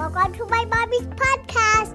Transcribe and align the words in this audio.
Welcome 0.00 0.32
to 0.32 0.46
my 0.46 0.64
mommy's 0.64 1.06
podcast. 1.08 1.92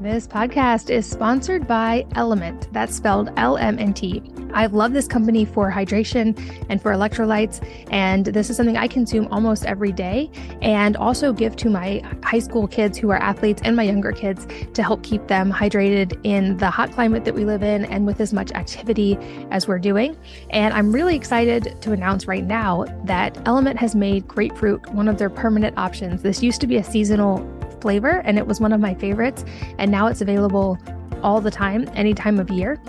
This 0.00 0.28
podcast 0.28 0.90
is 0.90 1.10
sponsored 1.10 1.66
by 1.66 2.06
Element. 2.14 2.72
That's 2.72 2.94
spelled 2.94 3.32
L 3.36 3.56
M 3.56 3.80
N 3.80 3.92
T. 3.92 4.22
I 4.54 4.66
love 4.66 4.92
this 4.92 5.08
company 5.08 5.44
for 5.44 5.72
hydration 5.72 6.38
and 6.68 6.80
for 6.80 6.92
electrolytes. 6.92 7.60
And 7.90 8.26
this 8.26 8.48
is 8.48 8.56
something 8.56 8.76
I 8.76 8.86
consume 8.86 9.26
almost 9.32 9.66
every 9.66 9.90
day 9.90 10.30
and 10.62 10.96
also 10.96 11.32
give 11.32 11.56
to 11.56 11.68
my 11.68 12.00
high 12.22 12.38
school 12.38 12.68
kids 12.68 12.96
who 12.96 13.10
are 13.10 13.16
athletes 13.16 13.60
and 13.64 13.74
my 13.74 13.82
younger 13.82 14.12
kids 14.12 14.46
to 14.72 14.84
help 14.84 15.02
keep 15.02 15.26
them 15.26 15.52
hydrated 15.52 16.16
in 16.22 16.56
the 16.58 16.70
hot 16.70 16.92
climate 16.92 17.24
that 17.24 17.34
we 17.34 17.44
live 17.44 17.64
in 17.64 17.84
and 17.86 18.06
with 18.06 18.20
as 18.20 18.32
much 18.32 18.52
activity 18.52 19.18
as 19.50 19.66
we're 19.66 19.80
doing. 19.80 20.16
And 20.50 20.72
I'm 20.74 20.92
really 20.92 21.16
excited 21.16 21.76
to 21.82 21.90
announce 21.90 22.28
right 22.28 22.44
now 22.44 22.84
that 23.02 23.36
Element 23.48 23.80
has 23.80 23.96
made 23.96 24.28
grapefruit 24.28 24.88
one 24.90 25.08
of 25.08 25.18
their 25.18 25.30
permanent 25.30 25.76
options. 25.76 26.22
This 26.22 26.40
used 26.40 26.60
to 26.60 26.68
be 26.68 26.76
a 26.76 26.84
seasonal 26.84 27.40
flavor 27.80 28.22
and 28.24 28.38
it 28.38 28.46
was 28.46 28.60
one 28.60 28.72
of 28.72 28.80
my 28.80 28.94
favorites. 28.94 29.44
And 29.78 29.90
now 29.90 30.06
it's 30.06 30.20
available 30.20 30.78
all 31.22 31.40
the 31.40 31.50
time, 31.50 31.88
any 31.94 32.14
time 32.14 32.38
of 32.38 32.50
year. 32.50 32.80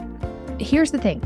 Here's 0.59 0.91
the 0.91 0.99
thing 0.99 1.21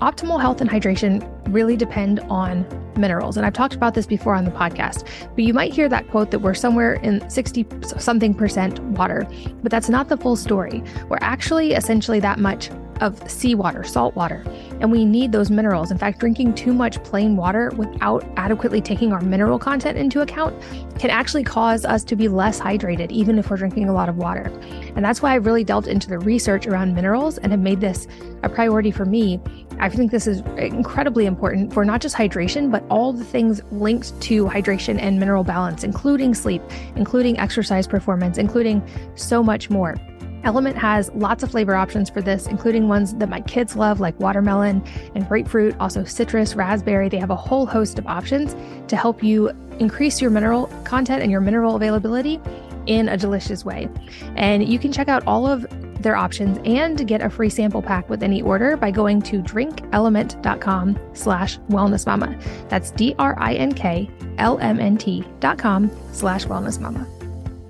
optimal 0.00 0.40
health 0.40 0.60
and 0.60 0.68
hydration 0.68 1.24
really 1.48 1.76
depend 1.76 2.18
on 2.20 2.66
minerals. 2.96 3.36
And 3.36 3.46
I've 3.46 3.52
talked 3.52 3.74
about 3.74 3.94
this 3.94 4.04
before 4.04 4.34
on 4.34 4.44
the 4.44 4.50
podcast, 4.50 5.06
but 5.34 5.44
you 5.44 5.54
might 5.54 5.72
hear 5.72 5.88
that 5.88 6.08
quote 6.08 6.30
that 6.32 6.40
we're 6.40 6.54
somewhere 6.54 6.94
in 6.94 7.28
60 7.30 7.66
something 7.98 8.34
percent 8.34 8.80
water, 8.80 9.26
but 9.62 9.70
that's 9.70 9.88
not 9.88 10.08
the 10.08 10.16
full 10.16 10.36
story. 10.36 10.82
We're 11.08 11.18
actually 11.20 11.72
essentially 11.72 12.20
that 12.20 12.38
much 12.38 12.68
of 13.00 13.30
seawater, 13.30 13.84
salt 13.84 14.14
water, 14.14 14.44
and 14.80 14.92
we 14.92 15.04
need 15.04 15.32
those 15.32 15.50
minerals. 15.50 15.90
In 15.90 15.98
fact, 15.98 16.20
drinking 16.20 16.54
too 16.54 16.72
much 16.72 17.02
plain 17.04 17.36
water 17.36 17.70
without 17.76 18.24
adequately 18.36 18.80
taking 18.80 19.12
our 19.12 19.20
mineral 19.20 19.58
content 19.58 19.98
into 19.98 20.20
account 20.20 20.54
can 20.98 21.10
actually 21.10 21.44
cause 21.44 21.84
us 21.84 22.04
to 22.04 22.16
be 22.16 22.28
less 22.28 22.60
hydrated, 22.60 23.10
even 23.10 23.38
if 23.38 23.50
we're 23.50 23.56
drinking 23.56 23.88
a 23.88 23.92
lot 23.92 24.08
of 24.08 24.16
water. 24.16 24.52
And 24.94 25.04
that's 25.04 25.22
why 25.22 25.34
I've 25.34 25.46
really 25.46 25.64
delved 25.64 25.88
into 25.88 26.08
the 26.08 26.18
research 26.18 26.66
around 26.66 26.94
minerals 26.94 27.38
and 27.38 27.50
have 27.52 27.60
made 27.60 27.80
this 27.80 28.06
a 28.42 28.48
priority 28.48 28.90
for 28.90 29.04
me. 29.04 29.40
I 29.80 29.88
think 29.88 30.10
this 30.10 30.26
is 30.26 30.40
incredibly 30.56 31.26
important 31.26 31.72
for 31.72 31.84
not 31.84 32.00
just 32.00 32.14
hydration, 32.14 32.70
but 32.70 32.84
all 32.88 33.12
the 33.12 33.24
things 33.24 33.62
linked 33.72 34.20
to 34.22 34.46
hydration 34.46 35.00
and 35.00 35.18
mineral 35.18 35.44
balance, 35.44 35.82
including 35.82 36.34
sleep, 36.34 36.62
including 36.94 37.38
exercise 37.38 37.86
performance, 37.86 38.38
including 38.38 38.86
so 39.16 39.42
much 39.42 39.70
more. 39.70 39.96
Element 40.44 40.76
has 40.76 41.10
lots 41.14 41.42
of 41.42 41.50
flavor 41.50 41.74
options 41.74 42.10
for 42.10 42.20
this, 42.20 42.46
including 42.46 42.88
ones 42.88 43.14
that 43.14 43.28
my 43.28 43.40
kids 43.42 43.76
love, 43.76 44.00
like 44.00 44.18
watermelon 44.18 44.82
and 45.14 45.28
grapefruit, 45.28 45.76
also 45.78 46.04
citrus, 46.04 46.54
raspberry. 46.54 47.08
They 47.08 47.18
have 47.18 47.30
a 47.30 47.36
whole 47.36 47.66
host 47.66 47.98
of 47.98 48.06
options 48.06 48.56
to 48.88 48.96
help 48.96 49.22
you 49.22 49.50
increase 49.78 50.20
your 50.20 50.30
mineral 50.30 50.66
content 50.84 51.22
and 51.22 51.30
your 51.30 51.40
mineral 51.40 51.76
availability 51.76 52.40
in 52.86 53.08
a 53.08 53.16
delicious 53.16 53.64
way. 53.64 53.88
And 54.36 54.68
you 54.68 54.78
can 54.78 54.92
check 54.92 55.08
out 55.08 55.22
all 55.26 55.46
of 55.46 55.66
their 56.02 56.16
options 56.16 56.58
and 56.64 57.06
get 57.06 57.22
a 57.22 57.30
free 57.30 57.48
sample 57.48 57.80
pack 57.80 58.10
with 58.10 58.24
any 58.24 58.42
order 58.42 58.76
by 58.76 58.90
going 58.90 59.22
to 59.22 59.40
drinkelement.com 59.40 60.98
slash 61.14 61.58
wellnessmama. 61.70 62.68
That's 62.68 62.90
D-R-I-N-K-L-M-N-T 62.90 63.24
dot 65.40 65.58
com 65.58 65.90
slash 66.12 66.46
wellnessmama. 66.46 67.21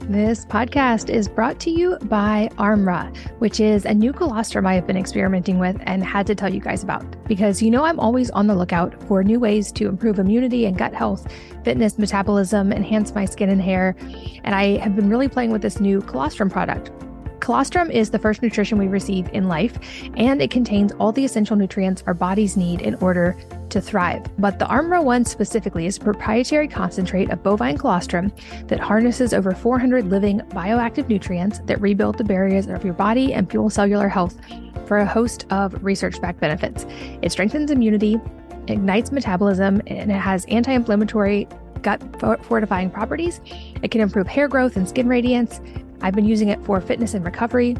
This 0.08 0.44
podcast 0.44 1.10
is 1.10 1.28
brought 1.28 1.60
to 1.60 1.70
you 1.70 1.96
by 2.02 2.50
Armra, 2.56 3.16
which 3.38 3.60
is 3.60 3.84
a 3.84 3.94
new 3.94 4.12
colostrum 4.12 4.66
I 4.66 4.74
have 4.74 4.84
been 4.84 4.96
experimenting 4.96 5.60
with 5.60 5.76
and 5.82 6.02
had 6.04 6.26
to 6.26 6.34
tell 6.34 6.52
you 6.52 6.60
guys 6.60 6.82
about 6.82 7.04
because 7.28 7.62
you 7.62 7.70
know 7.70 7.84
I'm 7.84 8.00
always 8.00 8.28
on 8.30 8.48
the 8.48 8.54
lookout 8.56 9.00
for 9.04 9.22
new 9.22 9.38
ways 9.38 9.70
to 9.72 9.88
improve 9.88 10.18
immunity 10.18 10.66
and 10.66 10.76
gut 10.76 10.92
health, 10.92 11.32
fitness, 11.62 11.98
metabolism, 11.98 12.72
enhance 12.72 13.14
my 13.14 13.24
skin 13.24 13.48
and 13.48 13.62
hair. 13.62 13.94
And 14.42 14.56
I 14.56 14.78
have 14.78 14.96
been 14.96 15.08
really 15.08 15.28
playing 15.28 15.52
with 15.52 15.62
this 15.62 15.78
new 15.78 16.00
colostrum 16.00 16.50
product. 16.50 16.90
Colostrum 17.38 17.90
is 17.90 18.10
the 18.10 18.18
first 18.18 18.42
nutrition 18.42 18.78
we 18.78 18.88
receive 18.88 19.28
in 19.32 19.48
life, 19.48 19.78
and 20.16 20.42
it 20.42 20.50
contains 20.50 20.92
all 20.92 21.12
the 21.12 21.24
essential 21.24 21.56
nutrients 21.56 22.02
our 22.06 22.14
bodies 22.14 22.56
need 22.56 22.80
in 22.82 22.96
order 22.96 23.36
to 23.72 23.80
thrive. 23.80 24.24
But 24.38 24.58
the 24.58 24.66
Armra 24.66 25.02
one 25.02 25.24
specifically 25.24 25.86
is 25.86 25.96
a 25.96 26.00
proprietary 26.00 26.68
concentrate 26.68 27.30
of 27.30 27.42
bovine 27.42 27.76
colostrum 27.76 28.32
that 28.68 28.78
harnesses 28.78 29.34
over 29.34 29.52
400 29.52 30.08
living 30.08 30.40
bioactive 30.50 31.08
nutrients 31.08 31.60
that 31.66 31.80
rebuild 31.80 32.18
the 32.18 32.24
barriers 32.24 32.66
of 32.66 32.84
your 32.84 32.94
body 32.94 33.34
and 33.34 33.50
fuel 33.50 33.70
cellular 33.70 34.08
health 34.08 34.38
for 34.86 34.98
a 34.98 35.06
host 35.06 35.46
of 35.50 35.82
research 35.82 36.20
backed 36.20 36.40
benefits. 36.40 36.86
It 37.22 37.32
strengthens 37.32 37.70
immunity, 37.70 38.20
ignites 38.68 39.10
metabolism, 39.10 39.80
and 39.86 40.10
it 40.10 40.20
has 40.20 40.44
anti 40.46 40.72
inflammatory 40.72 41.48
gut 41.80 42.00
fortifying 42.44 42.90
properties. 42.90 43.40
It 43.82 43.90
can 43.90 44.00
improve 44.00 44.26
hair 44.26 44.48
growth 44.48 44.76
and 44.76 44.88
skin 44.88 45.08
radiance. 45.08 45.60
I've 46.02 46.14
been 46.14 46.24
using 46.24 46.48
it 46.48 46.62
for 46.64 46.80
fitness 46.80 47.14
and 47.14 47.24
recovery 47.24 47.76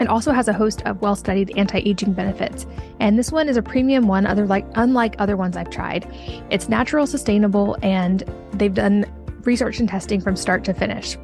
and 0.00 0.08
also 0.08 0.32
has 0.32 0.48
a 0.48 0.52
host 0.52 0.82
of 0.82 1.00
well-studied 1.00 1.56
anti-aging 1.56 2.12
benefits. 2.12 2.66
And 3.00 3.18
this 3.18 3.30
one 3.30 3.48
is 3.48 3.56
a 3.56 3.62
premium 3.62 4.06
one 4.06 4.26
other 4.26 4.46
like 4.46 4.66
unlike 4.74 5.16
other 5.18 5.36
ones 5.36 5.56
I've 5.56 5.70
tried. 5.70 6.06
It's 6.50 6.68
natural, 6.68 7.06
sustainable, 7.06 7.76
and 7.82 8.22
they've 8.52 8.74
done 8.74 9.06
research 9.44 9.78
and 9.80 9.88
testing 9.88 10.20
from 10.20 10.36
start 10.36 10.64
to 10.64 10.74
finish. 10.74 11.16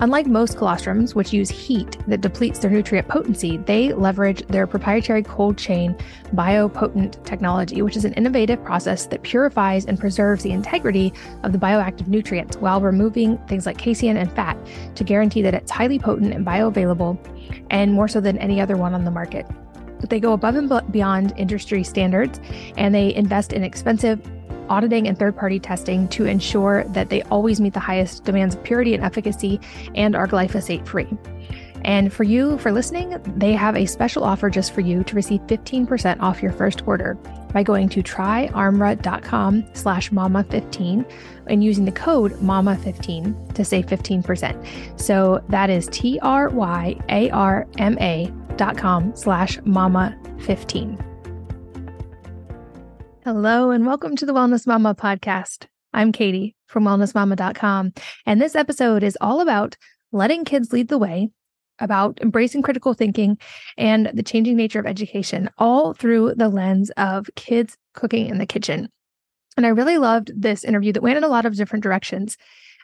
Unlike 0.00 0.26
most 0.26 0.58
colostrums, 0.58 1.14
which 1.14 1.32
use 1.32 1.48
heat 1.48 1.96
that 2.06 2.20
depletes 2.20 2.58
their 2.58 2.70
nutrient 2.70 3.08
potency, 3.08 3.56
they 3.56 3.94
leverage 3.94 4.46
their 4.48 4.66
proprietary 4.66 5.22
cold 5.22 5.56
chain 5.56 5.96
biopotent 6.34 7.24
technology, 7.24 7.80
which 7.80 7.96
is 7.96 8.04
an 8.04 8.12
innovative 8.12 8.62
process 8.62 9.06
that 9.06 9.22
purifies 9.22 9.86
and 9.86 9.98
preserves 9.98 10.42
the 10.42 10.50
integrity 10.50 11.14
of 11.44 11.52
the 11.52 11.58
bioactive 11.58 12.08
nutrients 12.08 12.58
while 12.58 12.82
removing 12.82 13.38
things 13.48 13.64
like 13.64 13.78
casein 13.78 14.18
and 14.18 14.30
fat 14.32 14.58
to 14.96 15.02
guarantee 15.02 15.40
that 15.40 15.54
it's 15.54 15.70
highly 15.70 15.98
potent 15.98 16.34
and 16.34 16.44
bioavailable, 16.46 17.18
and 17.70 17.90
more 17.90 18.06
so 18.06 18.20
than 18.20 18.36
any 18.36 18.60
other 18.60 18.76
one 18.76 18.92
on 18.92 19.04
the 19.04 19.10
market. 19.10 19.46
But 19.98 20.10
they 20.10 20.20
go 20.20 20.34
above 20.34 20.56
and 20.56 20.92
beyond 20.92 21.32
industry 21.38 21.82
standards 21.82 22.38
and 22.76 22.94
they 22.94 23.14
invest 23.14 23.54
in 23.54 23.64
expensive 23.64 24.20
auditing 24.68 25.08
and 25.08 25.18
third 25.18 25.36
party 25.36 25.58
testing 25.58 26.08
to 26.08 26.26
ensure 26.26 26.84
that 26.84 27.08
they 27.08 27.22
always 27.22 27.60
meet 27.60 27.74
the 27.74 27.80
highest 27.80 28.24
demands 28.24 28.54
of 28.54 28.62
purity 28.62 28.94
and 28.94 29.04
efficacy 29.04 29.60
and 29.94 30.14
are 30.14 30.26
glyphosate 30.26 30.86
free. 30.86 31.08
And 31.84 32.12
for 32.12 32.24
you, 32.24 32.58
for 32.58 32.72
listening, 32.72 33.16
they 33.36 33.52
have 33.52 33.76
a 33.76 33.86
special 33.86 34.24
offer 34.24 34.50
just 34.50 34.72
for 34.72 34.80
you 34.80 35.04
to 35.04 35.14
receive 35.14 35.40
15% 35.42 36.20
off 36.20 36.42
your 36.42 36.50
first 36.52 36.82
order 36.86 37.14
by 37.52 37.62
going 37.62 37.88
to 37.90 38.02
tryarmra.com 38.02 39.64
slash 39.72 40.10
mama15 40.10 41.08
and 41.46 41.62
using 41.62 41.84
the 41.84 41.92
code 41.92 42.32
mama15 42.32 43.54
to 43.54 43.64
save 43.64 43.86
15%. 43.86 45.00
So 45.00 45.44
that 45.48 45.70
is 45.70 45.88
T-R-Y-A-R-M-A 45.92 46.32
dot 48.56 48.76
com 48.76 49.14
slash 49.14 49.58
mama15. 49.58 51.15
Hello, 53.26 53.72
and 53.72 53.84
welcome 53.84 54.14
to 54.14 54.24
the 54.24 54.32
Wellness 54.32 54.68
Mama 54.68 54.94
podcast. 54.94 55.66
I'm 55.92 56.12
Katie 56.12 56.54
from 56.68 56.84
wellnessmama.com, 56.84 57.92
and 58.24 58.40
this 58.40 58.54
episode 58.54 59.02
is 59.02 59.18
all 59.20 59.40
about 59.40 59.76
letting 60.12 60.44
kids 60.44 60.72
lead 60.72 60.86
the 60.86 60.96
way, 60.96 61.30
about 61.80 62.20
embracing 62.22 62.62
critical 62.62 62.94
thinking, 62.94 63.36
and 63.76 64.12
the 64.14 64.22
changing 64.22 64.56
nature 64.56 64.78
of 64.78 64.86
education, 64.86 65.50
all 65.58 65.92
through 65.92 66.36
the 66.36 66.48
lens 66.48 66.90
of 66.90 67.28
kids 67.34 67.76
cooking 67.94 68.28
in 68.28 68.38
the 68.38 68.46
kitchen. 68.46 68.88
And 69.56 69.66
I 69.66 69.70
really 69.70 69.98
loved 69.98 70.30
this 70.40 70.62
interview 70.62 70.92
that 70.92 71.02
went 71.02 71.16
in 71.16 71.24
a 71.24 71.28
lot 71.28 71.46
of 71.46 71.56
different 71.56 71.82
directions. 71.82 72.36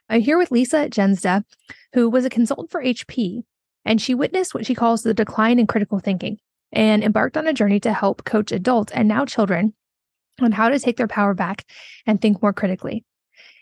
I'm 0.08 0.22
here 0.22 0.38
with 0.38 0.50
Lisa 0.50 0.88
Jendza, 0.88 1.44
who 1.92 2.10
was 2.10 2.24
a 2.24 2.28
consultant 2.28 2.72
for 2.72 2.82
HP, 2.82 3.44
and 3.84 4.02
she 4.02 4.12
witnessed 4.12 4.54
what 4.54 4.66
she 4.66 4.74
calls 4.74 5.04
the 5.04 5.14
decline 5.14 5.60
in 5.60 5.68
critical 5.68 6.00
thinking 6.00 6.38
and 6.72 7.04
embarked 7.04 7.36
on 7.36 7.46
a 7.46 7.52
journey 7.52 7.78
to 7.78 7.92
help 7.92 8.24
coach 8.24 8.50
adults 8.50 8.92
and 8.92 9.06
now 9.06 9.24
children 9.24 9.74
on 10.44 10.52
how 10.52 10.68
to 10.68 10.78
take 10.78 10.96
their 10.96 11.08
power 11.08 11.34
back 11.34 11.64
and 12.06 12.20
think 12.20 12.42
more 12.42 12.52
critically. 12.52 13.04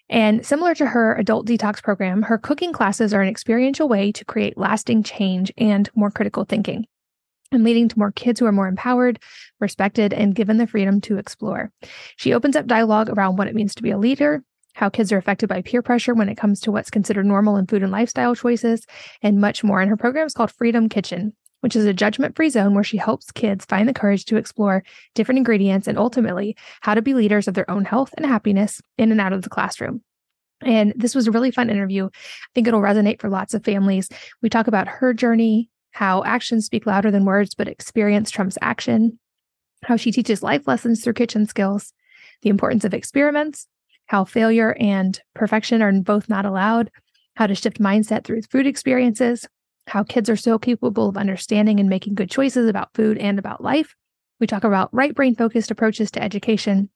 And 0.08 0.44
similar 0.44 0.74
to 0.74 0.86
her 0.86 1.14
adult 1.14 1.46
detox 1.46 1.80
program, 1.82 2.22
her 2.22 2.36
cooking 2.36 2.72
classes 2.72 3.14
are 3.14 3.22
an 3.22 3.28
experiential 3.28 3.88
way 3.88 4.10
to 4.12 4.24
create 4.24 4.58
lasting 4.58 5.04
change 5.04 5.52
and 5.56 5.88
more 5.94 6.10
critical 6.10 6.44
thinking, 6.44 6.86
and 7.52 7.62
leading 7.62 7.88
to 7.88 7.98
more 7.98 8.10
kids 8.10 8.40
who 8.40 8.46
are 8.46 8.52
more 8.52 8.66
empowered, 8.66 9.20
respected, 9.60 10.12
and 10.12 10.34
given 10.34 10.56
the 10.56 10.66
freedom 10.66 11.00
to 11.02 11.16
explore. 11.16 11.70
She 12.16 12.32
opens 12.32 12.56
up 12.56 12.66
dialogue 12.66 13.08
around 13.08 13.36
what 13.36 13.46
it 13.46 13.54
means 13.54 13.72
to 13.76 13.84
be 13.84 13.92
a 13.92 13.98
leader, 13.98 14.42
how 14.74 14.88
kids 14.88 15.12
are 15.12 15.16
affected 15.16 15.48
by 15.48 15.62
peer 15.62 15.80
pressure 15.80 16.14
when 16.14 16.28
it 16.28 16.36
comes 16.36 16.60
to 16.60 16.72
what's 16.72 16.90
considered 16.90 17.26
normal 17.26 17.56
in 17.56 17.66
food 17.68 17.84
and 17.84 17.92
lifestyle 17.92 18.34
choices, 18.34 18.84
and 19.22 19.40
much 19.40 19.62
more. 19.62 19.80
And 19.80 19.90
her 19.90 19.96
program 19.96 20.26
is 20.26 20.34
called 20.34 20.50
Freedom 20.50 20.88
Kitchen 20.88 21.34
which 21.60 21.76
is 21.76 21.84
a 21.84 21.94
judgment 21.94 22.36
free 22.36 22.48
zone 22.48 22.74
where 22.74 22.84
she 22.84 22.96
helps 22.96 23.30
kids 23.30 23.64
find 23.64 23.88
the 23.88 23.94
courage 23.94 24.24
to 24.26 24.36
explore 24.36 24.82
different 25.14 25.38
ingredients 25.38 25.86
and 25.86 25.98
ultimately 25.98 26.56
how 26.80 26.94
to 26.94 27.02
be 27.02 27.14
leaders 27.14 27.48
of 27.48 27.54
their 27.54 27.70
own 27.70 27.84
health 27.84 28.12
and 28.16 28.26
happiness 28.26 28.80
in 28.98 29.10
and 29.10 29.20
out 29.20 29.32
of 29.32 29.42
the 29.42 29.50
classroom. 29.50 30.02
And 30.62 30.92
this 30.96 31.14
was 31.14 31.26
a 31.26 31.30
really 31.30 31.50
fun 31.50 31.70
interview. 31.70 32.06
I 32.06 32.48
think 32.54 32.68
it'll 32.68 32.80
resonate 32.80 33.20
for 33.20 33.30
lots 33.30 33.54
of 33.54 33.64
families. 33.64 34.08
We 34.42 34.50
talk 34.50 34.66
about 34.66 34.88
her 34.88 35.14
journey, 35.14 35.70
how 35.92 36.22
actions 36.24 36.66
speak 36.66 36.86
louder 36.86 37.10
than 37.10 37.24
words, 37.24 37.54
but 37.54 37.68
experience 37.68 38.30
trumps 38.30 38.58
action, 38.60 39.18
how 39.84 39.96
she 39.96 40.12
teaches 40.12 40.42
life 40.42 40.66
lessons 40.66 41.02
through 41.02 41.14
kitchen 41.14 41.46
skills, 41.46 41.92
the 42.42 42.50
importance 42.50 42.84
of 42.84 42.94
experiments, 42.94 43.66
how 44.06 44.24
failure 44.24 44.76
and 44.78 45.20
perfection 45.34 45.82
are 45.82 45.92
both 45.92 46.28
not 46.28 46.44
allowed, 46.44 46.90
how 47.36 47.46
to 47.46 47.54
shift 47.54 47.80
mindset 47.80 48.24
through 48.24 48.42
food 48.42 48.66
experiences, 48.66 49.46
how 49.86 50.04
kids 50.04 50.30
are 50.30 50.36
so 50.36 50.58
capable 50.58 51.08
of 51.08 51.16
understanding 51.16 51.80
and 51.80 51.88
making 51.88 52.14
good 52.14 52.30
choices 52.30 52.68
about 52.68 52.94
food 52.94 53.18
and 53.18 53.38
about 53.38 53.62
life. 53.62 53.94
We 54.38 54.46
talk 54.46 54.64
about 54.64 54.92
right 54.92 55.14
brain 55.14 55.34
focused 55.34 55.70
approaches 55.70 56.10
to 56.12 56.22
education, 56.22 56.88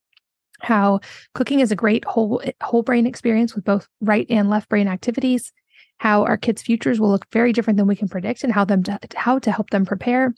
how 0.60 1.00
cooking 1.34 1.60
is 1.60 1.72
a 1.72 1.76
great 1.76 2.04
whole 2.04 2.42
whole 2.62 2.82
brain 2.82 3.06
experience 3.06 3.54
with 3.54 3.64
both 3.64 3.88
right 4.00 4.26
and 4.30 4.48
left 4.48 4.68
brain 4.68 4.88
activities, 4.88 5.52
how 5.98 6.24
our 6.24 6.36
kids' 6.36 6.62
futures 6.62 7.00
will 7.00 7.10
look 7.10 7.26
very 7.32 7.52
different 7.52 7.76
than 7.76 7.86
we 7.86 7.96
can 7.96 8.08
predict 8.08 8.44
and 8.44 8.52
how 8.52 8.64
them 8.64 8.82
to, 8.84 8.98
how 9.16 9.38
to 9.38 9.52
help 9.52 9.70
them 9.70 9.84
prepare, 9.84 10.34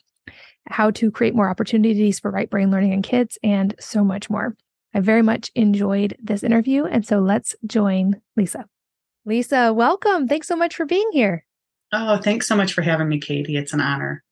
how 0.67 0.91
to 0.91 1.11
create 1.11 1.35
more 1.35 1.49
opportunities 1.49 2.19
for 2.19 2.31
right 2.31 2.51
brain 2.51 2.71
learning 2.71 2.93
in 2.93 3.03
kids 3.03 3.39
and 3.43 3.75
so 3.79 4.03
much 4.03 4.29
more. 4.29 4.57
I 4.95 5.01
very 5.01 5.23
much 5.23 5.51
enjoyed 5.55 6.17
this 6.23 6.43
interview 6.43 6.85
and 6.85 7.07
so 7.07 7.19
let's 7.21 7.55
join 7.67 8.21
Lisa. 8.37 8.67
Lisa, 9.25 9.73
welcome. 9.73 10.27
Thanks 10.27 10.49
so 10.49 10.57
much 10.57 10.75
for 10.75 10.87
being 10.87 11.11
here. 11.13 11.46
Oh, 11.93 12.19
thanks 12.19 12.49
so 12.49 12.57
much 12.57 12.73
for 12.73 12.83
having 12.83 13.09
me, 13.09 13.21
Katie. 13.21 13.57
It's 13.57 13.73
an 13.73 13.81
honor. 13.81 14.23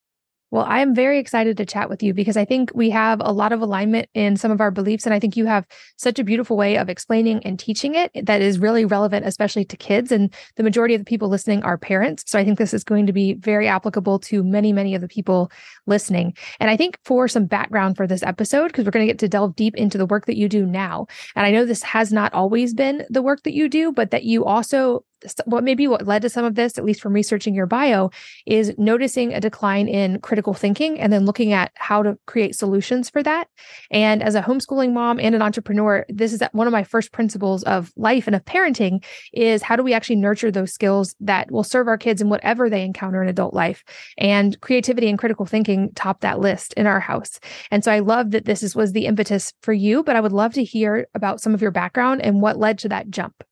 Well, 0.54 0.66
I 0.68 0.78
am 0.82 0.94
very 0.94 1.18
excited 1.18 1.56
to 1.56 1.66
chat 1.66 1.90
with 1.90 2.00
you 2.00 2.14
because 2.14 2.36
I 2.36 2.44
think 2.44 2.70
we 2.76 2.88
have 2.90 3.20
a 3.20 3.32
lot 3.32 3.52
of 3.52 3.60
alignment 3.60 4.08
in 4.14 4.36
some 4.36 4.52
of 4.52 4.60
our 4.60 4.70
beliefs. 4.70 5.04
And 5.04 5.12
I 5.12 5.18
think 5.18 5.36
you 5.36 5.46
have 5.46 5.66
such 5.96 6.20
a 6.20 6.24
beautiful 6.24 6.56
way 6.56 6.76
of 6.78 6.88
explaining 6.88 7.44
and 7.44 7.58
teaching 7.58 7.96
it 7.96 8.12
that 8.24 8.40
is 8.40 8.60
really 8.60 8.84
relevant, 8.84 9.26
especially 9.26 9.64
to 9.64 9.76
kids. 9.76 10.12
And 10.12 10.32
the 10.54 10.62
majority 10.62 10.94
of 10.94 11.00
the 11.00 11.06
people 11.06 11.28
listening 11.28 11.64
are 11.64 11.76
parents. 11.76 12.22
So 12.28 12.38
I 12.38 12.44
think 12.44 12.56
this 12.56 12.72
is 12.72 12.84
going 12.84 13.06
to 13.08 13.12
be 13.12 13.34
very 13.34 13.66
applicable 13.66 14.20
to 14.20 14.44
many, 14.44 14.72
many 14.72 14.94
of 14.94 15.00
the 15.00 15.08
people 15.08 15.50
listening. 15.86 16.34
And 16.60 16.70
I 16.70 16.76
think 16.76 16.98
for 17.04 17.28
some 17.28 17.46
background 17.46 17.96
for 17.96 18.06
this 18.06 18.22
episode, 18.22 18.68
because 18.68 18.84
we're 18.84 18.90
going 18.90 19.06
to 19.06 19.12
get 19.12 19.18
to 19.20 19.28
delve 19.28 19.56
deep 19.56 19.76
into 19.76 19.98
the 19.98 20.06
work 20.06 20.26
that 20.26 20.36
you 20.36 20.48
do 20.48 20.66
now. 20.66 21.06
And 21.36 21.46
I 21.46 21.50
know 21.50 21.64
this 21.64 21.82
has 21.82 22.12
not 22.12 22.32
always 22.32 22.74
been 22.74 23.04
the 23.10 23.22
work 23.22 23.42
that 23.42 23.54
you 23.54 23.68
do, 23.68 23.92
but 23.92 24.10
that 24.10 24.24
you 24.24 24.44
also 24.44 25.04
what 25.46 25.64
maybe 25.64 25.86
what 25.86 26.06
led 26.06 26.22
to 26.22 26.28
some 26.28 26.44
of 26.44 26.54
this, 26.54 26.78
at 26.78 26.84
least 26.84 27.00
from 27.00 27.12
researching 27.12 27.54
your 27.54 27.66
bio, 27.66 28.10
is 28.46 28.74
noticing 28.78 29.32
a 29.32 29.40
decline 29.40 29.88
in 29.88 30.20
critical 30.20 30.54
thinking 30.54 31.00
and 31.00 31.12
then 31.12 31.24
looking 31.24 31.52
at 31.52 31.72
how 31.74 32.02
to 32.02 32.18
create 32.26 32.54
solutions 32.54 33.10
for 33.10 33.22
that. 33.22 33.48
And 33.90 34.22
as 34.22 34.34
a 34.34 34.42
homeschooling 34.42 34.92
mom 34.92 35.18
and 35.18 35.34
an 35.34 35.42
entrepreneur, 35.42 36.04
this 36.08 36.32
is 36.32 36.42
one 36.52 36.66
of 36.66 36.72
my 36.72 36.84
first 36.84 37.12
principles 37.12 37.62
of 37.64 37.92
life 37.96 38.26
and 38.26 38.36
of 38.36 38.44
parenting 38.44 39.04
is 39.32 39.62
how 39.62 39.76
do 39.76 39.82
we 39.82 39.94
actually 39.94 40.16
nurture 40.16 40.50
those 40.50 40.72
skills 40.72 41.14
that 41.20 41.50
will 41.50 41.64
serve 41.64 41.88
our 41.88 41.98
kids 41.98 42.20
in 42.20 42.28
whatever 42.28 42.68
they 42.68 42.84
encounter 42.84 43.22
in 43.22 43.28
adult 43.28 43.54
life. 43.54 43.84
And 44.18 44.60
creativity 44.60 45.08
and 45.08 45.18
critical 45.18 45.46
thinking 45.46 45.73
top 45.94 46.20
that 46.20 46.40
list 46.40 46.72
in 46.74 46.86
our 46.86 47.00
house. 47.00 47.38
And 47.70 47.84
so 47.84 47.92
I 47.92 48.00
love 48.00 48.30
that 48.32 48.44
this 48.44 48.62
is, 48.62 48.74
was 48.74 48.92
the 48.92 49.06
impetus 49.06 49.52
for 49.62 49.72
you, 49.72 50.02
but 50.02 50.16
I 50.16 50.20
would 50.20 50.32
love 50.32 50.54
to 50.54 50.64
hear 50.64 51.06
about 51.14 51.40
some 51.40 51.54
of 51.54 51.62
your 51.62 51.70
background 51.70 52.22
and 52.22 52.40
what 52.42 52.58
led 52.58 52.78
to 52.80 52.88
that 52.88 53.10
jump. 53.10 53.44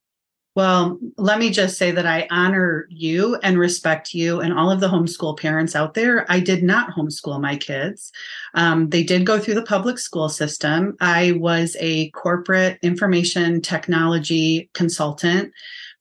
Well, 0.54 0.98
let 1.16 1.38
me 1.38 1.48
just 1.48 1.78
say 1.78 1.92
that 1.92 2.04
I 2.04 2.26
honor 2.30 2.86
you 2.90 3.36
and 3.42 3.58
respect 3.58 4.12
you 4.12 4.40
and 4.40 4.52
all 4.52 4.70
of 4.70 4.80
the 4.80 4.88
homeschool 4.88 5.38
parents 5.38 5.74
out 5.74 5.94
there. 5.94 6.30
I 6.30 6.40
did 6.40 6.62
not 6.62 6.90
homeschool 6.90 7.40
my 7.40 7.56
kids. 7.56 8.12
Um, 8.54 8.90
they 8.90 9.02
did 9.02 9.24
go 9.24 9.38
through 9.38 9.54
the 9.54 9.62
public 9.62 9.98
school 9.98 10.28
system. 10.28 10.94
I 11.00 11.32
was 11.32 11.74
a 11.80 12.10
corporate 12.10 12.78
information 12.82 13.62
technology 13.62 14.68
consultant. 14.74 15.52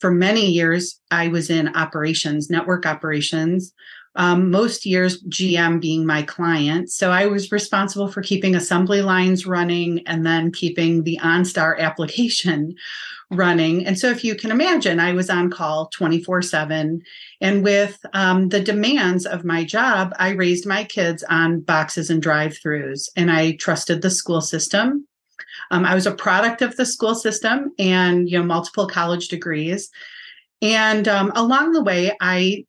For 0.01 0.11
many 0.11 0.47
years, 0.47 0.99
I 1.11 1.29
was 1.29 1.49
in 1.49 1.73
operations, 1.77 2.49
network 2.49 2.85
operations. 2.85 3.73
Um, 4.15 4.51
most 4.51 4.85
years, 4.85 5.23
GM 5.23 5.79
being 5.79 6.05
my 6.05 6.21
client. 6.23 6.91
So 6.91 7.11
I 7.11 7.27
was 7.27 7.51
responsible 7.51 8.09
for 8.09 8.21
keeping 8.21 8.55
assembly 8.55 9.01
lines 9.01 9.45
running 9.45 10.05
and 10.05 10.25
then 10.25 10.51
keeping 10.51 11.03
the 11.03 11.17
OnStar 11.21 11.79
application 11.79 12.75
running. 13.31 13.85
And 13.85 13.97
so, 13.97 14.09
if 14.09 14.23
you 14.23 14.35
can 14.35 14.51
imagine, 14.51 14.99
I 14.99 15.13
was 15.13 15.29
on 15.29 15.49
call 15.49 15.87
24 15.87 16.41
7. 16.41 17.01
And 17.39 17.63
with 17.63 18.05
um, 18.13 18.49
the 18.49 18.59
demands 18.59 19.25
of 19.25 19.45
my 19.45 19.63
job, 19.63 20.13
I 20.19 20.31
raised 20.31 20.67
my 20.67 20.83
kids 20.83 21.23
on 21.29 21.61
boxes 21.61 22.09
and 22.09 22.21
drive 22.21 22.57
throughs, 22.63 23.09
and 23.15 23.31
I 23.31 23.53
trusted 23.53 24.01
the 24.01 24.09
school 24.09 24.41
system. 24.41 25.07
Um, 25.71 25.85
I 25.85 25.95
was 25.95 26.05
a 26.05 26.13
product 26.13 26.61
of 26.61 26.75
the 26.75 26.85
school 26.85 27.15
system 27.15 27.71
and, 27.79 28.29
you 28.29 28.37
know, 28.37 28.45
multiple 28.45 28.87
college 28.87 29.29
degrees. 29.29 29.89
And 30.61 31.07
um, 31.07 31.31
along 31.35 31.71
the 31.71 31.83
way, 31.83 32.15
I 32.21 32.65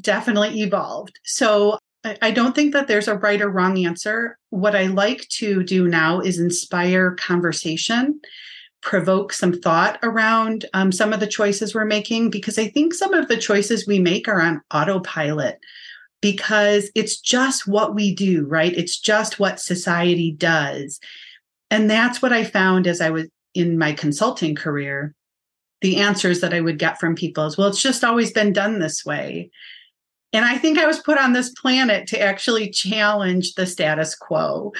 definitely 0.00 0.60
evolved. 0.62 1.18
So 1.24 1.78
I 2.22 2.30
don't 2.30 2.54
think 2.54 2.72
that 2.72 2.86
there's 2.86 3.08
a 3.08 3.16
right 3.16 3.42
or 3.42 3.48
wrong 3.48 3.84
answer. 3.84 4.38
What 4.50 4.76
I 4.76 4.86
like 4.86 5.26
to 5.30 5.64
do 5.64 5.88
now 5.88 6.20
is 6.20 6.38
inspire 6.38 7.16
conversation 7.16 8.20
provoke 8.86 9.32
some 9.32 9.52
thought 9.52 9.98
around 10.04 10.64
um, 10.72 10.92
some 10.92 11.12
of 11.12 11.18
the 11.18 11.26
choices 11.26 11.74
we're 11.74 11.84
making 11.84 12.30
because 12.30 12.56
I 12.56 12.68
think 12.68 12.94
some 12.94 13.14
of 13.14 13.26
the 13.26 13.36
choices 13.36 13.84
we 13.84 13.98
make 13.98 14.28
are 14.28 14.40
on 14.40 14.62
autopilot 14.72 15.58
because 16.20 16.88
it's 16.94 17.18
just 17.18 17.66
what 17.66 17.96
we 17.96 18.14
do, 18.14 18.46
right? 18.46 18.72
It's 18.72 18.96
just 18.96 19.40
what 19.40 19.58
society 19.58 20.30
does. 20.30 21.00
And 21.68 21.90
that's 21.90 22.22
what 22.22 22.32
I 22.32 22.44
found 22.44 22.86
as 22.86 23.00
I 23.00 23.10
was 23.10 23.28
in 23.54 23.76
my 23.76 23.92
consulting 23.92 24.54
career. 24.54 25.14
The 25.82 25.96
answers 25.96 26.40
that 26.40 26.54
I 26.54 26.60
would 26.60 26.78
get 26.78 27.00
from 27.00 27.16
people 27.16 27.44
is, 27.46 27.58
well, 27.58 27.66
it's 27.66 27.82
just 27.82 28.04
always 28.04 28.32
been 28.32 28.52
done 28.52 28.78
this 28.78 29.04
way. 29.04 29.50
And 30.32 30.44
I 30.44 30.58
think 30.58 30.78
I 30.78 30.86
was 30.86 30.98
put 30.98 31.18
on 31.18 31.32
this 31.32 31.50
planet 31.50 32.06
to 32.08 32.20
actually 32.20 32.70
challenge 32.70 33.54
the 33.54 33.66
status 33.66 34.14
quo. 34.14 34.72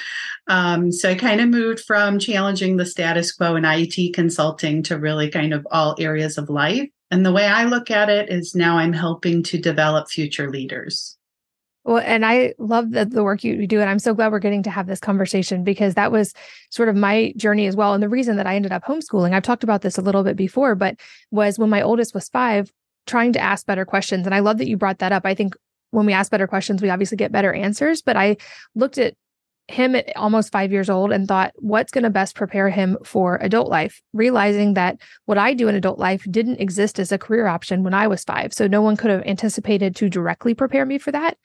Um, 0.49 0.93
so 0.93 1.11
I 1.11 1.15
kind 1.15 1.41
of 1.41 1.49
moved 1.49 1.81
from 1.81 2.19
challenging 2.19 2.77
the 2.77 2.87
status 2.87 3.33
quo 3.33 3.57
in 3.57 3.65
IT 3.65 4.15
consulting 4.15 4.83
to 4.85 4.99
really 4.99 5.31
kind 5.31 5.55
of 5.55 5.67
all 5.71 5.97
areas 5.99 6.37
of 6.37 6.51
life. 6.51 6.89
And 7.11 7.25
the 7.25 7.33
way 7.33 7.47
I 7.47 7.65
look 7.65 7.91
at 7.91 8.11
it 8.11 8.29
is 8.31 8.55
now 8.55 8.79
I'm 8.79 8.93
helping 8.93 9.43
to 9.45 9.59
develop 9.59 10.09
future 10.09 10.51
leaders. 10.51 11.17
Well, 11.85 12.03
and 12.05 12.27
I 12.27 12.53
love 12.59 12.91
the, 12.91 13.05
the 13.05 13.23
work 13.23 13.45
you 13.45 13.65
do. 13.65 13.81
And 13.81 13.89
I'm 13.89 14.01
so 14.01 14.13
glad 14.13 14.33
we're 14.33 14.41
getting 14.41 14.65
to 14.65 14.71
have 14.71 14.89
this 14.89 14.99
conversation 14.99 15.63
because 15.63 15.95
that 15.95 16.11
was 16.11 16.35
sort 16.71 16.89
of 16.89 16.97
my 16.97 17.33
journey 17.37 17.69
as 17.69 17.77
well. 17.77 17.95
And 17.95 18.03
the 18.03 18.09
reason 18.09 18.37
that 18.39 18.47
I 18.47 18.57
ended 18.57 18.73
up 18.73 18.85
homeschooling, 18.85 19.33
I've 19.33 19.45
talked 19.45 19.63
about 19.63 19.83
this 19.83 19.97
a 19.97 20.03
little 20.03 20.25
bit 20.25 20.37
before, 20.37 20.75
but 20.75 20.97
was 21.31 21.61
when 21.61 21.71
my 21.71 21.83
oldest 21.83 22.13
was 22.13 22.29
five, 22.29 22.73
trying 23.07 23.33
to 23.33 23.41
ask 23.41 23.67
better 23.67 23.85
questions. 23.85 24.27
And 24.27 24.35
I 24.35 24.41
love 24.41 24.59
that 24.59 24.69
you 24.69 24.77
brought 24.77 24.99
that 24.99 25.13
up. 25.13 25.25
I 25.25 25.35
think 25.35 25.55
when 25.91 26.07
we 26.07 26.13
ask 26.13 26.31
better 26.31 26.47
questions, 26.47 26.83
we 26.83 26.91
obviously 26.91 27.17
get 27.17 27.33
better 27.33 27.53
answers. 27.53 28.03
But 28.03 28.17
I 28.17 28.37
looked 28.75 28.99
at 28.99 29.15
him 29.69 29.97
at 29.97 30.17
almost 30.17 30.53
five 30.53 30.71
years 30.71 30.89
old 30.89 31.13
and 31.13 31.27
thought, 31.27 31.53
what's 31.57 31.91
going 31.91 32.05
to 32.05 32.11
best 32.11 32.37
prepare 32.37 32.69
him 32.69 32.97
for 33.05 33.37
adult 33.41 33.69
life? 33.69 34.01
Realizing 34.13 34.75
that 34.75 35.01
what 35.25 35.39
I 35.39 35.55
do 35.55 35.69
in 35.69 35.75
adult 35.75 35.99
life 35.99 36.25
didn't 36.31 36.61
exist 36.61 36.99
as 36.99 37.11
a 37.11 37.19
career 37.19 37.47
option 37.47 37.83
when 37.83 37.95
I 37.95 38.07
was 38.07 38.23
five. 38.23 38.53
So 38.53 38.69
no 38.69 38.83
one 38.83 38.97
could 38.97 39.11
have 39.11 39.25
anticipated 39.27 39.97
to 39.97 40.09
directly 40.09 40.55
prepare 40.55 40.87
me 40.87 40.99
for 40.99 41.11
that 41.13 41.37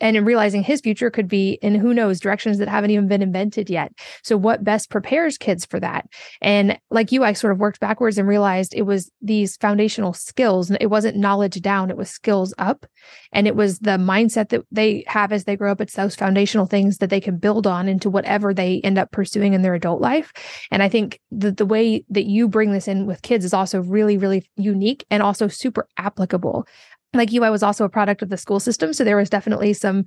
and 0.00 0.16
in 0.16 0.24
realizing 0.24 0.62
his 0.62 0.80
future 0.80 1.10
could 1.10 1.28
be 1.28 1.58
in 1.62 1.74
who 1.74 1.94
knows 1.94 2.20
directions 2.20 2.58
that 2.58 2.68
haven't 2.68 2.90
even 2.90 3.08
been 3.08 3.22
invented 3.22 3.68
yet. 3.70 3.92
So 4.22 4.36
what 4.36 4.64
best 4.64 4.90
prepares 4.90 5.38
kids 5.38 5.64
for 5.64 5.80
that? 5.80 6.06
And 6.40 6.78
like 6.90 7.12
you, 7.12 7.24
I 7.24 7.32
sort 7.32 7.52
of 7.52 7.58
worked 7.58 7.80
backwards 7.80 8.18
and 8.18 8.28
realized 8.28 8.74
it 8.74 8.82
was 8.82 9.10
these 9.20 9.56
foundational 9.56 10.12
skills. 10.12 10.70
It 10.70 10.86
wasn't 10.86 11.16
knowledge 11.16 11.60
down, 11.60 11.90
it 11.90 11.96
was 11.96 12.10
skills 12.10 12.54
up. 12.58 12.86
And 13.32 13.46
it 13.46 13.56
was 13.56 13.80
the 13.80 13.92
mindset 13.92 14.50
that 14.50 14.64
they 14.70 15.04
have 15.06 15.32
as 15.32 15.44
they 15.44 15.56
grow 15.56 15.72
up. 15.72 15.80
It's 15.80 15.94
those 15.94 16.14
foundational 16.14 16.66
things 16.66 16.98
that 16.98 17.10
they 17.10 17.20
can 17.20 17.38
build 17.38 17.66
on 17.66 17.88
into 17.88 18.10
whatever 18.10 18.54
they 18.54 18.80
end 18.82 18.98
up 18.98 19.10
pursuing 19.10 19.54
in 19.54 19.62
their 19.62 19.74
adult 19.74 20.00
life. 20.00 20.32
And 20.70 20.82
I 20.82 20.88
think 20.88 21.20
that 21.32 21.56
the 21.56 21.66
way 21.66 22.04
that 22.10 22.24
you 22.24 22.48
bring 22.48 22.72
this 22.72 22.88
in 22.88 23.06
with 23.06 23.22
kids 23.22 23.44
is 23.44 23.54
also 23.54 23.80
really, 23.80 24.16
really 24.16 24.48
unique 24.56 25.04
and 25.10 25.22
also 25.22 25.48
super 25.48 25.86
applicable 25.98 26.66
like 27.14 27.32
you, 27.32 27.44
I 27.44 27.50
was 27.50 27.62
also 27.62 27.84
a 27.84 27.88
product 27.88 28.22
of 28.22 28.28
the 28.28 28.36
school 28.36 28.60
system. 28.60 28.92
So 28.92 29.04
there 29.04 29.16
was 29.16 29.30
definitely 29.30 29.72
some 29.72 30.04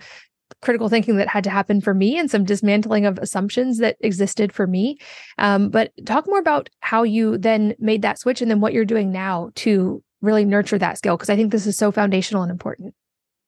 critical 0.62 0.90
thinking 0.90 1.16
that 1.16 1.30
had 1.30 1.44
to 1.46 1.50
happen 1.50 1.80
for 1.82 1.94
me 1.94 2.18
and 2.18 2.30
some 2.30 2.44
dismantling 2.44 3.06
of 3.06 3.18
assumptions 3.20 3.78
that 3.78 3.96
existed 4.02 4.52
for 4.52 4.68
me. 4.68 4.98
Um, 5.38 5.70
but 5.70 5.92
talk 6.06 6.28
more 6.28 6.40
about 6.40 6.70
how 6.82 7.04
you 7.04 7.38
then 7.38 7.74
made 7.80 8.02
that 8.02 8.20
switch 8.20 8.42
and 8.42 8.52
then 8.52 8.60
what 8.60 8.74
you're 8.74 8.86
doing 8.86 9.12
now 9.12 9.52
to 9.56 10.04
really 10.22 10.46
nurture 10.46 10.78
that 10.78 10.98
skill, 10.98 11.16
because 11.18 11.30
I 11.30 11.36
think 11.36 11.52
this 11.52 11.66
is 11.66 11.78
so 11.78 11.92
foundational 11.92 12.44
and 12.44 12.52
important. 12.52 12.94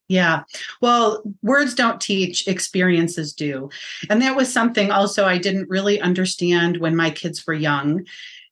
Yeah. 0.07 0.43
Well, 0.81 1.23
words 1.41 1.75
don't 1.75 2.01
teach, 2.01 2.47
experiences 2.47 3.33
do. 3.33 3.69
And 4.09 4.21
that 4.21 4.35
was 4.35 4.51
something 4.51 4.91
also 4.91 5.25
I 5.25 5.37
didn't 5.37 5.69
really 5.69 6.01
understand 6.01 6.77
when 6.77 6.95
my 6.95 7.09
kids 7.09 7.45
were 7.45 7.53
young. 7.53 8.05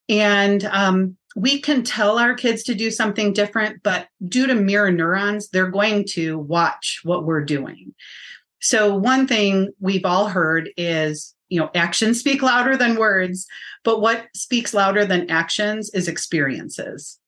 And 0.08 0.66
um, 0.66 1.18
we 1.36 1.60
can 1.62 1.84
tell 1.84 2.20
our 2.20 2.34
kids 2.34 2.64
to 2.64 2.76
do 2.76 2.92
something 2.92 3.34
different, 3.34 3.84
but 3.84 4.08
due 4.28 4.48
to 4.48 4.56
mirror 4.56 4.92
neurons, 4.92 5.50
they're 5.50 5.70
going 5.70 6.06
to 6.10 6.38
watch 6.38 7.02
what 7.04 7.26
we're 7.26 7.46
doing. 7.46 7.94
So, 8.60 8.96
one 8.96 9.28
thing 9.28 9.72
we've 9.80 10.06
all 10.06 10.28
heard 10.28 10.70
is, 10.78 11.34
you 11.50 11.60
know, 11.60 11.70
actions 11.74 12.20
speak 12.20 12.42
louder 12.42 12.78
than 12.78 12.96
words, 12.96 13.48
but 13.84 14.02
what 14.02 14.28
speaks 14.36 14.74
louder 14.74 15.06
than 15.06 15.30
actions 15.30 15.90
is 15.94 16.08
experiences. 16.08 17.20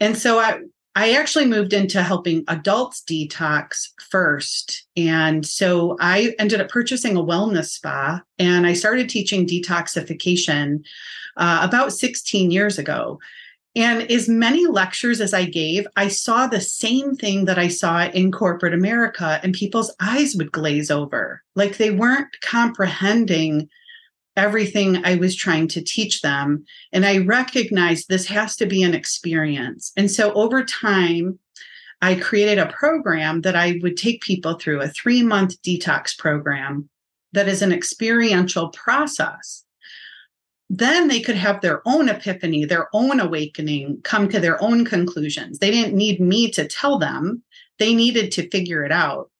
And 0.00 0.16
so 0.16 0.38
I, 0.38 0.60
I 0.94 1.12
actually 1.12 1.46
moved 1.46 1.72
into 1.72 2.02
helping 2.02 2.44
adults 2.48 3.02
detox 3.06 3.88
first. 4.10 4.86
And 4.96 5.46
so 5.46 5.96
I 6.00 6.34
ended 6.38 6.60
up 6.60 6.68
purchasing 6.68 7.16
a 7.16 7.22
wellness 7.22 7.66
spa 7.66 8.20
and 8.38 8.66
I 8.66 8.72
started 8.72 9.08
teaching 9.08 9.46
detoxification 9.46 10.84
uh, 11.36 11.60
about 11.62 11.92
16 11.92 12.50
years 12.50 12.78
ago. 12.78 13.20
And 13.76 14.10
as 14.10 14.28
many 14.28 14.66
lectures 14.66 15.20
as 15.20 15.32
I 15.32 15.44
gave, 15.44 15.86
I 15.94 16.08
saw 16.08 16.48
the 16.48 16.60
same 16.60 17.14
thing 17.14 17.44
that 17.44 17.60
I 17.60 17.68
saw 17.68 18.06
in 18.06 18.32
corporate 18.32 18.74
America, 18.74 19.38
and 19.44 19.54
people's 19.54 19.94
eyes 20.00 20.34
would 20.34 20.50
glaze 20.50 20.90
over. 20.90 21.44
Like 21.54 21.76
they 21.76 21.90
weren't 21.90 22.34
comprehending 22.40 23.68
everything 24.38 25.04
I 25.04 25.16
was 25.16 25.36
trying 25.36 25.68
to 25.68 25.82
teach 25.82 26.22
them. 26.22 26.64
And 26.92 27.04
I 27.04 27.18
recognized 27.18 28.08
this 28.08 28.26
has 28.28 28.56
to 28.56 28.66
be 28.66 28.82
an 28.82 28.94
experience. 28.94 29.92
And 29.96 30.10
so 30.10 30.32
over 30.32 30.64
time, 30.64 31.38
I 32.00 32.14
created 32.14 32.58
a 32.58 32.72
program 32.72 33.40
that 33.42 33.56
I 33.56 33.80
would 33.82 33.96
take 33.96 34.22
people 34.22 34.54
through 34.54 34.80
a 34.80 34.88
three 34.88 35.22
month 35.22 35.60
detox 35.62 36.16
program 36.16 36.88
that 37.32 37.48
is 37.48 37.60
an 37.60 37.72
experiential 37.72 38.68
process. 38.70 39.64
Then 40.70 41.08
they 41.08 41.20
could 41.20 41.34
have 41.34 41.60
their 41.60 41.82
own 41.86 42.08
epiphany, 42.08 42.64
their 42.64 42.88
own 42.92 43.20
awakening, 43.20 44.00
come 44.02 44.28
to 44.28 44.38
their 44.38 44.62
own 44.62 44.84
conclusions. 44.84 45.58
They 45.58 45.70
didn't 45.70 45.96
need 45.96 46.20
me 46.20 46.50
to 46.52 46.68
tell 46.68 46.98
them, 46.98 47.42
they 47.78 47.94
needed 47.94 48.32
to 48.32 48.48
figure 48.50 48.84
it 48.84 48.92
out. 48.92 49.30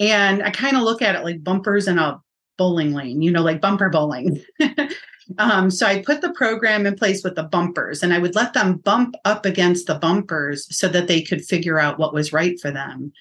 And 0.00 0.42
I 0.42 0.50
kind 0.50 0.76
of 0.76 0.82
look 0.82 1.02
at 1.02 1.14
it 1.14 1.24
like 1.24 1.44
bumpers 1.44 1.88
in 1.88 1.98
a 1.98 2.20
bowling 2.56 2.92
lane, 2.92 3.22
you 3.22 3.30
know, 3.30 3.42
like 3.42 3.60
bumper 3.60 3.88
bowling. 3.88 4.42
um, 5.38 5.70
so 5.70 5.86
I 5.86 6.02
put 6.02 6.20
the 6.20 6.32
program 6.32 6.86
in 6.86 6.96
place 6.96 7.22
with 7.24 7.34
the 7.34 7.42
bumpers 7.42 8.02
and 8.02 8.12
I 8.12 8.18
would 8.18 8.34
let 8.34 8.54
them 8.54 8.78
bump 8.78 9.14
up 9.24 9.44
against 9.44 9.86
the 9.86 9.98
bumpers 9.98 10.66
so 10.76 10.88
that 10.88 11.08
they 11.08 11.22
could 11.22 11.44
figure 11.44 11.78
out 11.78 11.98
what 11.98 12.14
was 12.14 12.32
right 12.32 12.58
for 12.60 12.70
them. 12.70 13.12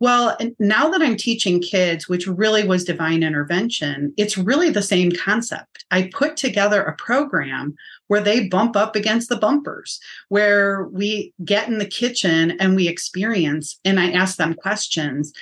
Well, 0.00 0.34
now 0.58 0.88
that 0.88 1.02
I'm 1.02 1.16
teaching 1.16 1.60
kids, 1.60 2.08
which 2.08 2.26
really 2.26 2.64
was 2.64 2.84
divine 2.84 3.22
intervention, 3.22 4.14
it's 4.16 4.38
really 4.38 4.70
the 4.70 4.80
same 4.80 5.12
concept. 5.12 5.84
I 5.90 6.10
put 6.14 6.38
together 6.38 6.82
a 6.82 6.96
program 6.96 7.74
where 8.06 8.22
they 8.22 8.48
bump 8.48 8.76
up 8.76 8.96
against 8.96 9.28
the 9.28 9.36
bumpers, 9.36 10.00
where 10.30 10.84
we 10.84 11.34
get 11.44 11.68
in 11.68 11.76
the 11.76 11.84
kitchen 11.84 12.52
and 12.52 12.76
we 12.76 12.88
experience, 12.88 13.78
and 13.84 14.00
I 14.00 14.10
ask 14.12 14.38
them 14.38 14.54
questions. 14.54 15.34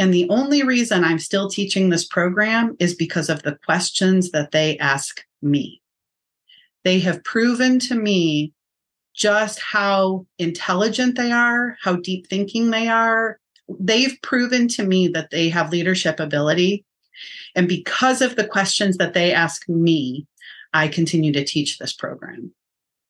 And 0.00 0.14
the 0.14 0.26
only 0.30 0.62
reason 0.62 1.04
I'm 1.04 1.18
still 1.18 1.50
teaching 1.50 1.90
this 1.90 2.06
program 2.06 2.74
is 2.80 2.94
because 2.94 3.28
of 3.28 3.42
the 3.42 3.58
questions 3.66 4.30
that 4.30 4.50
they 4.50 4.78
ask 4.78 5.22
me. 5.42 5.82
They 6.84 7.00
have 7.00 7.22
proven 7.22 7.78
to 7.80 7.94
me 7.94 8.54
just 9.14 9.60
how 9.60 10.24
intelligent 10.38 11.18
they 11.18 11.30
are, 11.30 11.76
how 11.82 11.96
deep 11.96 12.28
thinking 12.28 12.70
they 12.70 12.88
are, 12.88 13.38
they've 13.78 14.16
proven 14.22 14.68
to 14.68 14.84
me 14.84 15.08
that 15.08 15.30
they 15.30 15.50
have 15.50 15.70
leadership 15.70 16.18
ability. 16.18 16.86
And 17.54 17.68
because 17.68 18.22
of 18.22 18.36
the 18.36 18.46
questions 18.46 18.96
that 18.96 19.12
they 19.12 19.34
ask 19.34 19.68
me, 19.68 20.26
I 20.72 20.88
continue 20.88 21.32
to 21.34 21.44
teach 21.44 21.76
this 21.76 21.92
program. 21.92 22.54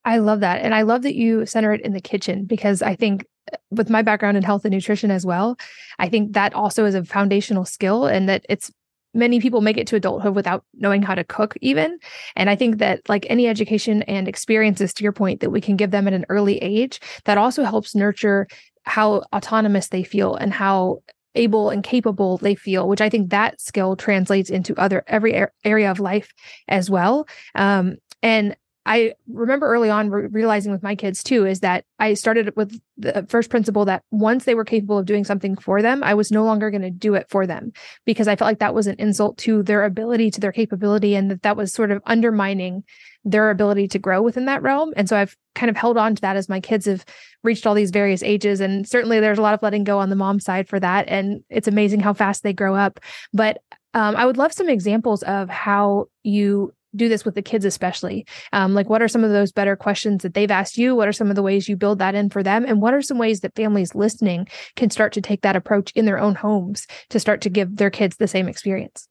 I 0.05 0.19
love 0.19 0.41
that. 0.41 0.63
And 0.63 0.75
I 0.75 0.83
love 0.83 1.03
that 1.03 1.15
you 1.15 1.47
center 1.47 1.73
it 1.73 1.83
in 1.83 1.93
the 1.93 2.01
kitchen 2.01 2.47
because 2.47 2.83
I 2.83 2.97
think 2.97 3.27
with 3.71 3.91
my 3.91 4.03
background 4.03 4.37
in 4.37 4.43
health 4.43 4.65
and 4.65 4.73
nutrition 4.73 5.11
as 5.11 5.27
well, 5.27 5.57
I 5.99 6.09
think 6.09 6.33
that 6.33 6.55
also 6.55 6.85
is 6.85 6.95
a 6.95 7.05
foundational 7.05 7.65
skill 7.65 8.07
and 8.07 8.29
that 8.29 8.45
it's 8.49 8.71
many 9.13 9.41
people 9.41 9.61
make 9.61 9.77
it 9.77 9.87
to 9.89 9.97
adulthood 9.97 10.35
without 10.35 10.65
knowing 10.75 11.03
how 11.03 11.15
to 11.15 11.25
cook 11.25 11.57
even. 11.61 11.99
And 12.37 12.49
i 12.49 12.57
think 12.57 12.79
that 12.79 13.09
like 13.09 13.27
any 13.29 13.49
education 13.49 14.03
and 14.03 14.29
experiences 14.29 14.95
to 14.95 15.03
your 15.03 15.13
point 15.13 15.41
that 15.41 15.51
we 15.51 15.61
can 15.61 15.77
give 15.77 15.91
them 15.91 16.07
at 16.07 16.15
an 16.15 16.27
early 16.29 16.59
age 16.59 17.01
that 17.25 17.39
also 17.39 17.65
helps 17.65 17.95
nurture 17.95 18.47
how 18.85 19.23
autonomous 19.35 19.89
they 19.89 20.03
feel 20.03 20.35
and 20.37 20.53
how 20.53 21.03
able 21.35 21.71
and 21.71 21.85
capable 21.85 22.39
they 22.39 22.55
feel 22.57 22.89
which 22.89 23.01
i 23.01 23.09
think 23.09 23.31
that 23.31 23.61
skill 23.61 23.95
translates 23.95 24.51
into 24.51 24.75
other 24.81 25.05
every 25.07 25.47
area 25.65 25.91
of 25.91 26.01
life 26.01 26.33
as 26.69 26.91
well. 26.91 27.27
Um, 27.55 27.97
and 28.23 28.57
I 28.87 29.13
remember 29.29 29.67
early 29.67 29.91
on 29.91 30.11
re- 30.11 30.27
realizing 30.27 30.73
with 30.73 30.83
my 30.83 30.95
kids 30.95 31.23
too 31.23 31.47
is 31.47 31.61
that 31.61 31.85
I 31.99 32.15
started 32.15 32.55
with 32.57 32.81
the 32.97 33.27
first 33.29 33.51
principle 33.51 33.85
that 33.85 34.03
once 34.11 34.45
they 34.45 34.55
were 34.55 34.65
capable 34.65 34.99
of 34.99 35.07
doing 35.07 35.25
something 35.25 35.57
for 35.57 35.83
them, 35.83 36.03
I 36.03 36.15
was 36.15 36.31
no 36.31 36.45
longer 36.45 36.71
going 36.71 36.83
to 36.83 36.91
do 36.91 37.15
it 37.15 37.27
for 37.29 37.47
them 37.47 37.73
because 38.07 38.27
I 38.27 38.37
felt 38.37 38.49
like 38.49 38.59
that 38.61 38.75
was 38.75 38.87
an 38.87 38.97
insult 38.99 39.37
to 39.39 39.63
their 39.63 39.85
ability, 39.85 40.31
to 40.33 40.41
their 40.41 40.53
capability, 40.53 41.15
and 41.15 41.31
that 41.31 41.43
that 41.43 41.57
was 41.57 41.73
sort 41.73 41.91
of 41.91 42.03
undermining 42.07 42.85
their 43.25 43.51
ability 43.51 43.87
to 43.89 43.99
grow 43.99 44.23
within 44.23 44.47
that 44.47 44.63
realm. 44.63 44.95
And 44.97 45.09
so 45.09 45.17
I've 45.17 45.37
kind 45.55 45.69
of 45.69 45.77
held 45.77 45.99
on 45.99 46.15
to 46.15 46.23
that 46.23 46.37
as 46.37 46.49
my 46.49 46.61
kids 46.61 46.87
have 46.87 47.05
reached 47.45 47.67
all 47.67 47.75
these 47.75 47.91
various 47.91 48.23
ages. 48.23 48.61
And 48.61 48.89
certainly 48.89 49.21
there's 49.21 49.39
a 49.39 49.43
lot 49.43 49.55
of 49.55 49.63
letting 49.63 49.85
go 49.85 49.99
on 49.99 50.09
the 50.09 50.17
mom 50.17 50.41
side 50.41 50.69
for 50.69 50.81
that. 50.81 51.07
And 51.09 51.45
it's 51.51 51.69
amazing 51.69 52.01
how 52.01 52.15
fast 52.15 52.43
they 52.43 52.55
grow 52.55 52.75
up. 52.75 52.99
But 53.35 53.63
um, 53.93 54.17
I 54.17 54.25
would 54.25 54.39
love 54.39 54.53
some 54.53 54.69
examples 54.69 55.23
of 55.25 55.51
how 55.51 56.07
you 56.23 56.73
do 56.95 57.09
this 57.09 57.25
with 57.25 57.35
the 57.35 57.43
kids 57.43 57.65
especially. 57.65 58.27
Um, 58.53 58.75
like 58.75 58.89
what 58.89 59.03
are 59.03 59.09
some 59.09 59.25
of 59.25 59.31
those 59.31 59.53
better 59.53 59.77
questions 59.77 60.23
that 60.23 60.35
they've 60.35 60.51
asked 60.51 60.79
you? 60.79 60.95
What 60.95 61.09
are 61.09 61.13
some 61.13 61.31
of 61.31 61.37
the 61.37 61.43
ways 61.43 61.69
you 61.69 61.77
build 61.77 61.99
that 61.99 62.15
in 62.15 62.31
for 62.31 62.43
them? 62.43 62.65
And 62.67 62.81
what 62.81 62.95
are 62.95 63.03
some 63.03 63.19
ways 63.19 63.41
that 63.41 63.55
families 63.55 63.95
listening 63.95 64.49
can 64.77 64.91
start 64.91 65.13
to 65.15 65.21
take 65.21 65.43
that 65.43 65.57
approach 65.57 65.93
in 65.93 66.05
their 66.05 66.19
own 66.19 66.35
homes 66.35 66.87
to 67.11 67.21
start 67.21 67.41
to 67.43 67.51
give 67.51 67.77
their 67.77 67.91
kids 67.91 68.17
the 68.17 68.29
same 68.29 68.49
experience? 68.49 69.09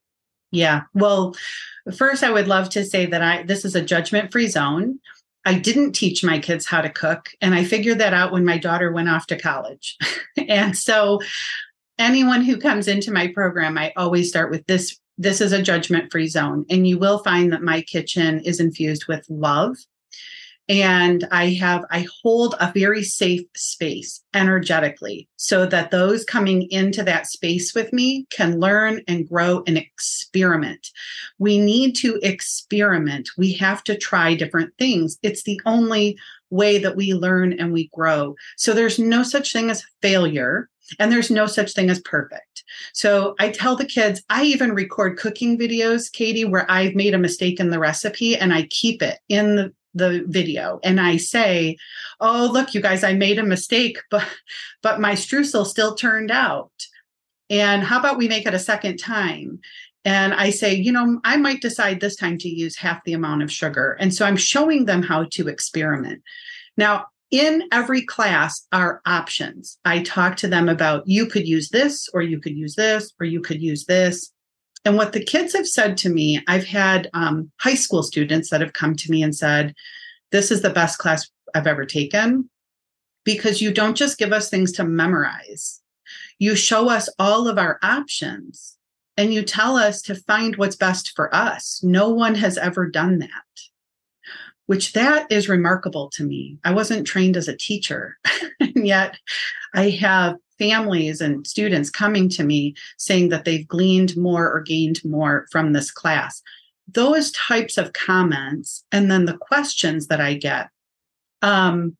Yeah. 0.52 0.82
Well 0.94 1.36
first 1.98 2.24
i 2.24 2.30
would 2.30 2.48
love 2.48 2.70
to 2.70 2.86
say 2.86 3.08
that 3.08 3.24
i 3.24 3.42
this 3.42 3.66
is 3.66 3.74
a 3.74 3.82
judgment 3.82 4.32
free 4.32 4.48
zone. 4.48 5.00
I 5.46 5.58
didn't 5.58 5.94
teach 5.94 6.24
my 6.24 6.38
kids 6.38 6.66
how 6.66 6.82
to 6.82 6.90
cook. 6.90 7.30
And 7.42 7.56
I 7.56 7.64
figured 7.64 8.00
that 8.00 8.14
out 8.14 8.32
when 8.32 8.46
my 8.46 8.58
daughter 8.58 8.92
went 8.92 9.10
off 9.10 9.26
to 9.28 9.40
college. 9.40 9.98
and 10.48 10.78
so, 10.78 11.22
anyone 11.98 12.44
who 12.44 12.58
comes 12.58 12.88
into 12.88 13.12
my 13.12 13.28
program, 13.28 13.78
I 13.78 13.94
always 13.96 14.30
start 14.30 14.52
with 14.52 14.66
this 14.68 15.00
this 15.20 15.42
is 15.42 15.52
a 15.52 15.62
judgment 15.62 16.12
free 16.12 16.30
zone. 16.30 16.66
And 16.70 16.88
you 16.88 16.98
will 16.98 17.20
find 17.20 17.52
that 17.52 17.62
my 17.62 17.82
kitchen 17.82 18.40
is 18.40 18.60
infused 18.60 19.08
with 19.08 19.26
love. 19.30 19.76
And 20.70 21.28
I 21.32 21.48
have, 21.54 21.84
I 21.90 22.06
hold 22.22 22.56
a 22.60 22.72
very 22.72 23.04
safe 23.04 23.42
space 23.56 24.24
energetically 24.36 25.28
so 25.36 25.66
that 25.66 25.90
those 25.90 26.24
coming 26.24 26.70
into 26.70 27.04
that 27.04 27.26
space 27.26 27.74
with 27.74 27.92
me 27.92 28.28
can 28.30 28.60
learn 28.60 29.02
and 29.08 29.28
grow 29.28 29.64
and 29.66 29.78
experiment. 29.78 30.88
We 31.40 31.60
need 31.60 31.96
to 31.98 32.20
experiment. 32.22 33.30
We 33.36 33.54
have 33.54 33.84
to 33.86 33.98
try 33.98 34.36
different 34.36 34.72
things. 34.78 35.18
It's 35.24 35.44
the 35.44 35.60
only 35.66 36.18
way 36.52 36.78
that 36.78 36.96
we 36.96 37.14
learn 37.14 37.60
and 37.60 37.74
we 37.74 37.90
grow. 37.92 38.36
So 38.56 38.74
there's 38.74 39.00
no 39.00 39.24
such 39.24 39.52
thing 39.52 39.72
as 39.72 39.86
failure 40.04 40.70
and 40.98 41.12
there's 41.12 41.30
no 41.30 41.46
such 41.46 41.74
thing 41.74 41.90
as 41.90 42.00
perfect. 42.02 42.64
So 42.94 43.36
I 43.40 43.50
tell 43.50 43.76
the 43.76 43.86
kids, 43.86 44.24
I 44.30 44.44
even 44.44 44.74
record 44.74 45.18
cooking 45.18 45.58
videos, 45.58 46.12
Katie, 46.12 46.46
where 46.46 46.70
I've 46.70 46.96
made 46.96 47.14
a 47.14 47.20
mistake 47.20 47.60
in 47.60 47.70
the 47.70 47.80
recipe 47.80 48.36
and 48.36 48.54
I 48.54 48.64
keep 48.70 49.02
it 49.02 49.20
in 49.30 49.56
the, 49.56 49.74
the 49.94 50.24
video 50.28 50.80
and 50.84 51.00
I 51.00 51.18
say, 51.18 51.78
"Oh, 52.20 52.50
look, 52.52 52.74
you 52.74 52.82
guys, 52.82 53.04
I 53.04 53.14
made 53.14 53.40
a 53.40 53.44
mistake, 53.44 54.00
but 54.12 54.28
but 54.82 55.00
my 55.00 55.14
streusel 55.14 55.66
still 55.66 55.96
turned 55.96 56.32
out." 56.32 56.72
And 57.50 57.84
how 57.84 58.00
about 58.00 58.18
we 58.18 58.28
make 58.28 58.46
it 58.46 58.54
a 58.54 58.60
second 58.60 58.98
time? 58.98 59.60
And 60.06 60.34
I 60.34 60.52
say, 60.52 60.74
you 60.74 60.92
know, 60.92 61.20
I 61.24 61.38
might 61.38 61.62
decide 61.62 62.00
this 62.00 62.16
time 62.16 62.38
to 62.40 62.50
use 62.50 62.78
half 62.78 63.04
the 63.04 63.14
amount 63.14 63.44
of 63.44 63.52
sugar. 63.52 63.98
And 64.00 64.14
so 64.14 64.26
I'm 64.26 64.38
showing 64.38 64.86
them 64.86 65.04
how 65.04 65.26
to 65.32 65.48
experiment. 65.48 66.22
Now, 66.78 67.08
in 67.32 67.64
every 67.72 68.02
class 68.02 68.66
are 68.72 69.02
options. 69.06 69.78
I 69.86 70.02
talk 70.02 70.36
to 70.38 70.48
them 70.48 70.68
about 70.68 71.08
you 71.08 71.28
could 71.28 71.48
use 71.48 71.70
this, 71.70 72.10
or 72.14 72.22
you 72.22 72.40
could 72.40 72.56
use 72.56 72.76
this, 72.76 73.14
or 73.20 73.26
you 73.26 73.42
could 73.42 73.62
use 73.62 73.86
this. 73.86 74.32
And 74.86 74.96
what 74.98 75.14
the 75.14 75.24
kids 75.24 75.54
have 75.54 75.68
said 75.68 75.98
to 75.98 76.10
me, 76.10 76.42
I've 76.48 76.66
had 76.66 77.10
um, 77.14 77.52
high 77.60 77.76
school 77.76 78.02
students 78.02 78.50
that 78.50 78.62
have 78.62 78.74
come 78.74 78.96
to 78.96 79.12
me 79.12 79.22
and 79.22 79.36
said, 79.36 79.76
This 80.32 80.52
is 80.52 80.62
the 80.62 80.70
best 80.70 80.98
class 80.98 81.30
I've 81.54 81.68
ever 81.68 81.86
taken 81.86 82.50
because 83.26 83.62
you 83.62 83.72
don't 83.72 83.98
just 83.98 84.18
give 84.18 84.32
us 84.32 84.50
things 84.50 84.72
to 84.74 84.84
memorize, 84.84 85.82
you 86.40 86.56
show 86.56 86.90
us 86.90 87.10
all 87.20 87.48
of 87.48 87.58
our 87.58 87.78
options 87.84 88.78
and 89.18 89.34
you 89.34 89.44
tell 89.44 89.76
us 89.76 90.02
to 90.04 90.16
find 90.16 90.56
what's 90.56 90.78
best 90.78 91.12
for 91.16 91.34
us. 91.36 91.82
No 91.84 92.10
one 92.10 92.36
has 92.36 92.58
ever 92.58 92.88
done 92.88 93.20
that 93.20 93.69
which 94.70 94.94
that 94.94 95.26
is 95.32 95.50
remarkable 95.50 96.12
to 96.12 96.24
me. 96.24 96.56
I 96.64 96.72
wasn't 96.72 97.08
trained 97.08 97.36
as 97.36 97.48
a 97.48 97.58
teacher, 97.58 98.20
and 98.60 98.86
yet 98.86 99.18
I 99.74 99.90
have 99.90 100.36
families 100.60 101.22
and 101.22 101.48
students 101.48 101.90
coming 101.90 102.30
to 102.30 102.44
me 102.44 102.76
saying 103.00 103.30
that 103.30 103.46
they've 103.46 103.68
gleaned 103.68 104.16
more 104.16 104.48
or 104.48 104.62
gained 104.62 105.04
more 105.04 105.48
from 105.52 105.74
this 105.74 105.90
class. 105.90 106.44
Those 106.88 107.32
types 107.32 107.80
of 107.80 107.94
comments, 107.94 108.86
and 108.92 109.10
then 109.10 109.26
the 109.26 109.38
questions 109.38 110.06
that 110.06 110.22
I 110.22 110.36
get. 110.36 110.70
Um, 111.42 111.98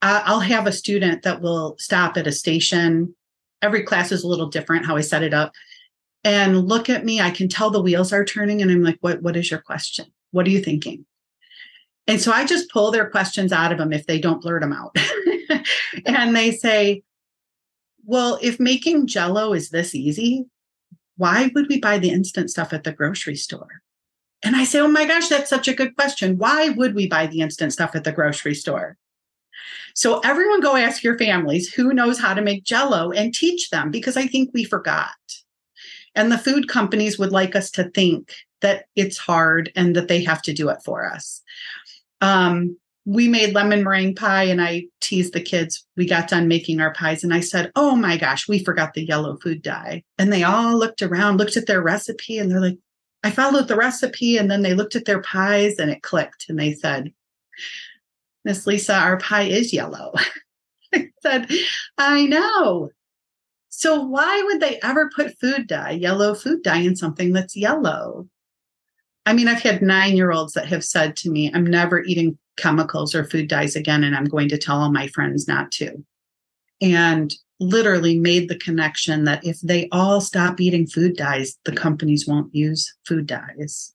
I'll 0.00 0.40
have 0.40 0.66
a 0.66 0.72
student 0.72 1.24
that 1.24 1.42
will 1.42 1.76
stop 1.78 2.16
at 2.16 2.26
a 2.26 2.32
station. 2.32 3.14
Every 3.60 3.82
class 3.82 4.12
is 4.12 4.24
a 4.24 4.28
little 4.28 4.48
different 4.48 4.86
how 4.86 4.96
I 4.96 5.02
set 5.02 5.22
it 5.22 5.34
up. 5.34 5.52
And 6.24 6.66
look 6.66 6.88
at 6.88 7.04
me. 7.04 7.20
I 7.20 7.32
can 7.32 7.50
tell 7.50 7.68
the 7.68 7.82
wheels 7.82 8.14
are 8.14 8.24
turning. 8.24 8.62
And 8.62 8.70
I'm 8.70 8.82
like, 8.82 8.96
what, 9.02 9.20
what 9.20 9.36
is 9.36 9.50
your 9.50 9.60
question? 9.60 10.06
What 10.30 10.46
are 10.46 10.50
you 10.50 10.62
thinking? 10.62 11.04
And 12.08 12.20
so 12.20 12.32
I 12.32 12.46
just 12.46 12.70
pull 12.70 12.90
their 12.90 13.08
questions 13.08 13.52
out 13.52 13.70
of 13.70 13.78
them 13.78 13.92
if 13.92 14.06
they 14.06 14.18
don't 14.18 14.40
blurt 14.40 14.62
them 14.62 14.72
out. 14.72 14.96
and 16.06 16.34
they 16.34 16.50
say, 16.50 17.02
well, 18.04 18.38
if 18.40 18.58
making 18.58 19.06
jello 19.06 19.52
is 19.52 19.68
this 19.68 19.94
easy, 19.94 20.46
why 21.18 21.50
would 21.54 21.68
we 21.68 21.78
buy 21.78 21.98
the 21.98 22.10
instant 22.10 22.50
stuff 22.50 22.72
at 22.72 22.84
the 22.84 22.92
grocery 22.92 23.36
store? 23.36 23.82
And 24.42 24.56
I 24.56 24.64
say, 24.64 24.80
oh 24.80 24.88
my 24.88 25.04
gosh, 25.04 25.28
that's 25.28 25.50
such 25.50 25.68
a 25.68 25.74
good 25.74 25.94
question. 25.96 26.38
Why 26.38 26.70
would 26.70 26.94
we 26.94 27.06
buy 27.06 27.26
the 27.26 27.40
instant 27.40 27.74
stuff 27.74 27.94
at 27.94 28.04
the 28.04 28.12
grocery 28.12 28.54
store? 28.54 28.96
So 29.94 30.20
everyone 30.20 30.60
go 30.60 30.76
ask 30.76 31.02
your 31.02 31.18
families 31.18 31.72
who 31.72 31.92
knows 31.92 32.18
how 32.18 32.32
to 32.32 32.40
make 32.40 32.64
jello 32.64 33.10
and 33.10 33.34
teach 33.34 33.68
them 33.68 33.90
because 33.90 34.16
I 34.16 34.26
think 34.26 34.50
we 34.54 34.64
forgot. 34.64 35.10
And 36.14 36.32
the 36.32 36.38
food 36.38 36.68
companies 36.68 37.18
would 37.18 37.32
like 37.32 37.54
us 37.54 37.70
to 37.72 37.90
think 37.90 38.32
that 38.60 38.86
it's 38.96 39.18
hard 39.18 39.70
and 39.76 39.94
that 39.96 40.08
they 40.08 40.22
have 40.24 40.40
to 40.42 40.52
do 40.52 40.68
it 40.68 40.78
for 40.84 41.04
us. 41.04 41.42
Um, 42.20 42.76
we 43.04 43.26
made 43.26 43.54
lemon 43.54 43.82
meringue 43.82 44.14
pie 44.14 44.44
and 44.44 44.60
I 44.60 44.84
teased 45.00 45.32
the 45.32 45.40
kids. 45.40 45.86
We 45.96 46.06
got 46.06 46.28
done 46.28 46.46
making 46.46 46.80
our 46.80 46.92
pies 46.92 47.24
and 47.24 47.32
I 47.32 47.40
said, 47.40 47.72
Oh 47.74 47.96
my 47.96 48.18
gosh, 48.18 48.46
we 48.46 48.62
forgot 48.62 48.92
the 48.92 49.06
yellow 49.06 49.38
food 49.38 49.62
dye. 49.62 50.02
And 50.18 50.30
they 50.30 50.42
all 50.42 50.76
looked 50.76 51.00
around, 51.00 51.38
looked 51.38 51.56
at 51.56 51.66
their 51.66 51.80
recipe, 51.80 52.38
and 52.38 52.50
they're 52.50 52.60
like, 52.60 52.78
I 53.24 53.30
followed 53.30 53.68
the 53.68 53.76
recipe. 53.76 54.36
And 54.36 54.50
then 54.50 54.62
they 54.62 54.74
looked 54.74 54.94
at 54.94 55.06
their 55.06 55.22
pies 55.22 55.78
and 55.78 55.90
it 55.90 56.02
clicked. 56.02 56.46
And 56.48 56.58
they 56.58 56.74
said, 56.74 57.12
Miss 58.44 58.66
Lisa, 58.66 58.94
our 58.94 59.18
pie 59.18 59.44
is 59.44 59.72
yellow. 59.72 60.12
I 60.94 61.08
said, 61.22 61.50
I 61.96 62.26
know. 62.26 62.90
So 63.68 64.02
why 64.02 64.42
would 64.42 64.60
they 64.60 64.78
ever 64.82 65.10
put 65.14 65.38
food 65.38 65.66
dye, 65.66 65.92
yellow 65.92 66.34
food 66.34 66.62
dye, 66.62 66.78
in 66.78 66.96
something 66.96 67.32
that's 67.32 67.56
yellow? 67.56 68.26
I 69.28 69.34
mean, 69.34 69.46
I've 69.46 69.60
had 69.60 69.82
nine 69.82 70.16
year 70.16 70.32
olds 70.32 70.54
that 70.54 70.68
have 70.68 70.82
said 70.82 71.14
to 71.16 71.30
me, 71.30 71.52
I'm 71.52 71.66
never 71.66 72.02
eating 72.02 72.38
chemicals 72.56 73.14
or 73.14 73.24
food 73.24 73.46
dyes 73.46 73.76
again, 73.76 74.02
and 74.02 74.16
I'm 74.16 74.24
going 74.24 74.48
to 74.48 74.56
tell 74.56 74.80
all 74.80 74.90
my 74.90 75.06
friends 75.08 75.46
not 75.46 75.70
to. 75.72 76.02
And 76.80 77.34
literally 77.60 78.18
made 78.18 78.48
the 78.48 78.58
connection 78.58 79.24
that 79.24 79.44
if 79.44 79.60
they 79.60 79.86
all 79.92 80.22
stop 80.22 80.62
eating 80.62 80.86
food 80.86 81.14
dyes, 81.14 81.58
the 81.66 81.72
companies 81.72 82.26
won't 82.26 82.54
use 82.54 82.94
food 83.06 83.26
dyes. 83.26 83.94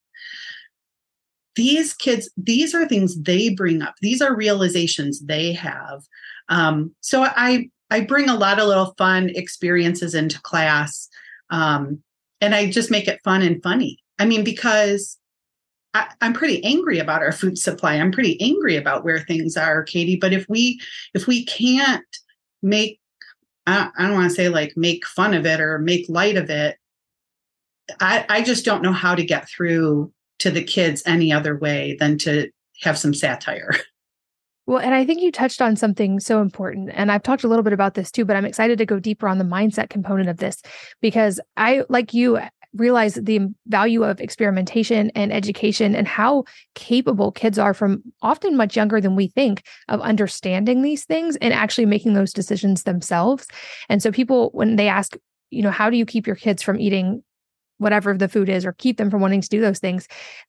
These 1.56 1.94
kids, 1.94 2.30
these 2.36 2.72
are 2.72 2.86
things 2.86 3.20
they 3.20 3.48
bring 3.48 3.82
up. 3.82 3.96
These 4.00 4.22
are 4.22 4.36
realizations 4.36 5.18
they 5.18 5.52
have. 5.52 6.04
Um, 6.48 6.94
so 7.00 7.24
I 7.24 7.70
I 7.90 8.02
bring 8.02 8.28
a 8.28 8.38
lot 8.38 8.60
of 8.60 8.68
little 8.68 8.94
fun 8.98 9.30
experiences 9.30 10.14
into 10.14 10.40
class, 10.42 11.08
um, 11.50 12.04
and 12.40 12.54
I 12.54 12.70
just 12.70 12.88
make 12.88 13.08
it 13.08 13.20
fun 13.24 13.42
and 13.42 13.60
funny. 13.60 13.98
I 14.20 14.26
mean, 14.26 14.44
because 14.44 15.18
I, 15.94 16.08
am 16.20 16.32
pretty 16.32 16.62
angry 16.64 16.98
about 16.98 17.22
our 17.22 17.32
food 17.32 17.56
supply. 17.56 17.94
I'm 17.94 18.12
pretty 18.12 18.40
angry 18.40 18.76
about 18.76 19.04
where 19.04 19.20
things 19.20 19.56
are, 19.56 19.82
Katie. 19.82 20.16
But 20.16 20.32
if 20.32 20.46
we 20.48 20.80
if 21.14 21.26
we 21.26 21.44
can't 21.44 22.04
make 22.62 23.00
I, 23.66 23.90
I 23.96 24.06
don't 24.06 24.14
want 24.14 24.30
to 24.30 24.34
say 24.34 24.48
like 24.48 24.76
make 24.76 25.06
fun 25.06 25.34
of 25.34 25.46
it 25.46 25.60
or 25.60 25.78
make 25.78 26.08
light 26.08 26.36
of 26.36 26.50
it, 26.50 26.76
I, 28.00 28.26
I 28.28 28.42
just 28.42 28.64
don't 28.64 28.82
know 28.82 28.92
how 28.92 29.14
to 29.14 29.24
get 29.24 29.48
through 29.48 30.12
to 30.40 30.50
the 30.50 30.64
kids 30.64 31.02
any 31.06 31.32
other 31.32 31.56
way 31.56 31.96
than 31.98 32.18
to 32.18 32.50
have 32.82 32.98
some 32.98 33.14
satire. 33.14 33.70
Well, 34.66 34.78
and 34.78 34.94
I 34.94 35.04
think 35.04 35.20
you 35.20 35.30
touched 35.30 35.60
on 35.60 35.76
something 35.76 36.20
so 36.20 36.40
important. 36.40 36.90
And 36.94 37.12
I've 37.12 37.22
talked 37.22 37.44
a 37.44 37.48
little 37.48 37.62
bit 37.62 37.74
about 37.74 37.92
this 37.92 38.10
too, 38.10 38.24
but 38.24 38.34
I'm 38.34 38.46
excited 38.46 38.78
to 38.78 38.86
go 38.86 38.98
deeper 38.98 39.28
on 39.28 39.36
the 39.36 39.44
mindset 39.44 39.90
component 39.90 40.30
of 40.30 40.38
this 40.38 40.62
because 41.02 41.38
I, 41.54 41.84
like 41.90 42.14
you, 42.14 42.40
realize 42.76 43.14
the 43.14 43.52
value 43.66 44.02
of 44.02 44.20
experimentation 44.20 45.10
and 45.14 45.32
education 45.32 45.94
and 45.94 46.08
how 46.08 46.44
capable 46.74 47.32
kids 47.32 47.58
are 47.58 47.74
from 47.74 48.02
often 48.22 48.56
much 48.56 48.76
younger 48.76 49.00
than 49.00 49.16
we 49.16 49.28
think 49.28 49.62
of 49.88 50.00
understanding 50.00 50.82
these 50.82 51.04
things 51.04 51.36
and 51.36 51.54
actually 51.54 51.86
making 51.86 52.14
those 52.14 52.32
decisions 52.32 52.82
themselves. 52.82 53.46
And 53.88 54.02
so 54.02 54.10
people 54.10 54.50
when 54.52 54.76
they 54.76 54.88
ask, 54.88 55.16
you 55.50 55.62
know, 55.62 55.70
how 55.70 55.90
do 55.90 55.96
you 55.96 56.06
keep 56.06 56.26
your 56.26 56.36
kids 56.36 56.62
from 56.62 56.80
eating 56.80 57.22
whatever 57.78 58.16
the 58.16 58.28
food 58.28 58.48
is 58.48 58.64
or 58.64 58.72
keep 58.72 58.96
them 58.96 59.10
from 59.10 59.20
wanting 59.20 59.40
to 59.40 59.48
do 59.48 59.60
those 59.60 59.78
things? 59.78 60.08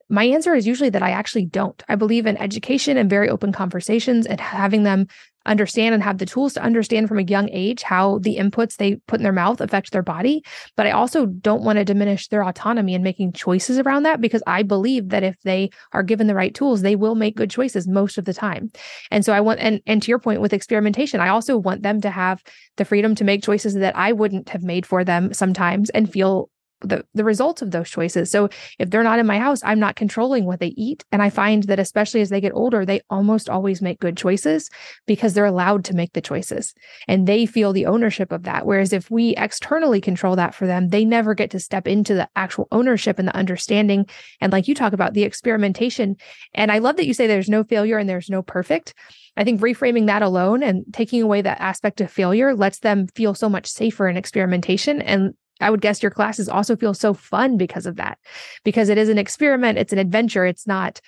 My 0.10 0.24
answer 0.26 0.54
is 0.56 0.68
usually 0.68 0.90
that 0.92 1.04
I 1.04 1.12
actually 1.12 1.46
don't. 1.46 1.82
I 1.88 1.96
believe 1.96 2.26
in 2.26 2.38
education 2.38 2.98
and 2.98 3.10
very 3.10 3.30
open 3.30 3.52
conversations 3.52 4.26
and 4.26 4.40
having 4.40 4.84
them 4.84 5.08
understand 5.46 5.94
and 5.94 6.04
have 6.04 6.18
the 6.18 6.26
tools 6.26 6.54
to 6.54 6.64
understand 6.64 7.08
from 7.08 7.20
a 7.20 7.24
young 7.24 7.50
age 7.50 7.84
how 7.84 8.20
the 8.20 8.38
inputs 8.38 8.78
they 8.78 8.96
put 9.08 9.20
in 9.20 9.24
their 9.24 9.32
mouth 9.32 9.62
affect 9.62 9.92
their 9.92 10.04
body. 10.04 10.44
But 10.76 10.88
I 10.88 10.92
also 10.92 11.26
don't 11.26 11.64
want 11.64 11.78
to 11.78 11.86
diminish 11.86 12.28
their 12.28 12.44
autonomy 12.44 12.94
in 12.94 13.04
making 13.04 13.34
choices 13.34 13.80
around 13.80 14.04
that 14.04 14.22
because 14.22 14.44
I 14.48 14.64
believe 14.64 15.10
that 15.10 15.24
if 15.24 15.36
they 15.44 15.70
are 15.94 16.04
given 16.04 16.28
the 16.28 16.36
right 16.36 16.54
tools, 16.54 16.82
they 16.82 16.96
will 16.96 17.16
make 17.16 17.36
good 17.36 17.50
choices 17.50 17.88
most 17.88 18.18
of 18.18 18.26
the 18.26 18.34
time. 18.34 18.72
And 19.12 19.24
so 19.24 19.34
I 19.34 19.42
want, 19.42 19.60
and, 19.60 19.82
and 19.86 20.02
to 20.02 20.10
your 20.10 20.20
point 20.20 20.42
with 20.42 20.54
experimentation, 20.54 21.20
I 21.20 21.30
also 21.30 21.58
want 21.58 21.84
them 21.84 22.02
to 22.02 22.10
have 22.10 22.44
the 22.78 22.86
freedom 22.86 23.16
to 23.16 23.24
make 23.24 23.44
choices 23.44 23.74
that 23.76 23.96
I 23.96 24.12
wouldn't 24.12 24.50
have 24.50 24.64
made 24.64 24.86
for 24.86 25.04
them 25.04 25.34
sometimes 25.34 25.90
and 25.92 26.12
feel 26.12 26.50
the 26.86 27.06
the 27.14 27.24
results 27.24 27.62
of 27.62 27.72
those 27.72 27.90
choices. 27.90 28.32
So 28.32 28.50
if 28.80 28.90
they're 28.90 29.04
not 29.04 29.20
in 29.20 29.26
my 29.26 29.40
house, 29.40 29.62
I'm 29.64 29.80
not 29.80 29.96
controlling 29.96 30.46
what 30.46 30.60
they 30.60 30.74
eat. 30.78 31.04
And 31.12 31.22
I 31.22 31.30
find 31.30 31.64
that 31.64 31.80
especially 31.80 32.22
as 32.22 32.30
they 32.30 32.42
get 32.42 32.54
older, 32.54 32.86
they 32.86 33.02
almost 33.10 33.50
always 33.50 33.82
make 33.82 34.00
good 34.00 34.18
choices 34.18 34.70
because 35.06 35.34
they're 35.34 35.46
allowed 35.46 35.86
to 35.86 35.96
make 35.96 36.14
the 36.14 36.22
choices 36.22 36.74
and 37.08 37.28
they 37.28 37.46
feel 37.46 37.74
the 37.74 37.86
ownership 37.86 38.32
of 38.32 38.44
that. 38.44 38.66
Whereas 38.66 38.94
if 38.94 39.10
we 39.12 39.36
externally 39.36 40.02
control 40.02 40.36
that 40.36 40.56
for 40.56 40.68
them, 40.68 40.90
they 40.90 41.06
never 41.06 41.34
get 41.34 41.52
to 41.52 41.60
step 41.60 41.88
into 41.88 42.14
the 42.14 42.30
actual 42.36 42.68
ownership 42.72 43.20
and 43.20 43.28
the 43.28 43.36
understanding. 43.36 44.06
And 44.42 44.52
like 44.52 44.68
you 44.68 44.76
talk 44.76 44.94
about 44.94 45.14
the 45.14 45.24
experimentation. 45.24 46.16
And 46.54 46.72
I 46.72 46.80
love 46.80 46.98
that 46.98 47.08
you 47.08 47.14
say 47.14 47.28
there's 47.28 47.50
no 47.50 47.64
failure 47.64 47.98
and 47.98 48.10
there's 48.10 48.30
no 48.30 48.42
perfect. 48.42 48.94
I 49.38 49.44
think 49.44 49.62
reframing 49.62 50.08
that 50.08 50.22
alone 50.22 50.64
and 50.64 50.86
taking 50.94 51.22
away 51.22 51.42
that 51.42 51.60
aspect 51.60 52.00
of 52.02 52.10
failure 52.10 52.56
lets 52.56 52.80
them 52.80 53.08
feel 53.08 53.34
so 53.34 53.50
much 53.50 53.68
safer 53.68 54.08
in 54.08 54.18
experimentation 54.18 55.02
and 55.02 55.34
I 55.62 55.70
would 55.70 55.82
guess 55.82 56.04
your 56.04 56.12
classes 56.12 56.50
also 56.50 56.76
feel 56.76 56.94
so 56.94 57.14
fun 57.14 57.58
because 57.58 57.86
of 57.86 57.96
that, 57.96 58.18
because 58.64 58.90
it 58.90 58.98
is 58.98 59.10
an 59.10 59.18
experiment, 59.18 59.78
it's 59.78 59.94
an 59.94 60.00
adventure, 60.00 60.46
it's 60.46 60.68
not 60.68 61.00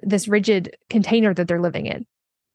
this 0.00 0.28
rigid 0.28 0.76
container 0.90 1.34
that 1.34 1.48
they're 1.48 1.60
living 1.60 1.86
in. 1.86 2.06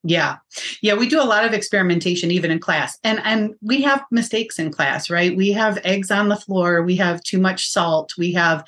Yeah. 0.04 0.38
Yeah, 0.82 0.96
we 0.96 1.08
do 1.08 1.22
a 1.22 1.26
lot 1.26 1.46
of 1.46 1.54
experimentation 1.54 2.32
even 2.32 2.50
in 2.50 2.60
class. 2.60 2.98
And 3.04 3.20
and 3.24 3.54
we 3.62 3.82
have 3.84 4.04
mistakes 4.10 4.58
in 4.58 4.72
class, 4.72 5.10
right? 5.10 5.36
We 5.36 5.52
have 5.52 5.80
eggs 5.84 6.10
on 6.10 6.30
the 6.30 6.36
floor, 6.36 6.82
we 6.82 6.96
have 6.96 7.22
too 7.22 7.40
much 7.40 7.68
salt, 7.70 8.14
we 8.18 8.34
have 8.34 8.64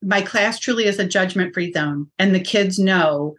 my 0.00 0.22
class 0.22 0.58
truly 0.58 0.84
is 0.84 0.98
a 0.98 1.06
judgment 1.06 1.54
free 1.54 1.72
zone 1.72 2.10
and 2.18 2.34
the 2.34 2.40
kids 2.40 2.78
know 2.78 3.34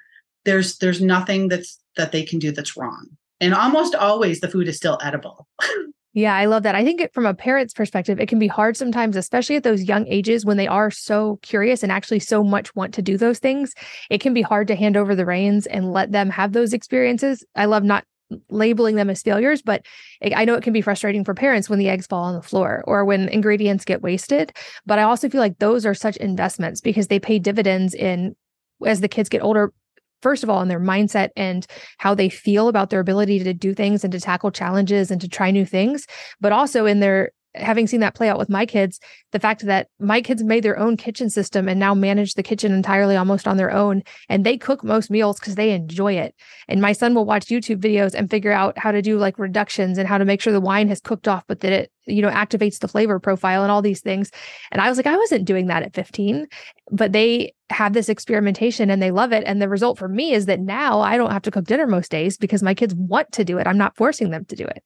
there's 0.46 0.78
there's 0.80 1.02
nothing 1.02 1.48
that's 1.48 1.80
that 1.96 2.12
they 2.12 2.24
can 2.24 2.40
do 2.40 2.52
that's 2.52 2.76
wrong. 2.76 3.08
And 3.40 3.54
almost 3.54 3.96
always 3.96 4.42
the 4.42 4.50
food 4.50 4.68
is 4.68 4.78
still 4.78 5.00
edible. 5.02 5.48
Yeah, 6.16 6.34
I 6.34 6.46
love 6.46 6.64
that. 6.64 6.76
I 6.76 6.86
think 6.86 7.02
it, 7.02 7.14
from 7.14 7.26
a 7.26 7.34
parent's 7.34 7.74
perspective, 7.74 8.22
it 8.22 8.30
can 8.30 8.40
be 8.40 8.48
hard 8.48 8.78
sometimes, 8.78 9.18
especially 9.18 9.58
at 9.58 9.64
those 9.64 9.84
young 9.84 10.08
ages 10.08 10.46
when 10.46 10.56
they 10.56 10.66
are 10.66 10.90
so 10.90 11.40
curious 11.42 11.84
and 11.84 11.92
actually 11.92 12.20
so 12.20 12.42
much 12.42 12.74
want 12.74 12.94
to 12.94 13.02
do 13.02 13.18
those 13.18 13.38
things. 13.38 13.74
It 14.10 14.22
can 14.22 14.34
be 14.34 14.42
hard 14.42 14.70
to 14.70 14.76
hand 14.76 14.96
over 14.96 15.14
the 15.14 15.26
reins 15.26 15.68
and 15.68 15.92
let 15.92 16.14
them 16.14 16.30
have 16.30 16.54
those 16.54 16.72
experiences. 16.72 17.44
I 17.58 17.66
love 17.66 17.84
not 17.84 18.06
labeling 18.50 18.96
them 18.96 19.10
as 19.10 19.22
failures, 19.24 19.62
but 19.62 19.86
I 20.24 20.46
know 20.46 20.54
it 20.56 20.64
can 20.64 20.72
be 20.72 20.82
frustrating 20.82 21.26
for 21.26 21.34
parents 21.34 21.70
when 21.70 21.80
the 21.80 21.90
eggs 21.90 22.08
fall 22.08 22.24
on 22.24 22.34
the 22.34 22.42
floor 22.42 22.82
or 22.88 23.04
when 23.04 23.28
ingredients 23.28 23.84
get 23.84 24.02
wasted. 24.02 24.56
But 24.86 25.00
I 25.00 25.04
also 25.04 25.28
feel 25.28 25.42
like 25.42 25.60
those 25.60 25.86
are 25.86 25.94
such 25.94 26.16
investments 26.18 26.80
because 26.80 27.08
they 27.08 27.20
pay 27.20 27.40
dividends 27.40 27.94
in 27.94 28.38
as 28.86 29.02
the 29.02 29.10
kids 29.10 29.28
get 29.28 29.44
older 29.44 29.74
first 30.22 30.44
of 30.44 30.50
all 30.50 30.62
in 30.62 30.68
their 30.68 30.80
mindset 30.80 31.30
and 31.36 31.66
how 31.98 32.14
they 32.16 32.30
feel 32.30 32.68
about 32.68 32.90
their 32.90 33.00
ability 33.00 33.44
to 33.44 33.54
do 33.54 33.74
things 33.74 34.04
and 34.04 34.12
to 34.12 34.20
tackle 34.20 34.52
challenges 34.52 35.12
and 35.12 35.22
to 35.22 35.28
try 35.28 35.52
new 35.52 35.66
things 35.66 36.08
but 36.42 36.52
also 36.52 36.86
in 36.86 37.00
their 37.00 37.32
having 37.56 37.88
seen 37.88 38.00
that 38.02 38.16
play 38.16 38.30
out 38.30 38.38
with 38.38 38.50
my 38.50 38.66
kids, 38.66 39.00
the 39.32 39.40
fact 39.40 39.66
that 39.66 39.88
my 40.00 40.22
kids 40.22 40.44
made 40.44 40.64
their 40.64 40.78
own 40.78 40.98
kitchen 40.98 41.30
system 41.30 41.68
and 41.68 41.80
now 41.80 41.94
manage 41.94 42.34
the 42.34 42.44
kitchen 42.44 42.72
entirely 42.72 43.16
almost 43.16 43.48
on 43.48 43.58
their 43.58 43.72
own. 43.72 44.04
And 44.30 44.46
they 44.46 44.58
cook 44.58 44.84
most 44.84 45.10
meals 45.10 45.40
because 45.40 45.56
they 45.56 45.72
enjoy 45.72 46.14
it. 46.14 46.36
And 46.68 46.82
my 46.82 46.94
son 46.94 47.14
will 47.16 47.26
watch 47.26 47.48
YouTube 47.48 47.82
videos 47.82 48.14
and 48.14 48.30
figure 48.30 48.52
out 48.52 48.78
how 48.78 48.92
to 48.92 49.02
do 49.02 49.18
like 49.18 49.40
reductions 49.40 49.98
and 49.98 50.08
how 50.08 50.18
to 50.18 50.26
make 50.26 50.42
sure 50.42 50.54
the 50.54 50.62
wine 50.62 50.88
has 50.90 51.02
cooked 51.02 51.28
off, 51.28 51.44
but 51.48 51.62
that 51.62 51.72
it, 51.72 51.92
you 52.06 52.22
know, 52.22 52.30
activates 52.30 52.80
the 52.80 52.88
flavor 52.88 53.20
profile 53.20 53.64
and 53.64 53.72
all 53.72 53.82
these 53.82 54.02
things. 54.02 54.32
And 54.72 54.82
I 54.82 54.90
was 54.90 54.98
like, 54.98 55.08
I 55.08 55.18
wasn't 55.18 55.46
doing 55.46 55.68
that 55.68 55.84
at 55.84 55.94
15, 55.94 56.48
but 56.92 57.12
they 57.12 57.54
have 57.70 57.94
this 57.94 58.10
experimentation 58.10 58.90
and 58.90 59.02
they 59.02 59.12
love 59.12 59.32
it. 59.32 59.44
And 59.46 59.62
the 59.62 59.70
result 59.70 59.98
for 59.98 60.08
me 60.08 60.34
is 60.34 60.46
that 60.46 60.60
now 60.60 61.02
I 61.02 61.18
don't 61.18 61.32
have 61.32 61.42
to 61.44 61.52
cook 61.52 61.66
dinner 61.66 61.88
most 61.88 62.12
days 62.12 62.38
because 62.38 62.62
my 62.62 62.74
kids 62.74 62.94
want 62.96 63.32
to 63.34 63.46
do 63.46 63.58
it. 63.58 63.68
I'm 63.68 63.78
not 63.78 63.96
forcing 63.96 64.30
them 64.30 64.46
to 64.46 64.56
do 64.56 64.66
it. 64.66 64.84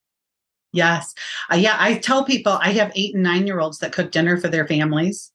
Yes. 0.71 1.13
Uh, 1.51 1.55
yeah. 1.55 1.75
I 1.79 1.97
tell 1.97 2.23
people 2.23 2.59
I 2.61 2.71
have 2.73 2.91
eight 2.95 3.15
and 3.15 3.23
nine 3.23 3.47
year 3.47 3.59
olds 3.59 3.79
that 3.79 3.91
cook 3.91 4.11
dinner 4.11 4.37
for 4.37 4.47
their 4.47 4.67
families. 4.67 5.31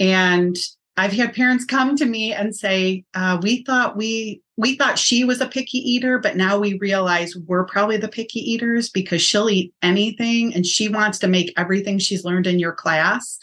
And 0.00 0.56
I've 0.96 1.12
had 1.12 1.34
parents 1.34 1.64
come 1.64 1.96
to 1.96 2.04
me 2.04 2.34
and 2.34 2.54
say, 2.54 3.04
uh, 3.14 3.38
we 3.42 3.64
thought 3.64 3.96
we, 3.96 4.42
we 4.56 4.76
thought 4.76 4.98
she 4.98 5.24
was 5.24 5.40
a 5.40 5.46
picky 5.46 5.78
eater, 5.78 6.18
but 6.18 6.36
now 6.36 6.58
we 6.58 6.78
realize 6.78 7.34
we're 7.46 7.64
probably 7.64 7.96
the 7.96 8.08
picky 8.08 8.40
eaters 8.40 8.90
because 8.90 9.22
she'll 9.22 9.48
eat 9.48 9.72
anything 9.82 10.54
and 10.54 10.66
she 10.66 10.88
wants 10.88 11.18
to 11.20 11.28
make 11.28 11.52
everything 11.56 11.98
she's 11.98 12.24
learned 12.24 12.46
in 12.46 12.58
your 12.58 12.72
class. 12.72 13.38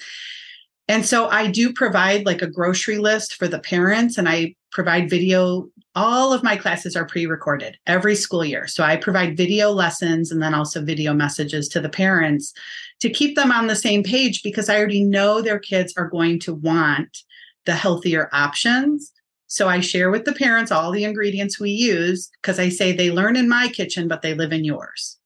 And 0.88 1.06
so 1.06 1.28
I 1.28 1.48
do 1.48 1.74
provide 1.74 2.26
like 2.26 2.42
a 2.42 2.50
grocery 2.50 2.98
list 2.98 3.36
for 3.36 3.48
the 3.48 3.60
parents 3.60 4.18
and 4.18 4.28
I 4.28 4.56
provide 4.72 5.10
video. 5.10 5.70
All 5.96 6.32
of 6.32 6.44
my 6.44 6.56
classes 6.56 6.96
are 6.96 7.06
pre 7.06 7.26
recorded 7.26 7.78
every 7.88 8.16
school 8.16 8.46
year. 8.46 8.68
So 8.68 8.84
I 8.84 8.96
provide 8.96 9.36
video 9.36 9.72
lessons 9.72 10.32
and 10.32 10.42
then 10.42 10.54
also 10.54 10.84
video 10.84 11.14
messages 11.14 11.68
to 11.70 11.82
the 11.82 11.90
parents 11.90 12.54
to 13.02 13.10
keep 13.10 13.36
them 13.36 13.52
on 13.52 13.68
the 13.68 13.76
same 13.76 14.04
page 14.04 14.44
because 14.44 14.70
I 14.70 14.78
already 14.78 15.04
know 15.04 15.42
their 15.42 15.60
kids 15.60 15.94
are 15.98 16.08
going 16.08 16.40
to 16.42 16.54
want 16.54 17.18
the 17.66 17.74
healthier 17.74 18.30
options. 18.34 19.12
So 19.48 19.68
I 19.68 19.80
share 19.80 20.12
with 20.12 20.26
the 20.26 20.34
parents 20.34 20.72
all 20.72 20.92
the 20.92 21.04
ingredients 21.04 21.60
we 21.60 21.72
use 21.72 22.30
because 22.42 22.60
I 22.60 22.70
say 22.70 22.92
they 22.92 23.12
learn 23.12 23.36
in 23.36 23.50
my 23.50 23.68
kitchen, 23.68 24.08
but 24.08 24.22
they 24.22 24.36
live 24.36 24.54
in 24.54 24.64
yours. 24.64 25.19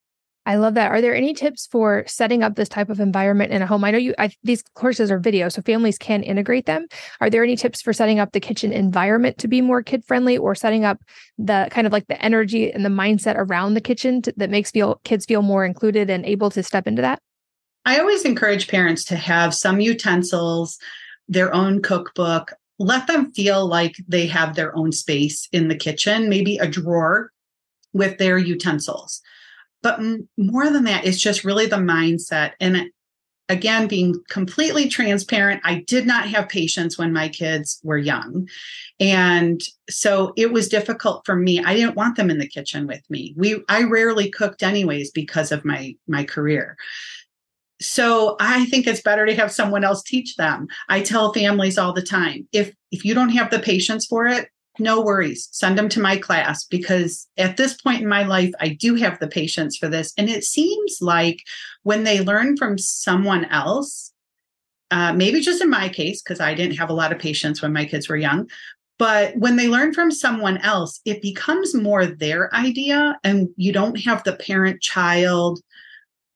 I 0.45 0.56
love 0.56 0.73
that. 0.73 0.91
Are 0.91 0.99
there 0.99 1.15
any 1.15 1.34
tips 1.34 1.67
for 1.67 2.03
setting 2.06 2.43
up 2.43 2.56
this 2.56 2.67
type 2.67 2.89
of 2.89 2.99
environment 2.99 3.53
in 3.53 3.62
a 3.62 3.65
home? 3.65 3.84
I 3.86 3.91
know 3.91 3.97
you 3.97 4.13
I, 4.19 4.29
these 4.43 4.62
courses 4.73 5.10
are 5.10 5.19
video, 5.19 5.47
so 5.47 5.62
families 5.62 5.97
can 5.97 6.21
integrate 6.21 6.65
them. 6.65 6.88
Are 7.21 7.29
there 7.29 7.43
any 7.43 7.56
tips 7.56 7.82
for 7.82 7.93
setting 7.93 8.19
up 8.19 8.34
the 8.34 8.41
kitchen 8.41 8.73
environment 8.73 9.38
to 9.38 9.47
be 9.47 9.62
more 9.62 9.82
kid 9.82 10.03
friendly, 10.03 10.38
or 10.38 10.53
setting 10.53 10.84
up 10.84 11.01
the 11.38 11.69
kind 11.71 11.88
of 11.88 11.93
like 11.93 12.08
the 12.08 12.21
energy 12.21 12.71
and 12.71 12.84
the 12.84 12.89
mindset 12.89 13.36
around 13.38 13.73
the 13.73 13.82
kitchen 13.82 14.21
to, 14.23 14.34
that 14.36 14.49
makes 14.49 14.71
feel 14.71 14.99
kids 15.06 15.25
feel 15.25 15.41
more 15.41 15.63
included 15.63 16.10
and 16.10 16.25
able 16.25 16.49
to 16.49 16.62
step 16.62 16.88
into 16.88 17.01
that? 17.01 17.19
I 17.86 17.99
always 17.99 18.25
encourage 18.25 18.67
parents 18.67 19.06
to 19.06 19.15
have 19.15 19.53
some 19.53 19.79
utensils, 19.79 20.77
their 21.29 21.53
own 21.53 21.82
cookbook. 21.82 22.51
Let 22.79 23.08
them 23.08 23.32
feel 23.32 23.65
like 23.65 23.95
they 24.10 24.27
have 24.27 24.56
their 24.56 24.75
own 24.75 24.91
space 24.91 25.47
in 25.53 25.69
the 25.69 25.75
kitchen, 25.75 26.27
maybe 26.27 26.58
a 26.58 26.67
drawer 26.67 27.32
with 27.93 28.17
their 28.17 28.38
utensils 28.38 29.21
but 29.84 30.00
m- 30.00 30.28
more 30.38 30.69
than 30.69 30.86
that, 30.86 31.06
it's 31.06 31.22
just 31.22 31.43
really 31.43 31.67
the 31.67 31.76
mindset. 31.76 32.54
And 32.60 32.89
again, 33.50 33.88
being 33.88 34.15
completely 34.30 34.88
transparent, 34.88 35.62
I 35.63 35.84
did 35.86 36.08
not 36.08 36.28
have 36.30 36.50
patience 36.50 36.98
when 36.98 37.13
my 37.13 37.30
kids 37.30 37.80
were 37.84 37.98
young. 37.98 38.48
And 39.00 39.62
so 39.89 40.34
it 40.38 40.52
was 40.52 40.69
difficult 40.69 41.26
for 41.26 41.36
me. 41.36 41.63
I 41.63 41.76
didn't 41.76 41.96
want 41.96 42.15
them 42.15 42.30
in 42.30 42.39
the 42.39 42.48
kitchen 42.48 42.88
with 42.88 43.02
me. 43.10 43.36
We 43.38 43.62
I 43.69 43.84
rarely 43.84 44.32
cooked 44.32 44.63
anyways 44.63 45.12
because 45.12 45.52
of 45.52 45.65
my 45.65 45.96
my 46.08 46.24
career. 46.24 46.78
So 47.82 48.38
I 48.39 48.65
think 48.65 48.88
it's 48.88 49.02
better 49.02 49.26
to 49.26 49.36
have 49.36 49.52
someone 49.52 49.84
else 49.84 50.02
teach 50.02 50.38
them. 50.38 50.67
I 50.88 51.02
tell 51.02 51.34
families 51.34 51.78
all 51.78 51.91
the 51.91 52.02
time, 52.02 52.48
if 52.54 52.74
if 52.91 53.04
you 53.04 53.13
don't 53.13 53.30
have 53.30 53.52
the 53.52 53.60
patience 53.60 54.06
for 54.06 54.26
it, 54.26 54.48
no 54.79 55.01
worries. 55.01 55.49
Send 55.51 55.77
them 55.77 55.89
to 55.89 55.99
my 55.99 56.17
class 56.17 56.65
because 56.65 57.27
at 57.38 57.57
this 57.57 57.79
point 57.79 58.01
in 58.01 58.07
my 58.07 58.23
life, 58.23 58.51
I 58.59 58.69
do 58.69 58.95
have 58.95 59.19
the 59.19 59.27
patience 59.27 59.77
for 59.77 59.88
this. 59.88 60.13
And 60.17 60.29
it 60.29 60.43
seems 60.43 60.97
like 60.99 61.43
when 61.83 62.03
they 62.03 62.21
learn 62.21 62.57
from 62.57 62.77
someone 62.77 63.45
else, 63.45 64.12
uh, 64.89 65.13
maybe 65.13 65.41
just 65.41 65.62
in 65.62 65.69
my 65.69 65.89
case, 65.89 66.21
because 66.21 66.39
I 66.39 66.53
didn't 66.53 66.77
have 66.77 66.89
a 66.89 66.93
lot 66.93 67.12
of 67.12 67.19
patience 67.19 67.62
when 67.62 67.73
my 67.73 67.86
kids 67.86 68.09
were 68.09 68.17
young, 68.17 68.49
but 68.97 69.36
when 69.36 69.55
they 69.55 69.67
learn 69.67 69.93
from 69.93 70.12
someone 70.12 70.57
else, 70.57 71.01
it 71.05 71.21
becomes 71.21 71.73
more 71.75 72.05
their 72.05 72.53
idea 72.55 73.17
and 73.23 73.49
you 73.57 73.73
don't 73.73 73.99
have 74.01 74.23
the 74.23 74.36
parent 74.36 74.81
child, 74.81 75.59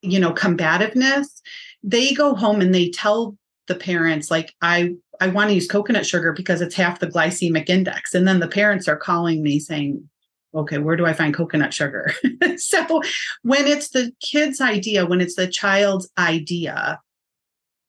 you 0.01 0.19
know, 0.19 0.31
combativeness. 0.31 1.41
They 1.83 2.13
go 2.13 2.35
home 2.35 2.61
and 2.61 2.73
they 2.73 2.89
tell 2.89 3.37
the 3.67 3.75
parents, 3.75 4.31
like, 4.31 4.53
I 4.61 4.95
I 5.19 5.27
want 5.27 5.49
to 5.49 5.55
use 5.55 5.67
coconut 5.67 6.05
sugar 6.05 6.31
because 6.31 6.61
it's 6.61 6.75
half 6.75 6.99
the 6.99 7.07
glycemic 7.07 7.69
index. 7.69 8.13
And 8.13 8.27
then 8.27 8.39
the 8.39 8.47
parents 8.47 8.87
are 8.87 8.97
calling 8.97 9.41
me 9.41 9.59
saying, 9.59 10.07
okay, 10.53 10.77
where 10.77 10.95
do 10.95 11.05
I 11.05 11.13
find 11.13 11.33
coconut 11.33 11.73
sugar? 11.73 12.13
so 12.57 13.01
when 13.43 13.67
it's 13.67 13.89
the 13.89 14.11
kid's 14.21 14.61
idea, 14.61 15.05
when 15.05 15.21
it's 15.21 15.35
the 15.35 15.47
child's 15.47 16.09
idea, 16.17 16.99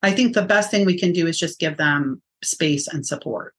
I 0.01 0.11
think 0.11 0.33
the 0.33 0.41
best 0.41 0.71
thing 0.71 0.85
we 0.85 0.97
can 0.97 1.11
do 1.11 1.27
is 1.27 1.37
just 1.37 1.59
give 1.59 1.77
them 1.77 2.21
space 2.43 2.87
and 2.87 3.05
support. 3.05 3.53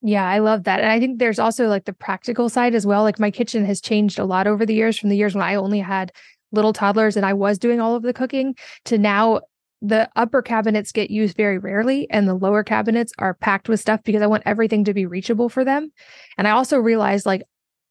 Yeah, 0.00 0.28
I 0.28 0.38
love 0.38 0.64
that. 0.64 0.80
And 0.80 0.90
I 0.90 1.00
think 1.00 1.18
there's 1.18 1.40
also 1.40 1.66
like 1.66 1.84
the 1.84 1.92
practical 1.92 2.48
side 2.48 2.74
as 2.74 2.86
well. 2.86 3.02
Like 3.02 3.18
my 3.18 3.30
kitchen 3.30 3.64
has 3.64 3.80
changed 3.80 4.18
a 4.18 4.24
lot 4.24 4.46
over 4.46 4.64
the 4.64 4.74
years 4.74 4.98
from 4.98 5.08
the 5.08 5.16
years 5.16 5.34
when 5.34 5.44
I 5.44 5.56
only 5.56 5.80
had 5.80 6.12
little 6.52 6.72
toddlers 6.72 7.16
and 7.16 7.26
I 7.26 7.32
was 7.32 7.58
doing 7.58 7.80
all 7.80 7.96
of 7.96 8.02
the 8.02 8.12
cooking 8.12 8.54
to 8.86 8.96
now 8.96 9.40
the 9.80 10.08
upper 10.16 10.42
cabinets 10.42 10.92
get 10.92 11.10
used 11.10 11.36
very 11.36 11.58
rarely 11.58 12.10
and 12.10 12.26
the 12.26 12.34
lower 12.34 12.64
cabinets 12.64 13.12
are 13.18 13.34
packed 13.34 13.68
with 13.68 13.80
stuff 13.80 14.02
because 14.02 14.22
I 14.22 14.26
want 14.26 14.42
everything 14.44 14.84
to 14.84 14.94
be 14.94 15.06
reachable 15.06 15.48
for 15.48 15.64
them. 15.64 15.92
And 16.36 16.48
I 16.48 16.52
also 16.52 16.78
realized 16.78 17.26
like 17.26 17.42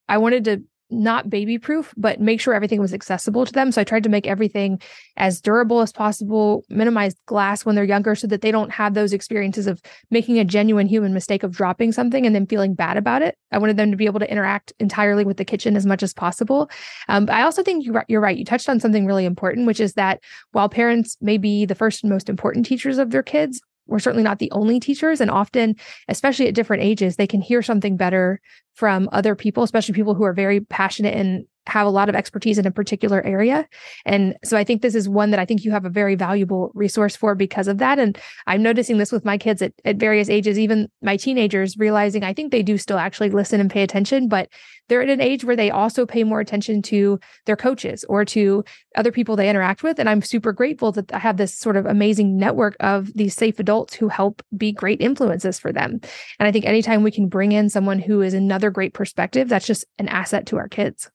I 0.09 0.17
wanted 0.17 0.45
to 0.45 0.63
not 0.89 1.29
baby 1.29 1.57
proof, 1.57 1.93
but 1.97 2.19
make 2.19 2.39
sure 2.39 2.53
everything 2.53 2.79
was 2.79 2.93
accessible 2.93 3.45
to 3.45 3.51
them. 3.51 3.71
So 3.71 3.81
I 3.81 3.83
tried 3.83 4.03
to 4.03 4.09
make 4.09 4.27
everything 4.27 4.81
as 5.17 5.41
durable 5.41 5.81
as 5.81 5.91
possible, 5.91 6.63
minimize 6.69 7.15
glass 7.25 7.65
when 7.65 7.75
they're 7.75 7.83
younger 7.83 8.15
so 8.15 8.27
that 8.27 8.41
they 8.41 8.51
don't 8.51 8.71
have 8.71 8.93
those 8.93 9.13
experiences 9.13 9.67
of 9.67 9.81
making 10.11 10.39
a 10.39 10.45
genuine 10.45 10.87
human 10.87 11.13
mistake 11.13 11.43
of 11.43 11.51
dropping 11.51 11.91
something 11.91 12.25
and 12.25 12.33
then 12.33 12.45
feeling 12.45 12.73
bad 12.73 12.97
about 12.97 13.21
it. 13.21 13.37
I 13.51 13.57
wanted 13.57 13.77
them 13.77 13.91
to 13.91 13.97
be 13.97 14.05
able 14.05 14.19
to 14.19 14.31
interact 14.31 14.73
entirely 14.79 15.25
with 15.25 15.37
the 15.37 15.45
kitchen 15.45 15.75
as 15.75 15.85
much 15.85 16.03
as 16.03 16.13
possible. 16.13 16.69
Um, 17.09 17.29
I 17.29 17.43
also 17.43 17.63
think 17.63 17.85
you're 18.07 18.21
right. 18.21 18.37
You 18.37 18.45
touched 18.45 18.69
on 18.69 18.79
something 18.79 19.05
really 19.05 19.25
important, 19.25 19.67
which 19.67 19.79
is 19.79 19.93
that 19.93 20.21
while 20.51 20.69
parents 20.69 21.17
may 21.21 21.37
be 21.37 21.65
the 21.65 21.75
first 21.75 22.03
and 22.03 22.11
most 22.11 22.29
important 22.29 22.65
teachers 22.65 22.97
of 22.97 23.11
their 23.11 23.23
kids, 23.23 23.61
we're 23.87 23.99
certainly 23.99 24.23
not 24.23 24.39
the 24.39 24.51
only 24.51 24.79
teachers. 24.79 25.21
And 25.21 25.31
often, 25.31 25.75
especially 26.07 26.47
at 26.47 26.55
different 26.55 26.83
ages, 26.83 27.15
they 27.15 27.27
can 27.27 27.41
hear 27.41 27.61
something 27.61 27.97
better 27.97 28.39
from 28.75 29.09
other 29.11 29.35
people, 29.35 29.63
especially 29.63 29.95
people 29.95 30.13
who 30.13 30.23
are 30.23 30.33
very 30.33 30.59
passionate 30.61 31.15
and 31.15 31.45
have 31.67 31.85
a 31.85 31.91
lot 31.91 32.09
of 32.09 32.15
expertise 32.15 32.57
in 32.57 32.65
a 32.65 32.71
particular 32.71 33.21
area. 33.25 33.67
And 34.05 34.35
so 34.43 34.57
I 34.57 34.63
think 34.63 34.81
this 34.81 34.95
is 34.95 35.09
one 35.09 35.31
that 35.31 35.39
I 35.39 35.45
think 35.45 35.63
you 35.63 35.71
have 35.71 35.85
a 35.85 35.89
very 35.89 36.15
valuable 36.15 36.71
resource 36.73 37.15
for 37.15 37.35
because 37.35 37.67
of 37.67 37.77
that. 37.79 37.99
And 37.99 38.17
I'm 38.47 38.63
noticing 38.63 38.97
this 38.97 39.11
with 39.11 39.25
my 39.25 39.37
kids 39.37 39.61
at, 39.61 39.73
at 39.85 39.97
various 39.97 40.29
ages, 40.29 40.57
even 40.57 40.89
my 41.01 41.17
teenagers 41.17 41.77
realizing 41.77 42.23
I 42.23 42.33
think 42.33 42.51
they 42.51 42.63
do 42.63 42.77
still 42.77 42.97
actually 42.97 43.29
listen 43.29 43.59
and 43.59 43.69
pay 43.69 43.83
attention, 43.83 44.27
but 44.27 44.49
they're 44.87 45.01
at 45.01 45.09
an 45.09 45.21
age 45.21 45.43
where 45.43 45.55
they 45.55 45.69
also 45.69 46.05
pay 46.05 46.23
more 46.23 46.39
attention 46.39 46.81
to 46.83 47.19
their 47.45 47.57
coaches 47.57 48.05
or 48.05 48.23
to 48.25 48.63
other 48.95 49.11
people 49.11 49.35
they 49.35 49.49
interact 49.49 49.83
with. 49.83 49.99
And 49.99 50.09
I'm 50.09 50.21
super 50.21 50.53
grateful 50.53 50.91
that 50.93 51.13
I 51.13 51.19
have 51.19 51.37
this 51.37 51.53
sort 51.53 51.75
of 51.75 51.85
amazing 51.85 52.37
network 52.37 52.77
of 52.79 53.13
these 53.13 53.35
safe 53.35 53.59
adults 53.59 53.93
who 53.93 54.07
help 54.07 54.41
be 54.55 54.71
great 54.71 55.01
influences 55.01 55.59
for 55.59 55.73
them. 55.73 55.99
And 56.39 56.47
I 56.47 56.51
think 56.51 56.65
anytime 56.65 57.03
we 57.03 57.11
can 57.11 57.27
bring 57.27 57.51
in 57.51 57.69
someone 57.69 57.99
who 57.99 58.21
is 58.21 58.33
another 58.33 58.71
great 58.71 58.93
perspective, 58.93 59.49
that's 59.49 59.67
just 59.67 59.85
an 59.97 60.07
asset 60.07 60.45
to 60.47 60.57
our 60.57 60.69
kids. 60.69 61.09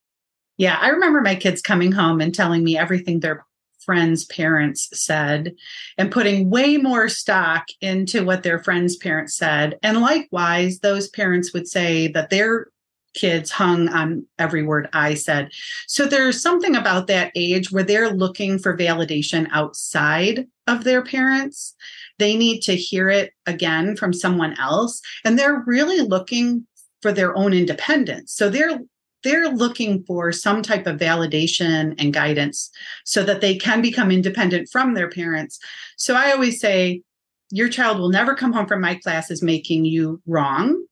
Yeah, 0.62 0.79
I 0.81 0.90
remember 0.90 1.20
my 1.22 1.35
kids 1.35 1.61
coming 1.61 1.90
home 1.90 2.20
and 2.20 2.33
telling 2.33 2.62
me 2.62 2.79
everything 2.79 3.18
their 3.18 3.44
friends' 3.85 4.25
parents 4.27 4.88
said 4.92 5.57
and 5.98 6.12
putting 6.12 6.51
way 6.51 6.77
more 6.77 7.09
stock 7.09 7.64
into 7.81 8.25
what 8.25 8.44
their 8.44 8.62
friends' 8.62 8.94
parents 8.94 9.37
said. 9.37 9.77
And 9.83 10.01
likewise, 10.01 10.79
those 10.79 11.09
parents 11.09 11.53
would 11.53 11.66
say 11.66 12.07
that 12.12 12.31
their 12.31 12.68
kids 13.12 13.51
hung 13.51 13.88
on 13.88 14.25
every 14.38 14.62
word 14.62 14.88
I 14.92 15.14
said. 15.14 15.51
So 15.88 16.07
there's 16.07 16.40
something 16.40 16.77
about 16.77 17.09
that 17.09 17.33
age 17.35 17.72
where 17.72 17.83
they're 17.83 18.11
looking 18.11 18.61
for 18.61 18.79
validation 18.79 19.48
outside 19.51 20.46
of 20.68 20.85
their 20.85 21.03
parents. 21.03 21.75
They 22.20 22.37
need 22.37 22.61
to 22.61 22.77
hear 22.77 23.11
it 23.11 23.33
again 23.46 23.96
from 23.96 24.12
someone 24.12 24.57
else. 24.61 25.03
And 25.25 25.37
they're 25.37 25.64
really 25.66 26.03
looking 26.03 26.68
for 27.01 27.11
their 27.11 27.37
own 27.37 27.53
independence. 27.53 28.33
So 28.33 28.48
they're 28.48 28.79
they're 29.25 29.49
looking 29.49 30.05
for 30.05 30.33
some 30.33 30.63
type 30.63 30.87
of 30.87 30.99
validation 30.99 31.95
and 31.99 32.13
guidance 32.13 32.71
so 33.05 33.23
that 33.25 33.41
they 33.41 33.57
can 33.57 33.83
become 33.83 34.11
independent 34.11 34.69
from 34.71 34.95
their 34.95 35.09
parents. 35.09 35.59
So 35.97 36.15
I 36.15 36.33
always 36.33 36.61
say, 36.61 37.03
your 37.51 37.69
child 37.69 37.99
will 37.99 38.09
never 38.09 38.35
come 38.35 38.53
home 38.53 38.67
from 38.67 38.81
my 38.81 38.95
classes 38.95 39.43
making 39.43 39.85
you 39.85 40.21
wrong. 40.27 40.85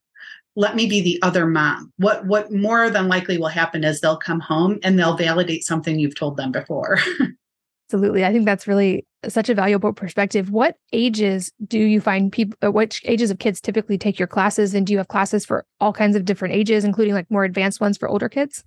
Let 0.56 0.76
me 0.76 0.86
be 0.86 1.00
the 1.00 1.18
other 1.22 1.46
mom. 1.46 1.92
What 1.96 2.26
what 2.26 2.52
more 2.52 2.90
than 2.90 3.08
likely 3.08 3.38
will 3.38 3.48
happen 3.48 3.82
is 3.82 4.00
they'll 4.00 4.18
come 4.18 4.40
home 4.40 4.78
and 4.82 4.98
they'll 4.98 5.16
validate 5.16 5.64
something 5.64 5.98
you've 5.98 6.16
told 6.16 6.36
them 6.36 6.52
before. 6.52 6.98
Absolutely. 7.88 8.24
I 8.26 8.32
think 8.32 8.44
that's 8.44 8.66
really 8.68 9.06
such 9.28 9.48
a 9.48 9.54
valuable 9.54 9.92
perspective. 9.92 10.50
What 10.50 10.76
ages 10.92 11.52
do 11.66 11.78
you 11.78 12.00
find 12.00 12.32
people, 12.32 12.56
uh, 12.64 12.70
which 12.70 13.02
ages 13.04 13.30
of 13.30 13.38
kids 13.38 13.60
typically 13.60 13.98
take 13.98 14.18
your 14.18 14.28
classes? 14.28 14.74
And 14.74 14.86
do 14.86 14.92
you 14.92 14.98
have 14.98 15.08
classes 15.08 15.44
for 15.44 15.66
all 15.80 15.92
kinds 15.92 16.16
of 16.16 16.24
different 16.24 16.54
ages, 16.54 16.84
including 16.84 17.14
like 17.14 17.30
more 17.30 17.44
advanced 17.44 17.80
ones 17.80 17.98
for 17.98 18.08
older 18.08 18.28
kids? 18.28 18.64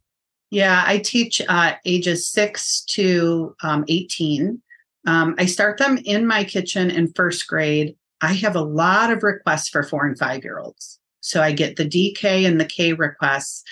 Yeah, 0.49 0.83
I 0.85 0.99
teach 0.99 1.41
uh, 1.49 1.73
ages 1.85 2.27
six 2.29 2.81
to 2.89 3.55
um, 3.63 3.85
18. 3.87 4.61
Um, 5.07 5.35
I 5.37 5.47
start 5.47 5.79
them 5.79 5.97
in 6.05 6.27
my 6.27 6.43
kitchen 6.43 6.91
in 6.91 7.11
first 7.13 7.47
grade. 7.47 7.95
I 8.21 8.33
have 8.33 8.55
a 8.55 8.61
lot 8.61 9.11
of 9.11 9.23
requests 9.23 9.69
for 9.69 9.83
four 9.83 10.05
and 10.05 10.17
five 10.17 10.43
year 10.43 10.59
olds. 10.59 10.99
So 11.21 11.41
I 11.41 11.53
get 11.53 11.77
the 11.77 11.85
DK 11.85 12.45
and 12.45 12.59
the 12.59 12.65
K 12.65 12.93
requests 12.93 13.63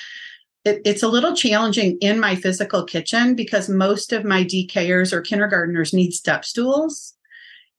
it, 0.64 0.82
it's 0.86 1.04
a 1.04 1.08
little 1.08 1.36
challenging 1.36 1.98
in 2.02 2.20
my 2.20 2.36
physical 2.36 2.84
kitchen 2.84 3.36
because 3.36 3.70
most 3.70 4.14
of 4.14 4.24
my 4.24 4.44
DKers 4.44 5.12
or 5.12 5.22
kindergarteners 5.22 5.94
need 5.94 6.12
step 6.12 6.46
stools 6.46 7.16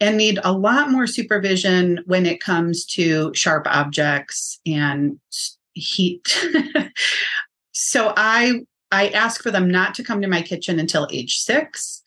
and 0.00 0.16
need 0.16 0.40
a 0.42 0.52
lot 0.52 0.90
more 0.90 1.06
supervision 1.06 2.00
when 2.06 2.26
it 2.26 2.40
comes 2.40 2.84
to 2.84 3.32
sharp 3.34 3.66
objects 3.68 4.58
and 4.66 5.20
heat. 5.74 6.44
so 7.72 8.12
I 8.16 8.62
I 8.90 9.08
ask 9.08 9.42
for 9.42 9.50
them 9.50 9.70
not 9.70 9.94
to 9.94 10.04
come 10.04 10.20
to 10.20 10.28
my 10.28 10.42
kitchen 10.42 10.78
until 10.78 11.08
age 11.10 11.38
6 11.38 12.02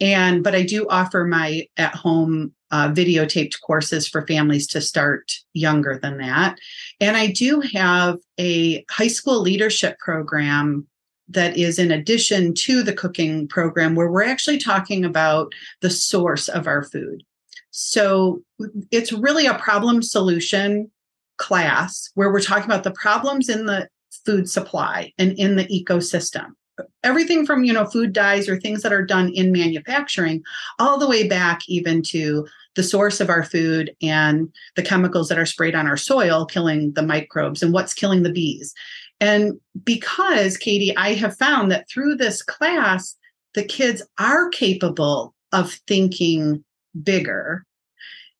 and 0.00 0.44
but 0.44 0.54
I 0.54 0.62
do 0.62 0.86
offer 0.88 1.24
my 1.24 1.66
at 1.76 1.94
home 1.94 2.52
uh, 2.70 2.88
videotaped 2.88 3.60
courses 3.60 4.06
for 4.06 4.26
families 4.26 4.66
to 4.68 4.80
start 4.80 5.32
younger 5.54 5.98
than 6.00 6.18
that. 6.18 6.58
And 7.00 7.16
I 7.16 7.28
do 7.28 7.60
have 7.60 8.18
a 8.38 8.84
high 8.90 9.08
school 9.08 9.40
leadership 9.40 9.98
program 9.98 10.86
that 11.28 11.56
is 11.56 11.78
in 11.78 11.90
addition 11.90 12.54
to 12.54 12.82
the 12.82 12.92
cooking 12.92 13.46
program 13.48 13.94
where 13.94 14.10
we're 14.10 14.24
actually 14.24 14.58
talking 14.58 15.04
about 15.04 15.52
the 15.80 15.90
source 15.90 16.48
of 16.48 16.66
our 16.66 16.82
food. 16.82 17.22
So 17.70 18.42
it's 18.90 19.12
really 19.12 19.46
a 19.46 19.54
problem 19.54 20.02
solution 20.02 20.90
class 21.36 22.10
where 22.14 22.32
we're 22.32 22.40
talking 22.40 22.64
about 22.64 22.84
the 22.84 22.90
problems 22.92 23.48
in 23.48 23.66
the 23.66 23.88
food 24.24 24.50
supply 24.50 25.12
and 25.18 25.32
in 25.38 25.56
the 25.56 25.66
ecosystem 25.66 26.54
everything 27.02 27.46
from 27.46 27.64
you 27.64 27.72
know 27.72 27.84
food 27.84 28.12
dyes 28.12 28.48
or 28.48 28.58
things 28.58 28.82
that 28.82 28.92
are 28.92 29.04
done 29.04 29.30
in 29.30 29.52
manufacturing 29.52 30.42
all 30.78 30.98
the 30.98 31.08
way 31.08 31.26
back 31.26 31.60
even 31.68 32.02
to 32.02 32.46
the 32.76 32.82
source 32.82 33.20
of 33.20 33.30
our 33.30 33.42
food 33.42 33.94
and 34.02 34.52
the 34.76 34.82
chemicals 34.82 35.28
that 35.28 35.38
are 35.38 35.46
sprayed 35.46 35.74
on 35.74 35.86
our 35.86 35.96
soil 35.96 36.46
killing 36.46 36.92
the 36.92 37.02
microbes 37.02 37.62
and 37.62 37.72
what's 37.72 37.94
killing 37.94 38.22
the 38.22 38.32
bees 38.32 38.74
and 39.20 39.58
because 39.84 40.56
katie 40.56 40.96
i 40.96 41.14
have 41.14 41.36
found 41.36 41.70
that 41.70 41.88
through 41.88 42.14
this 42.14 42.42
class 42.42 43.16
the 43.54 43.64
kids 43.64 44.02
are 44.18 44.48
capable 44.50 45.34
of 45.52 45.72
thinking 45.86 46.64
bigger 47.02 47.64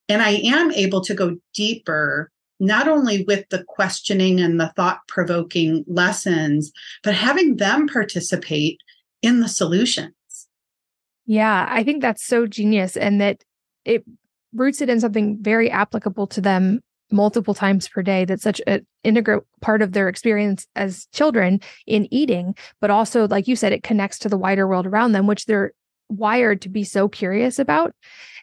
and 0.09 0.23
i 0.23 0.31
am 0.31 0.71
able 0.73 1.01
to 1.01 1.14
go 1.14 1.37
deeper 1.55 2.31
not 2.61 2.88
only 2.88 3.25
with 3.25 3.49
the 3.51 3.64
questioning 3.64 4.41
and 4.41 4.61
the 4.61 4.73
thought 4.75 5.07
provoking 5.07 5.85
lessons, 5.87 6.73
but 7.03 7.14
having 7.14 7.57
them 7.57 7.87
participate 7.87 8.81
in 9.23 9.41
the 9.41 9.49
solutions. 9.49 10.12
Yeah, 11.27 11.67
I 11.69 11.85
think 11.85 12.03
that's 12.03 12.27
so 12.27 12.47
genius 12.47 12.97
and 12.97 13.21
that 13.21 13.45
it 13.85 14.05
roots 14.55 14.81
it 14.81 14.88
in 14.88 15.01
something 15.01 15.38
very 15.41 15.71
applicable 15.71 16.27
to 16.27 16.41
them 16.41 16.81
multiple 17.11 17.55
times 17.55 17.88
per 17.88 18.03
day 18.03 18.25
that's 18.27 18.43
such 18.43 18.61
an 18.67 18.87
integral 19.03 19.47
part 19.62 19.81
of 19.81 19.93
their 19.93 20.09
experience 20.09 20.67
as 20.77 21.07
children 21.12 21.59
in 21.87 22.12
eating 22.12 22.55
but 22.81 22.91
also 22.91 23.27
like 23.29 23.49
you 23.49 23.57
said 23.57 23.73
it 23.73 23.83
connects 23.83 24.19
to 24.19 24.29
the 24.29 24.37
wider 24.37 24.69
world 24.69 24.87
around 24.87 25.12
them 25.12 25.27
which 25.27 25.47
they're 25.47 25.73
wired 26.11 26.61
to 26.61 26.69
be 26.69 26.85
so 26.85 27.09
curious 27.09 27.59
about 27.59 27.95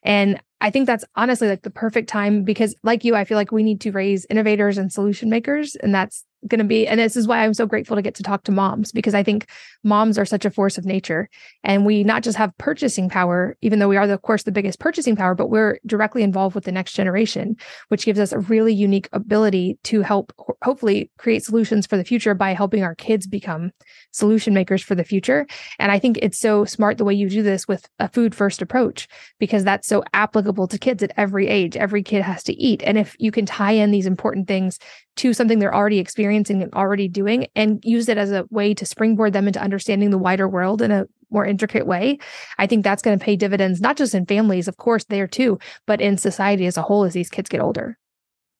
and 0.03 0.39
I 0.61 0.69
think 0.69 0.87
that's 0.87 1.03
honestly 1.15 1.47
like 1.47 1.63
the 1.63 1.69
perfect 1.69 2.09
time 2.09 2.43
because, 2.43 2.75
like 2.81 3.03
you, 3.03 3.15
I 3.15 3.25
feel 3.25 3.37
like 3.37 3.51
we 3.51 3.63
need 3.63 3.81
to 3.81 3.91
raise 3.91 4.25
innovators 4.29 4.77
and 4.77 4.91
solution 4.91 5.29
makers. 5.29 5.75
And 5.75 5.93
that's 5.93 6.23
going 6.47 6.59
to 6.59 6.65
be, 6.65 6.87
and 6.87 6.99
this 6.99 7.15
is 7.15 7.27
why 7.27 7.43
I'm 7.43 7.53
so 7.53 7.65
grateful 7.65 7.95
to 7.95 8.01
get 8.01 8.15
to 8.15 8.23
talk 8.23 8.43
to 8.43 8.51
moms 8.51 8.91
because 8.91 9.13
I 9.13 9.23
think 9.23 9.49
moms 9.83 10.17
are 10.17 10.25
such 10.25 10.45
a 10.45 10.51
force 10.51 10.77
of 10.77 10.85
nature. 10.85 11.29
And 11.63 11.85
we 11.85 12.03
not 12.03 12.23
just 12.23 12.37
have 12.37 12.57
purchasing 12.57 13.09
power, 13.09 13.55
even 13.61 13.79
though 13.79 13.87
we 13.87 13.97
are, 13.97 14.07
the, 14.07 14.13
of 14.13 14.21
course, 14.21 14.43
the 14.43 14.51
biggest 14.51 14.79
purchasing 14.79 15.15
power, 15.15 15.35
but 15.35 15.49
we're 15.49 15.79
directly 15.85 16.23
involved 16.23 16.55
with 16.55 16.65
the 16.65 16.71
next 16.71 16.93
generation, 16.93 17.55
which 17.89 18.05
gives 18.05 18.19
us 18.19 18.31
a 18.31 18.39
really 18.39 18.73
unique 18.73 19.09
ability 19.13 19.77
to 19.83 20.01
help 20.01 20.33
hopefully 20.63 21.11
create 21.17 21.43
solutions 21.43 21.85
for 21.85 21.97
the 21.97 22.03
future 22.03 22.33
by 22.33 22.53
helping 22.53 22.83
our 22.83 22.95
kids 22.95 23.27
become 23.27 23.71
solution 24.11 24.53
makers 24.53 24.81
for 24.81 24.95
the 24.95 25.03
future. 25.03 25.45
And 25.79 25.91
I 25.91 25.99
think 25.99 26.17
it's 26.21 26.39
so 26.39 26.65
smart 26.65 26.97
the 26.97 27.05
way 27.05 27.13
you 27.13 27.29
do 27.29 27.43
this 27.43 27.67
with 27.67 27.87
a 27.99 28.09
food 28.09 28.33
first 28.33 28.61
approach 28.61 29.07
because 29.39 29.63
that's 29.63 29.87
so 29.87 30.03
applicable 30.13 30.67
to 30.67 30.77
kids 30.77 31.03
at 31.03 31.11
every 31.17 31.47
age. 31.47 31.75
Every 31.75 32.03
kid 32.03 32.21
has 32.21 32.43
to 32.43 32.53
eat. 32.53 32.81
And 32.83 32.97
if 32.97 33.15
you 33.19 33.31
can 33.31 33.45
tie 33.45 33.73
in 33.73 33.91
these 33.91 34.05
important 34.05 34.47
things 34.47 34.79
to 35.17 35.33
something 35.33 35.59
they're 35.59 35.73
already 35.73 35.99
experiencing 35.99 36.61
and 36.61 36.73
already 36.73 37.07
doing 37.07 37.47
and 37.55 37.83
use 37.83 38.09
it 38.09 38.17
as 38.17 38.31
a 38.31 38.45
way 38.49 38.73
to 38.73 38.85
springboard 38.85 39.33
them 39.33 39.47
into 39.47 39.61
understanding 39.61 40.09
the 40.09 40.17
wider 40.17 40.47
world 40.47 40.81
in 40.81 40.91
a 40.91 41.07
more 41.29 41.45
intricate 41.45 41.87
way, 41.87 42.17
I 42.57 42.67
think 42.67 42.83
that's 42.83 43.01
going 43.01 43.17
to 43.17 43.23
pay 43.23 43.35
dividends, 43.35 43.81
not 43.81 43.97
just 43.97 44.15
in 44.15 44.25
families, 44.25 44.67
of 44.67 44.77
course, 44.77 45.05
there 45.05 45.27
too, 45.27 45.59
but 45.85 46.01
in 46.01 46.17
society 46.17 46.65
as 46.65 46.77
a 46.77 46.81
whole 46.81 47.03
as 47.03 47.13
these 47.13 47.29
kids 47.29 47.49
get 47.49 47.61
older. 47.61 47.97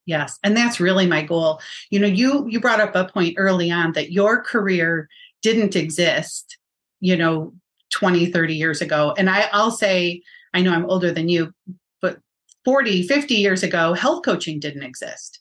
Yes, 0.04 0.38
and 0.44 0.56
that's 0.56 0.78
really 0.78 1.06
my 1.06 1.22
goal. 1.22 1.60
You 1.90 1.98
know, 1.98 2.06
you 2.06 2.46
you 2.48 2.60
brought 2.60 2.80
up 2.80 2.94
a 2.94 3.12
point 3.12 3.34
early 3.38 3.72
on 3.72 3.92
that 3.92 4.12
your 4.12 4.40
career 4.40 5.08
didn't 5.42 5.74
exist, 5.74 6.58
you 7.00 7.16
know, 7.16 7.52
20, 7.90 8.26
30 8.26 8.54
years 8.54 8.80
ago. 8.80 9.14
And 9.18 9.28
I 9.28 9.48
I'll 9.52 9.72
say 9.72 10.22
I 10.54 10.62
know 10.62 10.72
I'm 10.72 10.86
older 10.86 11.10
than 11.10 11.28
you, 11.28 11.52
but 12.00 12.18
40, 12.64 13.02
50 13.02 13.34
years 13.34 13.64
ago, 13.64 13.94
health 13.94 14.24
coaching 14.24 14.60
didn't 14.60 14.84
exist. 14.84 15.40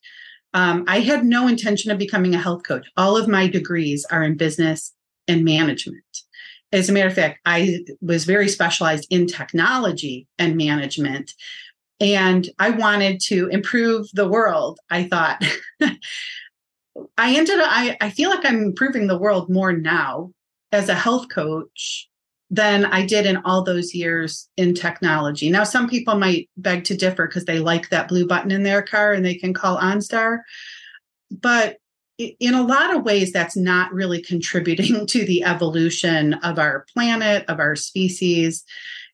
Um, 0.56 0.86
I 0.88 1.02
had 1.02 1.26
no 1.26 1.50
intention 1.50 1.92
of 1.92 1.98
becoming 1.98 2.34
a 2.34 2.40
health 2.40 2.64
coach. 2.64 2.88
All 2.96 3.18
of 3.18 3.28
my 3.28 3.46
degrees 3.48 4.06
are 4.10 4.24
in 4.24 4.38
business 4.38 4.94
and 5.28 5.44
management. 5.44 6.04
As 6.72 6.88
a 6.90 6.94
matter 6.94 7.10
of 7.10 7.14
fact, 7.14 7.40
I 7.46 7.84
was 8.02 8.24
very 8.24 8.48
specialized 8.48 9.06
in 9.10 9.28
technology 9.28 10.28
and 10.40 10.56
management. 10.56 11.34
And 12.00 12.50
I 12.58 12.70
wanted 12.70 13.20
to 13.26 13.50
improve 13.50 14.08
the 14.14 14.30
world. 14.30 14.80
I 14.90 15.04
thought 15.04 15.44
I 15.82 17.36
ended 17.36 17.60
up, 17.60 17.70
I, 17.70 17.98
I 18.00 18.10
feel 18.10 18.30
like 18.30 18.46
I'm 18.46 18.64
improving 18.64 19.08
the 19.08 19.18
world 19.18 19.50
more 19.50 19.74
now 19.74 20.32
as 20.72 20.88
a 20.88 20.96
health 20.96 21.28
coach 21.28 22.08
than 22.50 22.86
I 22.86 23.06
did 23.06 23.26
in 23.26 23.38
all 23.38 23.64
those 23.64 23.94
years 23.94 24.48
in 24.56 24.76
technology. 24.76 25.50
Now, 25.50 25.64
some 25.64 25.90
people 25.90 26.16
might 26.16 26.50
beg 26.58 26.84
to 26.86 26.98
differ 26.98 27.28
because 27.28 27.46
they 27.46 27.60
like 27.60 27.90
that 27.90 28.08
blue 28.08 28.28
button 28.28 28.52
in 28.52 28.64
their 28.64 28.82
car 28.82 29.14
and 29.14 29.26
they 29.26 29.36
can 29.36 29.54
call 29.54 29.78
OnStar. 29.78 30.40
But 31.32 31.78
in 32.18 32.54
a 32.54 32.64
lot 32.64 32.96
of 32.96 33.04
ways, 33.04 33.32
that's 33.32 33.58
not 33.58 33.92
really 33.94 34.22
contributing 34.22 35.08
to 35.08 35.26
the 35.26 35.44
evolution 35.44 36.36
of 36.36 36.60
our 36.60 36.86
planet, 36.94 37.46
of 37.48 37.60
our 37.60 37.76
species. 37.76 38.64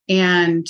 And 0.09 0.67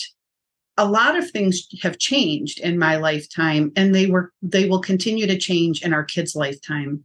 a 0.78 0.86
lot 0.86 1.18
of 1.18 1.30
things 1.30 1.68
have 1.82 1.98
changed 1.98 2.60
in 2.60 2.80
my 2.80 2.96
lifetime 2.98 3.72
and 3.76 3.94
they 3.94 4.08
were 4.08 4.32
they 4.42 4.68
will 4.68 4.82
continue 4.82 5.28
to 5.28 5.38
change 5.38 5.84
in 5.84 5.94
our 5.94 6.04
kids 6.04 6.36
lifetime 6.36 7.04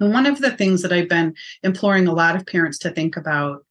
and 0.00 0.12
one 0.12 0.26
of 0.26 0.40
the 0.40 0.50
things 0.50 0.82
that 0.82 0.92
i've 0.92 1.08
been 1.08 1.34
imploring 1.62 2.06
a 2.06 2.12
lot 2.12 2.36
of 2.36 2.46
parents 2.46 2.78
to 2.78 2.90
think 2.90 3.16
about 3.16 3.64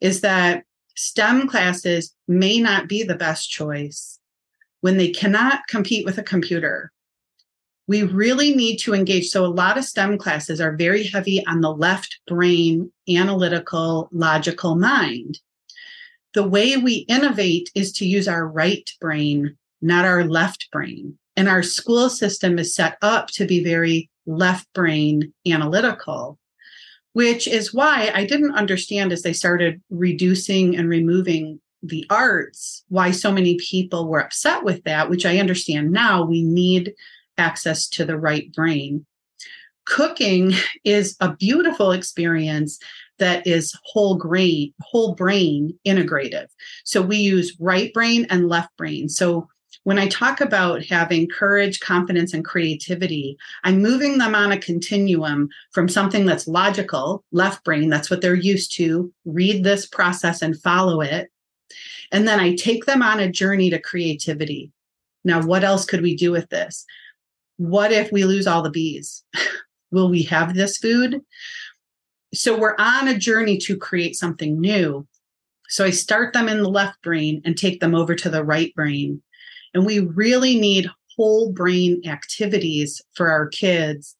is 0.00 0.22
that 0.22 0.64
STEM 1.00 1.46
classes 1.46 2.12
may 2.26 2.58
not 2.58 2.88
be 2.88 3.04
the 3.04 3.14
best 3.14 3.48
choice 3.48 4.18
when 4.80 4.96
they 4.96 5.10
cannot 5.10 5.60
compete 5.68 6.04
with 6.04 6.18
a 6.18 6.24
computer. 6.24 6.90
We 7.86 8.02
really 8.02 8.52
need 8.52 8.78
to 8.78 8.94
engage. 8.94 9.28
So, 9.28 9.44
a 9.44 9.46
lot 9.46 9.78
of 9.78 9.84
STEM 9.84 10.18
classes 10.18 10.60
are 10.60 10.74
very 10.74 11.04
heavy 11.04 11.46
on 11.46 11.60
the 11.60 11.72
left 11.72 12.18
brain, 12.26 12.90
analytical, 13.08 14.08
logical 14.10 14.74
mind. 14.74 15.38
The 16.34 16.48
way 16.48 16.76
we 16.76 17.06
innovate 17.08 17.70
is 17.76 17.92
to 17.92 18.04
use 18.04 18.26
our 18.26 18.48
right 18.48 18.90
brain, 19.00 19.56
not 19.80 20.04
our 20.04 20.24
left 20.24 20.68
brain. 20.72 21.16
And 21.36 21.48
our 21.48 21.62
school 21.62 22.10
system 22.10 22.58
is 22.58 22.74
set 22.74 22.98
up 23.02 23.28
to 23.34 23.46
be 23.46 23.62
very 23.62 24.10
left 24.26 24.66
brain 24.72 25.32
analytical 25.46 26.40
which 27.18 27.48
is 27.48 27.74
why 27.74 28.12
I 28.14 28.24
didn't 28.24 28.54
understand 28.54 29.10
as 29.10 29.22
they 29.22 29.32
started 29.32 29.82
reducing 29.90 30.76
and 30.76 30.88
removing 30.88 31.58
the 31.82 32.06
arts 32.10 32.84
why 32.90 33.10
so 33.10 33.32
many 33.32 33.56
people 33.56 34.06
were 34.06 34.20
upset 34.20 34.62
with 34.62 34.84
that, 34.84 35.10
which 35.10 35.26
I 35.26 35.38
understand 35.38 35.90
now. 35.90 36.24
We 36.24 36.44
need 36.44 36.94
access 37.36 37.88
to 37.88 38.04
the 38.04 38.16
right 38.16 38.52
brain. 38.52 39.04
Cooking 39.84 40.52
is 40.84 41.16
a 41.18 41.34
beautiful 41.34 41.90
experience 41.90 42.78
that 43.18 43.44
is 43.48 43.76
whole 43.82 44.14
grain, 44.14 44.72
whole 44.80 45.16
brain 45.16 45.76
integrative. 45.84 46.46
So 46.84 47.02
we 47.02 47.16
use 47.16 47.56
right 47.58 47.92
brain 47.92 48.28
and 48.30 48.48
left 48.48 48.76
brain. 48.76 49.08
So 49.08 49.48
when 49.84 49.98
I 49.98 50.08
talk 50.08 50.40
about 50.40 50.84
having 50.84 51.28
courage, 51.28 51.80
confidence, 51.80 52.34
and 52.34 52.44
creativity, 52.44 53.36
I'm 53.64 53.80
moving 53.80 54.18
them 54.18 54.34
on 54.34 54.52
a 54.52 54.58
continuum 54.58 55.48
from 55.72 55.88
something 55.88 56.26
that's 56.26 56.48
logical, 56.48 57.24
left 57.32 57.64
brain, 57.64 57.88
that's 57.88 58.10
what 58.10 58.20
they're 58.20 58.34
used 58.34 58.74
to, 58.76 59.12
read 59.24 59.64
this 59.64 59.86
process 59.86 60.42
and 60.42 60.60
follow 60.60 61.00
it. 61.00 61.30
And 62.12 62.26
then 62.26 62.40
I 62.40 62.54
take 62.54 62.86
them 62.86 63.02
on 63.02 63.20
a 63.20 63.30
journey 63.30 63.70
to 63.70 63.80
creativity. 63.80 64.72
Now, 65.24 65.42
what 65.42 65.64
else 65.64 65.84
could 65.84 66.02
we 66.02 66.16
do 66.16 66.32
with 66.32 66.48
this? 66.48 66.84
What 67.56 67.92
if 67.92 68.12
we 68.12 68.24
lose 68.24 68.46
all 68.46 68.62
the 68.62 68.70
bees? 68.70 69.24
Will 69.90 70.10
we 70.10 70.22
have 70.24 70.54
this 70.54 70.78
food? 70.78 71.20
So 72.34 72.58
we're 72.58 72.76
on 72.78 73.08
a 73.08 73.18
journey 73.18 73.58
to 73.58 73.76
create 73.76 74.16
something 74.16 74.60
new. 74.60 75.06
So 75.68 75.84
I 75.84 75.90
start 75.90 76.32
them 76.32 76.48
in 76.48 76.62
the 76.62 76.68
left 76.68 77.00
brain 77.02 77.42
and 77.44 77.56
take 77.56 77.80
them 77.80 77.94
over 77.94 78.14
to 78.14 78.30
the 78.30 78.44
right 78.44 78.74
brain 78.74 79.22
and 79.74 79.86
we 79.86 80.00
really 80.00 80.58
need 80.58 80.88
whole 81.16 81.52
brain 81.52 82.00
activities 82.06 83.02
for 83.14 83.30
our 83.30 83.48
kids. 83.48 84.16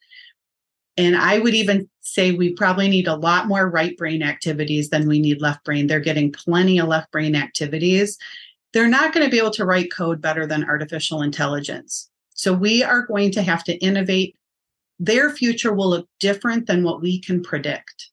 And 0.96 1.16
I 1.16 1.38
would 1.38 1.54
even 1.54 1.88
say 2.00 2.32
we 2.32 2.52
probably 2.54 2.88
need 2.88 3.06
a 3.06 3.14
lot 3.14 3.46
more 3.46 3.70
right 3.70 3.96
brain 3.96 4.22
activities 4.22 4.90
than 4.90 5.06
we 5.06 5.20
need 5.20 5.40
left 5.40 5.64
brain. 5.64 5.86
They're 5.86 6.00
getting 6.00 6.32
plenty 6.32 6.78
of 6.78 6.88
left 6.88 7.12
brain 7.12 7.36
activities. 7.36 8.18
They're 8.72 8.88
not 8.88 9.12
going 9.12 9.24
to 9.24 9.30
be 9.30 9.38
able 9.38 9.52
to 9.52 9.64
write 9.64 9.92
code 9.92 10.20
better 10.20 10.46
than 10.46 10.64
artificial 10.64 11.22
intelligence. 11.22 12.10
So 12.30 12.52
we 12.52 12.82
are 12.82 13.06
going 13.06 13.30
to 13.32 13.42
have 13.42 13.64
to 13.64 13.76
innovate. 13.76 14.36
Their 14.98 15.30
future 15.30 15.72
will 15.72 15.90
look 15.90 16.08
different 16.18 16.66
than 16.66 16.82
what 16.82 17.00
we 17.00 17.20
can 17.20 17.42
predict. 17.42 18.10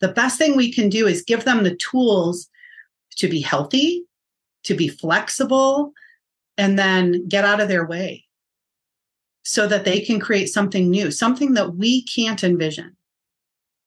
The 0.00 0.08
best 0.08 0.36
thing 0.36 0.56
we 0.56 0.72
can 0.72 0.90
do 0.90 1.06
is 1.06 1.22
give 1.22 1.44
them 1.44 1.62
the 1.62 1.76
tools 1.76 2.48
to 3.16 3.28
be 3.28 3.40
healthy, 3.40 4.04
to 4.64 4.74
be 4.74 4.88
flexible, 4.88 5.92
and 6.56 6.78
then 6.78 7.26
get 7.28 7.44
out 7.44 7.60
of 7.60 7.68
their 7.68 7.86
way 7.86 8.24
so 9.44 9.66
that 9.66 9.84
they 9.84 10.00
can 10.00 10.18
create 10.18 10.46
something 10.46 10.90
new, 10.90 11.10
something 11.10 11.54
that 11.54 11.76
we 11.76 12.02
can't 12.04 12.42
envision. 12.42 12.96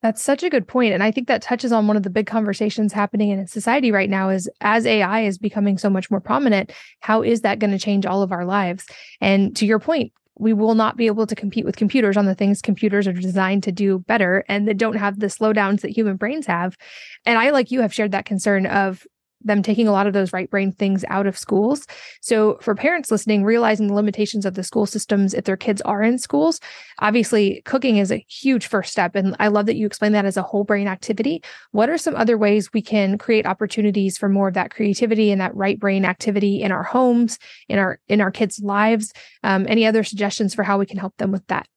That's 0.03 0.21
such 0.21 0.43
a 0.43 0.49
good 0.49 0.67
point. 0.67 0.93
And 0.93 1.01
I 1.01 1.09
think 1.09 1.27
that 1.27 1.41
touches 1.41 1.71
on 1.71 1.87
one 1.87 1.97
of 1.97 2.03
the 2.03 2.11
big 2.11 2.27
conversations 2.27 2.93
happening 2.93 3.29
in 3.29 3.47
society 3.47 3.91
right 3.91 4.09
now 4.09 4.29
is 4.29 4.47
as 4.61 4.85
AI 4.85 5.21
is 5.21 5.39
becoming 5.39 5.77
so 5.79 5.89
much 5.89 6.11
more 6.11 6.19
prominent, 6.19 6.71
how 6.99 7.23
is 7.23 7.41
that 7.41 7.57
going 7.57 7.71
to 7.71 7.79
change 7.79 8.05
all 8.05 8.21
of 8.21 8.31
our 8.31 8.45
lives? 8.45 8.85
And 9.21 9.55
to 9.57 9.65
your 9.65 9.79
point, 9.79 10.13
we 10.39 10.53
will 10.53 10.75
not 10.75 10.97
be 10.97 11.07
able 11.07 11.25
to 11.25 11.35
compete 11.35 11.65
with 11.65 11.77
computers 11.77 12.15
on 12.15 12.27
the 12.27 12.35
things 12.35 12.61
computers 12.61 13.07
are 13.07 13.13
designed 13.13 13.63
to 13.63 13.71
do 13.71 13.99
better 13.99 14.45
and 14.47 14.67
that 14.67 14.77
don't 14.77 14.97
have 14.97 15.19
the 15.19 15.27
slowdowns 15.27 15.81
that 15.81 15.97
human 15.97 16.15
brains 16.15 16.45
have. 16.45 16.77
And 17.25 17.39
I, 17.39 17.49
like 17.49 17.71
you, 17.71 17.81
have 17.81 17.93
shared 17.93 18.11
that 18.11 18.25
concern 18.25 18.67
of 18.67 19.05
them 19.43 19.61
taking 19.61 19.87
a 19.87 19.91
lot 19.91 20.07
of 20.07 20.13
those 20.13 20.33
right 20.33 20.49
brain 20.49 20.71
things 20.71 21.05
out 21.09 21.27
of 21.27 21.37
schools. 21.37 21.85
So, 22.21 22.57
for 22.61 22.75
parents 22.75 23.11
listening, 23.11 23.43
realizing 23.43 23.87
the 23.87 23.93
limitations 23.93 24.45
of 24.45 24.55
the 24.55 24.63
school 24.63 24.85
systems 24.85 25.33
if 25.33 25.45
their 25.45 25.57
kids 25.57 25.81
are 25.81 26.01
in 26.01 26.17
schools, 26.17 26.59
obviously 26.99 27.61
cooking 27.65 27.97
is 27.97 28.11
a 28.11 28.25
huge 28.27 28.67
first 28.67 28.91
step. 28.91 29.15
And 29.15 29.35
I 29.39 29.47
love 29.47 29.65
that 29.67 29.75
you 29.75 29.85
explain 29.85 30.11
that 30.13 30.25
as 30.25 30.37
a 30.37 30.41
whole 30.41 30.63
brain 30.63 30.87
activity. 30.87 31.43
What 31.71 31.89
are 31.89 31.97
some 31.97 32.15
other 32.15 32.37
ways 32.37 32.73
we 32.73 32.81
can 32.81 33.17
create 33.17 33.45
opportunities 33.45 34.17
for 34.17 34.29
more 34.29 34.47
of 34.47 34.53
that 34.55 34.71
creativity 34.71 35.31
and 35.31 35.41
that 35.41 35.55
right 35.55 35.79
brain 35.79 36.05
activity 36.05 36.61
in 36.61 36.71
our 36.71 36.83
homes, 36.83 37.37
in 37.69 37.79
our 37.79 37.99
in 38.07 38.21
our 38.21 38.31
kids' 38.31 38.59
lives? 38.59 39.13
Um, 39.43 39.65
any 39.69 39.85
other 39.85 40.03
suggestions 40.03 40.55
for 40.55 40.63
how 40.63 40.77
we 40.77 40.85
can 40.85 40.97
help 40.97 41.15
them 41.17 41.31
with 41.31 41.45
that? 41.47 41.67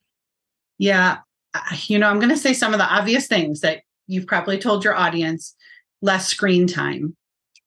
Yeah, 0.78 1.18
you 1.86 1.98
know, 1.98 2.08
I'm 2.08 2.18
going 2.18 2.30
to 2.30 2.36
say 2.36 2.54
some 2.54 2.72
of 2.72 2.78
the 2.78 2.86
obvious 2.86 3.26
things 3.26 3.60
that 3.60 3.82
you've 4.06 4.26
probably 4.26 4.58
told 4.58 4.84
your 4.84 4.94
audience 4.94 5.54
less 6.02 6.26
screen 6.26 6.66
time 6.66 7.16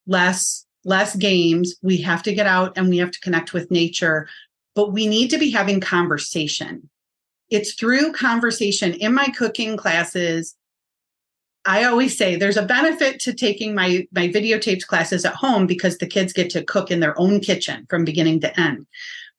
less 0.07 0.65
less 0.85 1.15
games. 1.15 1.75
We 1.81 1.97
have 2.01 2.23
to 2.23 2.33
get 2.33 2.45
out 2.45 2.77
and 2.77 2.89
we 2.89 2.97
have 2.97 3.11
to 3.11 3.19
connect 3.21 3.53
with 3.53 3.71
nature 3.71 4.27
but 4.75 4.91
we 4.91 5.07
need 5.07 5.29
to 5.29 5.37
be 5.37 5.51
having 5.51 5.79
conversation. 5.79 6.89
It's 7.49 7.73
through 7.73 8.13
conversation 8.13 8.93
in 8.93 9.13
my 9.13 9.27
cooking 9.27 9.77
classes. 9.77 10.55
I 11.65 11.83
always 11.83 12.17
say 12.17 12.35
there's 12.35 12.57
a 12.57 12.65
benefit 12.65 13.19
to 13.21 13.33
taking 13.33 13.75
my 13.75 14.07
my 14.11 14.27
videotaped 14.27 14.87
classes 14.87 15.25
at 15.25 15.35
home 15.35 15.67
because 15.67 15.97
the 15.97 16.07
kids 16.07 16.33
get 16.33 16.49
to 16.51 16.63
cook 16.63 16.91
in 16.91 16.99
their 16.99 17.17
own 17.19 17.39
kitchen 17.39 17.85
from 17.89 18.03
beginning 18.03 18.39
to 18.41 18.59
end. 18.59 18.85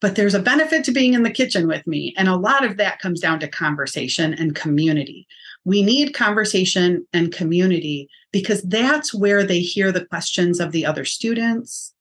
But 0.00 0.16
there's 0.16 0.35
a 0.35 0.40
benefit 0.40 0.85
to 0.85 0.92
being 0.92 1.14
in 1.14 1.22
the 1.22 1.31
kitchen 1.31 1.66
with 1.66 1.87
me 1.87 2.14
and 2.16 2.29
a 2.29 2.37
lot 2.37 2.64
of 2.64 2.77
that 2.77 3.00
comes 3.00 3.20
down 3.20 3.40
to 3.40 3.48
conversation 3.48 4.35
and 4.35 4.55
community 4.55 5.27
we 5.64 5.83
need 5.83 6.14
conversation 6.14 7.07
and 7.12 7.33
community 7.33 8.09
because 8.33 8.62
that's 8.62 9.14
where 9.14 9.44
they 9.44 9.61
hear 9.61 9.90
the 9.90 10.05
questions 10.05 10.61
of 10.61 10.72
the 10.72 10.85
other 10.85 11.05
students. 11.05 11.94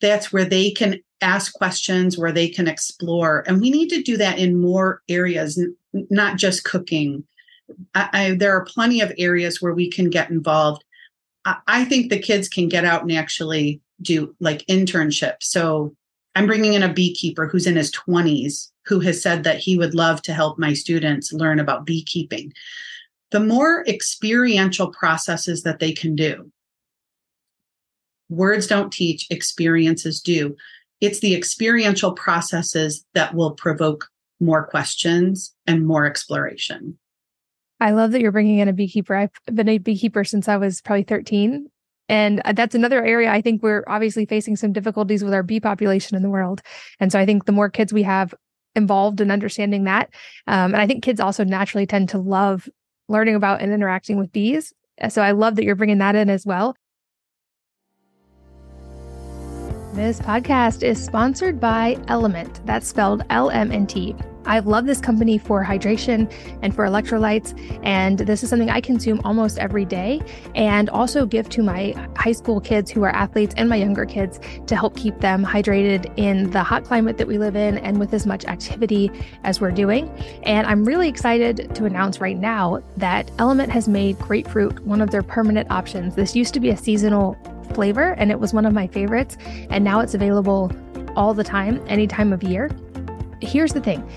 That's 0.00 0.32
where 0.32 0.44
they 0.44 0.70
can 0.70 1.00
ask 1.20 1.52
questions, 1.54 2.18
where 2.18 2.32
they 2.32 2.48
can 2.48 2.68
explore. 2.68 3.44
And 3.46 3.60
we 3.60 3.70
need 3.70 3.88
to 3.88 4.02
do 4.02 4.16
that 4.18 4.38
in 4.38 4.60
more 4.60 5.02
areas, 5.08 5.60
not 5.92 6.36
just 6.36 6.64
cooking. 6.64 7.24
I, 7.94 8.08
I, 8.12 8.30
there 8.32 8.56
are 8.56 8.64
plenty 8.64 9.00
of 9.00 9.12
areas 9.18 9.60
where 9.60 9.74
we 9.74 9.90
can 9.90 10.10
get 10.10 10.30
involved. 10.30 10.84
I, 11.44 11.56
I 11.66 11.84
think 11.84 12.10
the 12.10 12.18
kids 12.18 12.48
can 12.48 12.68
get 12.68 12.84
out 12.84 13.02
and 13.02 13.12
actually 13.12 13.80
do 14.00 14.34
like 14.38 14.64
internships. 14.66 15.42
So 15.42 15.94
I'm 16.34 16.46
bringing 16.46 16.74
in 16.74 16.82
a 16.82 16.92
beekeeper 16.92 17.46
who's 17.46 17.66
in 17.66 17.76
his 17.76 17.90
20s 17.90 18.70
who 18.88 19.00
has 19.00 19.22
said 19.22 19.44
that 19.44 19.58
he 19.58 19.76
would 19.76 19.94
love 19.94 20.22
to 20.22 20.32
help 20.32 20.58
my 20.58 20.72
students 20.72 21.32
learn 21.32 21.60
about 21.60 21.84
beekeeping 21.84 22.52
the 23.30 23.40
more 23.40 23.84
experiential 23.86 24.88
processes 24.90 25.62
that 25.62 25.80
they 25.80 25.92
can 25.92 26.16
do. 26.16 26.50
Words 28.30 28.66
don't 28.66 28.92
teach, 28.92 29.26
experiences 29.30 30.20
do. 30.20 30.56
It's 31.00 31.20
the 31.20 31.34
experiential 31.34 32.12
processes 32.12 33.04
that 33.14 33.34
will 33.34 33.52
provoke 33.52 34.08
more 34.40 34.66
questions 34.66 35.54
and 35.66 35.86
more 35.86 36.06
exploration. 36.06 36.98
I 37.80 37.92
love 37.92 38.12
that 38.12 38.20
you're 38.20 38.32
bringing 38.32 38.58
in 38.58 38.68
a 38.68 38.72
beekeeper. 38.72 39.14
I've 39.14 39.30
been 39.52 39.68
a 39.68 39.78
beekeeper 39.78 40.24
since 40.24 40.48
I 40.48 40.56
was 40.56 40.80
probably 40.80 41.04
13. 41.04 41.70
And 42.08 42.40
uh, 42.44 42.52
that's 42.52 42.74
another 42.74 43.04
area 43.04 43.30
I 43.30 43.40
think 43.40 43.62
we're 43.62 43.84
obviously 43.86 44.24
facing 44.24 44.56
some 44.56 44.72
difficulties 44.72 45.22
with 45.22 45.34
our 45.34 45.42
bee 45.42 45.60
population 45.60 46.16
in 46.16 46.22
the 46.22 46.30
world. 46.30 46.62
And 46.98 47.12
so 47.12 47.18
I 47.18 47.26
think 47.26 47.44
the 47.44 47.52
more 47.52 47.68
kids 47.68 47.92
we 47.92 48.02
have 48.02 48.34
involved 48.78 49.20
in 49.20 49.30
understanding 49.30 49.84
that, 49.84 50.08
um, 50.46 50.72
and 50.72 50.80
I 50.80 50.86
think 50.86 51.04
kids 51.04 51.20
also 51.20 51.44
naturally 51.44 51.86
tend 51.86 52.08
to 52.08 52.18
love 52.18 52.66
learning 53.10 53.34
about 53.34 53.60
and 53.60 53.72
interacting 53.72 54.18
with 54.18 54.32
bees. 54.32 54.72
So 55.10 55.20
I 55.20 55.32
love 55.32 55.56
that 55.56 55.64
you're 55.64 55.76
bringing 55.76 55.98
that 55.98 56.16
in 56.16 56.30
as 56.30 56.46
well. 56.46 56.74
This 59.94 60.20
podcast 60.20 60.82
is 60.82 61.02
sponsored 61.02 61.58
by 61.60 61.98
Element, 62.08 62.64
That's 62.64 62.86
spelled 62.86 63.24
L 63.30 63.50
M 63.50 63.72
N 63.72 63.86
T. 63.86 64.14
I 64.48 64.60
love 64.60 64.86
this 64.86 65.00
company 65.00 65.36
for 65.36 65.62
hydration 65.62 66.32
and 66.62 66.74
for 66.74 66.86
electrolytes. 66.86 67.54
And 67.84 68.18
this 68.18 68.42
is 68.42 68.48
something 68.48 68.70
I 68.70 68.80
consume 68.80 69.20
almost 69.22 69.58
every 69.58 69.84
day 69.84 70.20
and 70.54 70.88
also 70.88 71.26
give 71.26 71.48
to 71.50 71.62
my 71.62 71.94
high 72.16 72.32
school 72.32 72.60
kids 72.60 72.90
who 72.90 73.04
are 73.04 73.10
athletes 73.10 73.54
and 73.58 73.68
my 73.68 73.76
younger 73.76 74.06
kids 74.06 74.40
to 74.66 74.74
help 74.74 74.96
keep 74.96 75.20
them 75.20 75.44
hydrated 75.44 76.10
in 76.16 76.50
the 76.50 76.62
hot 76.62 76.84
climate 76.84 77.18
that 77.18 77.28
we 77.28 77.36
live 77.36 77.56
in 77.56 77.76
and 77.78 78.00
with 78.00 78.14
as 78.14 78.26
much 78.26 78.46
activity 78.46 79.10
as 79.44 79.60
we're 79.60 79.70
doing. 79.70 80.08
And 80.44 80.66
I'm 80.66 80.84
really 80.84 81.08
excited 81.08 81.74
to 81.74 81.84
announce 81.84 82.20
right 82.20 82.38
now 82.38 82.82
that 82.96 83.30
Element 83.38 83.70
has 83.70 83.86
made 83.86 84.18
grapefruit 84.18 84.80
one 84.80 85.02
of 85.02 85.10
their 85.10 85.22
permanent 85.22 85.70
options. 85.70 86.14
This 86.14 86.34
used 86.34 86.54
to 86.54 86.60
be 86.60 86.70
a 86.70 86.76
seasonal 86.76 87.36
flavor 87.74 88.14
and 88.14 88.30
it 88.30 88.40
was 88.40 88.54
one 88.54 88.64
of 88.64 88.72
my 88.72 88.86
favorites. 88.86 89.36
And 89.68 89.84
now 89.84 90.00
it's 90.00 90.14
available 90.14 90.72
all 91.16 91.34
the 91.34 91.44
time, 91.44 91.84
any 91.86 92.06
time 92.06 92.32
of 92.32 92.42
year. 92.42 92.70
Here's 93.40 93.72
the 93.72 93.80
thing 93.80 94.08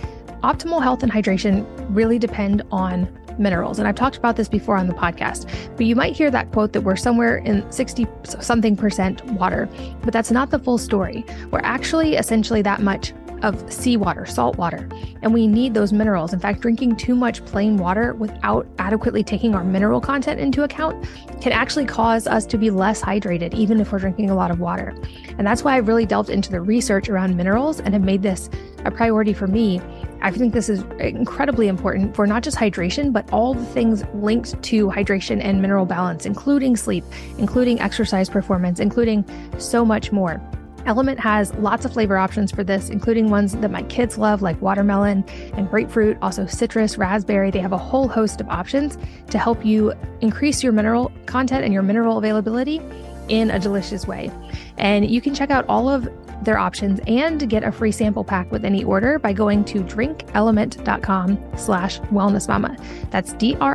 optimal 0.44 0.82
health 0.82 1.04
and 1.04 1.12
hydration 1.12 1.66
really 1.90 2.20
depend 2.20 2.64
on 2.72 3.08
minerals. 3.38 3.80
And 3.80 3.88
I've 3.88 3.96
talked 3.96 4.18
about 4.18 4.36
this 4.36 4.48
before 4.48 4.78
on 4.78 4.88
the 4.88 4.94
podcast, 4.94 5.50
but 5.76 5.86
you 5.86 5.96
might 5.96 6.16
hear 6.16 6.30
that 6.32 6.52
quote 6.52 6.74
that 6.74 6.82
we're 6.82 6.96
somewhere 6.96 7.38
in 7.38 7.70
60 7.72 8.08
something 8.40 8.76
percent 8.76 9.24
water, 9.26 9.70
but 10.04 10.14
that's 10.14 10.32
not 10.32 10.52
the 10.52 10.60
full 10.60 10.78
story. 10.78 11.26
We're 11.52 11.62
actually 11.64 12.16
essentially 12.16 12.62
that 12.64 12.82
much 12.82 13.14
of 13.44 13.72
seawater, 13.72 14.26
salt 14.26 14.58
water, 14.58 14.88
and 15.22 15.34
we 15.34 15.48
need 15.48 15.74
those 15.74 15.94
minerals. 15.94 16.34
In 16.34 16.40
fact, 16.40 16.62
drinking 16.62 16.96
too 16.96 17.16
much 17.16 17.44
plain 17.46 17.78
water 17.78 18.14
without 18.14 18.68
adequately 18.80 19.24
taking 19.24 19.56
our 19.56 19.64
mineral 19.64 20.02
content 20.02 20.40
into 20.40 20.64
account 20.64 21.06
can 21.42 21.52
actually 21.52 21.86
cause 21.86 22.28
us 22.28 22.46
to 22.48 22.58
be 22.58 22.70
less 22.70 23.02
hydrated, 23.02 23.54
even 23.54 23.80
if 23.80 23.92
we're 23.92 24.00
drinking 24.00 24.30
a 24.30 24.36
lot 24.36 24.52
of 24.52 24.60
water. 24.60 24.96
And 25.38 25.46
that's 25.46 25.64
why 25.64 25.74
I 25.74 25.78
really 25.78 26.06
delved 26.06 26.30
into 26.30 26.52
the 26.52 26.62
research 26.62 27.10
around 27.10 27.36
minerals 27.36 27.80
and 27.80 27.94
have 27.94 28.04
made 28.04 28.22
this 28.22 28.50
a 28.86 28.92
priority 28.92 29.34
for 29.34 29.48
me 29.48 29.82
I 30.24 30.30
think 30.30 30.54
this 30.54 30.70
is 30.70 30.84
incredibly 31.00 31.68
important 31.68 32.16
for 32.16 32.28
not 32.28 32.44
just 32.44 32.56
hydration, 32.56 33.12
but 33.12 33.32
all 33.34 33.56
the 33.56 33.66
things 33.66 34.04
linked 34.14 34.62
to 34.62 34.88
hydration 34.88 35.44
and 35.44 35.62
mineral 35.62 35.86
balance, 35.86 36.28
including 36.28 36.76
sleep, 36.76 37.04
including 37.40 37.80
exercise 37.80 38.30
performance, 38.30 38.80
including 38.80 39.26
so 39.58 39.84
much 39.84 40.12
more. 40.12 40.40
LMNT 40.86 41.20
has 41.20 41.54
lots 41.56 41.86
of 41.86 41.94
flavor 41.94 42.18
options 42.18 42.52
for 42.52 42.64
this, 42.64 42.90
including 42.90 43.30
ones 43.30 43.56
that 43.58 43.72
my 43.72 43.84
kids 43.84 44.18
love, 44.18 44.42
like 44.42 44.62
watermelon 44.62 45.24
and 45.54 45.70
grapefruit, 45.70 46.18
also 46.22 46.46
citrus, 46.46 46.98
raspberry. 46.98 47.52
They 47.52 47.60
have 47.60 47.74
a 47.74 47.78
whole 47.78 48.08
host 48.08 48.42
of 48.42 48.50
options 48.50 48.98
to 49.30 49.38
help 49.38 49.64
you 49.66 49.94
increase 50.22 50.64
your 50.64 50.72
mineral 50.72 51.12
content 51.26 51.64
and 51.64 51.74
your 51.74 51.84
mineral 51.84 52.18
availability 52.18 52.82
in 53.28 53.52
a 53.52 53.60
delicious 53.60 54.08
way. 54.08 54.32
And 54.78 55.10
you 55.10 55.22
can 55.22 55.34
check 55.34 55.50
out 55.52 55.66
all 55.70 55.88
of 55.88 56.10
their 56.44 56.58
options 56.58 57.00
and 57.08 57.48
get 57.50 57.64
a 57.64 57.72
free 57.72 57.92
sample 57.92 58.24
pack 58.24 58.52
with 58.52 58.66
any 58.66 58.84
order 58.84 59.20
by 59.20 59.32
going 59.34 59.64
to 59.66 59.82
drinkelement.com 59.84 61.40
slash 61.56 62.00
wellnessmama. 62.00 63.12
That's 63.12 63.34
D-R-I-N-K-L-M-N-T 63.34 63.70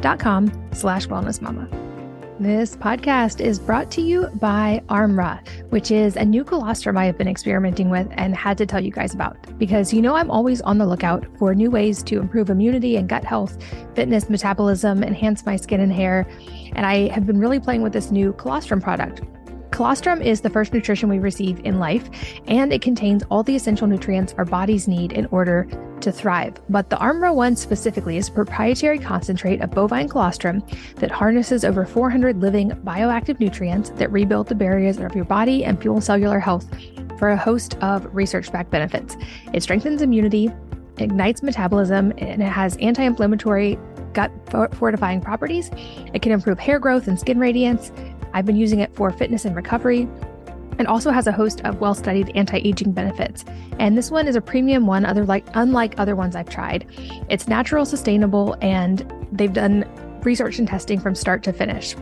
dot 0.00 0.18
com 0.18 0.68
slash 0.72 1.06
wellnessmama. 1.06 1.89
This 2.40 2.74
podcast 2.74 3.42
is 3.42 3.58
brought 3.58 3.90
to 3.90 4.00
you 4.00 4.28
by 4.36 4.82
Armra, 4.88 5.46
which 5.68 5.90
is 5.90 6.16
a 6.16 6.24
new 6.24 6.42
colostrum 6.42 6.96
I 6.96 7.04
have 7.04 7.18
been 7.18 7.28
experimenting 7.28 7.90
with 7.90 8.08
and 8.12 8.34
had 8.34 8.56
to 8.56 8.64
tell 8.64 8.80
you 8.82 8.90
guys 8.90 9.12
about 9.12 9.36
because 9.58 9.92
you 9.92 10.00
know 10.00 10.14
I'm 10.14 10.30
always 10.30 10.62
on 10.62 10.78
the 10.78 10.86
lookout 10.86 11.26
for 11.38 11.54
new 11.54 11.70
ways 11.70 12.02
to 12.04 12.18
improve 12.18 12.48
immunity 12.48 12.96
and 12.96 13.10
gut 13.10 13.24
health, 13.24 13.62
fitness, 13.94 14.30
metabolism, 14.30 15.04
enhance 15.04 15.44
my 15.44 15.56
skin 15.56 15.80
and 15.80 15.92
hair. 15.92 16.26
And 16.72 16.86
I 16.86 17.08
have 17.08 17.26
been 17.26 17.38
really 17.38 17.60
playing 17.60 17.82
with 17.82 17.92
this 17.92 18.10
new 18.10 18.32
colostrum 18.32 18.80
product. 18.80 19.20
Colostrum 19.70 20.20
is 20.20 20.40
the 20.40 20.50
first 20.50 20.72
nutrition 20.72 21.08
we 21.08 21.18
receive 21.18 21.60
in 21.60 21.78
life, 21.78 22.10
and 22.48 22.72
it 22.72 22.82
contains 22.82 23.22
all 23.30 23.42
the 23.42 23.54
essential 23.54 23.86
nutrients 23.86 24.34
our 24.36 24.44
bodies 24.44 24.88
need 24.88 25.12
in 25.12 25.26
order 25.26 25.68
to 26.00 26.10
thrive. 26.10 26.54
But 26.68 26.90
the 26.90 26.96
Armra 26.96 27.34
One 27.34 27.56
specifically 27.56 28.16
is 28.16 28.28
a 28.28 28.32
proprietary 28.32 28.98
concentrate 28.98 29.60
of 29.60 29.70
bovine 29.70 30.08
colostrum 30.08 30.62
that 30.96 31.10
harnesses 31.10 31.64
over 31.64 31.84
400 31.84 32.40
living 32.40 32.70
bioactive 32.84 33.38
nutrients 33.38 33.90
that 33.90 34.10
rebuild 34.10 34.48
the 34.48 34.54
barriers 34.54 34.98
of 34.98 35.14
your 35.14 35.24
body 35.24 35.64
and 35.64 35.80
fuel 35.80 36.00
cellular 36.00 36.40
health 36.40 36.66
for 37.18 37.30
a 37.30 37.36
host 37.36 37.76
of 37.82 38.12
research 38.14 38.50
backed 38.50 38.70
benefits. 38.70 39.16
It 39.52 39.62
strengthens 39.62 40.02
immunity, 40.02 40.50
ignites 40.98 41.42
metabolism, 41.42 42.12
and 42.18 42.42
it 42.42 42.46
has 42.46 42.76
anti 42.78 43.04
inflammatory 43.04 43.78
gut 44.12 44.32
fortifying 44.74 45.20
properties. 45.20 45.70
It 46.12 46.22
can 46.22 46.32
improve 46.32 46.58
hair 46.58 46.78
growth 46.78 47.08
and 47.08 47.18
skin 47.18 47.38
radiance. 47.38 47.92
I've 48.32 48.46
been 48.46 48.56
using 48.56 48.80
it 48.80 48.94
for 48.94 49.10
fitness 49.10 49.44
and 49.44 49.54
recovery 49.54 50.08
and 50.78 50.88
also 50.88 51.10
has 51.10 51.26
a 51.26 51.32
host 51.32 51.60
of 51.66 51.78
well 51.80 51.94
studied 51.94 52.32
anti 52.34 52.58
aging 52.58 52.92
benefits. 52.92 53.44
And 53.78 53.98
this 53.98 54.10
one 54.10 54.26
is 54.26 54.34
a 54.34 54.40
premium 54.40 54.86
one, 54.86 55.04
other 55.04 55.24
like, 55.26 55.44
unlike 55.54 55.94
other 55.98 56.16
ones 56.16 56.34
I've 56.34 56.48
tried. 56.48 56.86
It's 57.28 57.48
natural, 57.48 57.84
sustainable, 57.84 58.56
and 58.62 59.12
they've 59.30 59.52
done 59.52 59.84
research 60.22 60.58
and 60.58 60.66
testing 60.66 60.98
from 60.98 61.14
start 61.14 61.42
to 61.42 61.52
finish. 61.52 61.94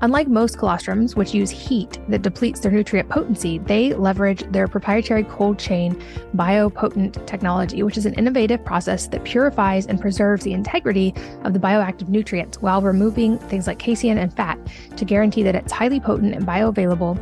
Unlike 0.00 0.28
most 0.28 0.58
colostrums, 0.58 1.16
which 1.16 1.34
use 1.34 1.50
heat 1.50 1.98
that 2.08 2.22
depletes 2.22 2.60
their 2.60 2.72
nutrient 2.72 3.08
potency, 3.08 3.58
they 3.58 3.94
leverage 3.94 4.42
their 4.50 4.68
proprietary 4.68 5.24
cold 5.24 5.58
chain 5.58 5.94
biopotent 6.36 7.26
technology, 7.26 7.82
which 7.82 7.96
is 7.96 8.06
an 8.06 8.14
innovative 8.14 8.64
process 8.64 9.06
that 9.08 9.24
purifies 9.24 9.86
and 9.86 10.00
preserves 10.00 10.44
the 10.44 10.52
integrity 10.52 11.14
of 11.44 11.52
the 11.52 11.58
bioactive 11.58 12.08
nutrients 12.08 12.60
while 12.60 12.82
removing 12.82 13.38
things 13.38 13.66
like 13.66 13.78
casein 13.78 14.18
and 14.18 14.34
fat 14.34 14.58
to 14.96 15.04
guarantee 15.04 15.42
that 15.42 15.54
it's 15.54 15.72
highly 15.72 16.00
potent 16.00 16.34
and 16.34 16.46
bioavailable, 16.46 17.18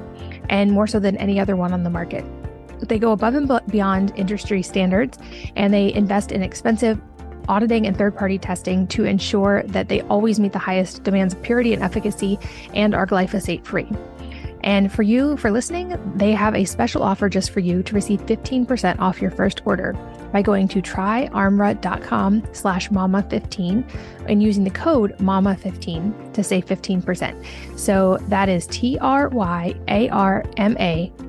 and 0.49 0.73
more 0.73 0.87
so 0.87 0.99
than 0.99 1.17
any 1.19 1.39
other 1.39 1.57
one 1.57 1.73
on 1.73 1.83
the 1.83 1.91
market. 1.91 2.25
They 2.89 2.99
go 2.99 3.13
above 3.13 3.35
and 3.35 3.61
beyond 3.69 4.13
industry 4.17 4.63
standards 4.63 5.19
and 5.55 5.73
they 5.73 5.93
invest 5.95 6.33
in 6.33 6.43
expensive 6.43 7.01
auditing 7.49 7.87
and 7.87 7.97
third 7.97 8.17
party 8.17 8.39
testing 8.39 8.87
to 8.89 9.05
ensure 9.05 9.63
that 9.65 9.89
they 9.89 10.01
always 10.03 10.41
meet 10.41 10.53
the 10.53 10.59
highest 10.59 11.03
demands 11.03 11.35
of 11.35 11.43
purity 11.43 11.73
and 11.73 11.83
efficacy 11.83 12.39
and 12.75 12.95
are 12.95 13.07
glyphosate 13.07 13.65
free. 13.65 13.89
And 14.65 14.93
for 14.93 15.03
you, 15.03 15.37
for 15.39 15.51
listening, 15.51 15.99
they 16.17 16.33
have 16.33 16.55
a 16.55 16.65
special 16.65 17.03
offer 17.03 17.29
just 17.29 17.51
for 17.51 17.61
you 17.61 17.83
to 17.83 17.95
receive 17.95 18.21
15% 18.27 19.01
off 19.01 19.21
your 19.21 19.33
first 19.33 19.61
order 19.65 19.93
by 20.33 20.41
going 20.41 20.69
to 20.69 20.81
tryarmra.com 20.81 22.45
slash 22.53 22.89
mama15 22.91 23.85
and 24.29 24.43
using 24.43 24.65
the 24.65 24.71
code 24.71 25.17
mama15 25.19 26.33
to 26.33 26.45
save 26.45 26.65
15%. 26.67 27.45
So 27.79 28.19
that 28.29 28.49
is 28.49 28.67
T-R-Y-A-R-M-A 28.69 29.03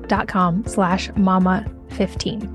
dot 0.06 0.28
com 0.28 0.64
slash 0.66 1.08
mama15 1.10 2.53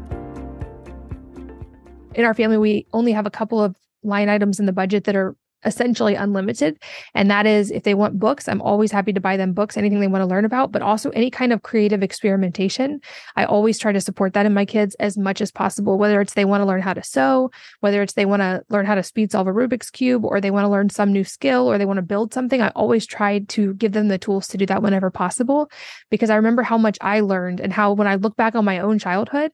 in 2.13 2.25
our 2.25 2.33
family, 2.33 2.57
we 2.57 2.87
only 2.93 3.11
have 3.11 3.25
a 3.25 3.31
couple 3.31 3.61
of 3.61 3.75
line 4.03 4.29
items 4.29 4.59
in 4.59 4.65
the 4.65 4.73
budget 4.73 5.03
that 5.05 5.15
are 5.15 5.35
essentially 5.65 6.15
unlimited. 6.15 6.81
And 7.13 7.29
that 7.29 7.45
is 7.45 7.69
if 7.71 7.83
they 7.83 7.93
want 7.93 8.19
books, 8.19 8.47
I'm 8.47 8.61
always 8.61 8.91
happy 8.91 9.11
to 9.13 9.19
buy 9.19 9.35
them 9.37 9.53
books, 9.53 9.75
anything 9.75 9.99
they 9.99 10.07
want 10.07 10.21
to 10.21 10.25
learn 10.25 10.45
about, 10.45 10.71
but 10.71 10.81
also 10.81 11.09
any 11.09 11.29
kind 11.29 11.51
of 11.51 11.63
creative 11.63 12.01
experimentation. 12.01 13.01
I 13.35 13.43
always 13.43 13.77
try 13.77 13.91
to 13.91 13.99
support 13.99 14.33
that 14.33 14.45
in 14.45 14.53
my 14.53 14.65
kids 14.65 14.95
as 14.95 15.17
much 15.17 15.41
as 15.41 15.51
possible, 15.51 15.97
whether 15.97 16.21
it's 16.21 16.33
they 16.33 16.45
want 16.45 16.61
to 16.61 16.65
learn 16.65 16.81
how 16.81 16.93
to 16.93 17.03
sew, 17.03 17.51
whether 17.81 18.01
it's 18.01 18.13
they 18.13 18.25
want 18.25 18.41
to 18.41 18.63
learn 18.69 18.85
how 18.85 18.95
to 18.95 19.03
speed 19.03 19.31
solve 19.31 19.47
a 19.47 19.51
Rubik's 19.51 19.89
Cube, 19.89 20.23
or 20.23 20.39
they 20.39 20.51
want 20.51 20.63
to 20.63 20.69
learn 20.69 20.89
some 20.89 21.11
new 21.11 21.23
skill, 21.23 21.69
or 21.69 21.77
they 21.77 21.85
want 21.85 21.97
to 21.97 22.03
build 22.03 22.33
something. 22.33 22.61
I 22.61 22.69
always 22.69 23.05
try 23.05 23.39
to 23.39 23.73
give 23.73 23.91
them 23.91 24.07
the 24.07 24.17
tools 24.17 24.47
to 24.49 24.57
do 24.57 24.65
that 24.67 24.81
whenever 24.81 25.11
possible, 25.11 25.69
because 26.09 26.29
I 26.29 26.37
remember 26.37 26.63
how 26.63 26.77
much 26.77 26.97
I 27.01 27.19
learned 27.19 27.59
and 27.59 27.73
how 27.73 27.91
when 27.93 28.07
I 28.07 28.15
look 28.15 28.37
back 28.37 28.55
on 28.55 28.63
my 28.63 28.79
own 28.79 28.97
childhood, 28.97 29.51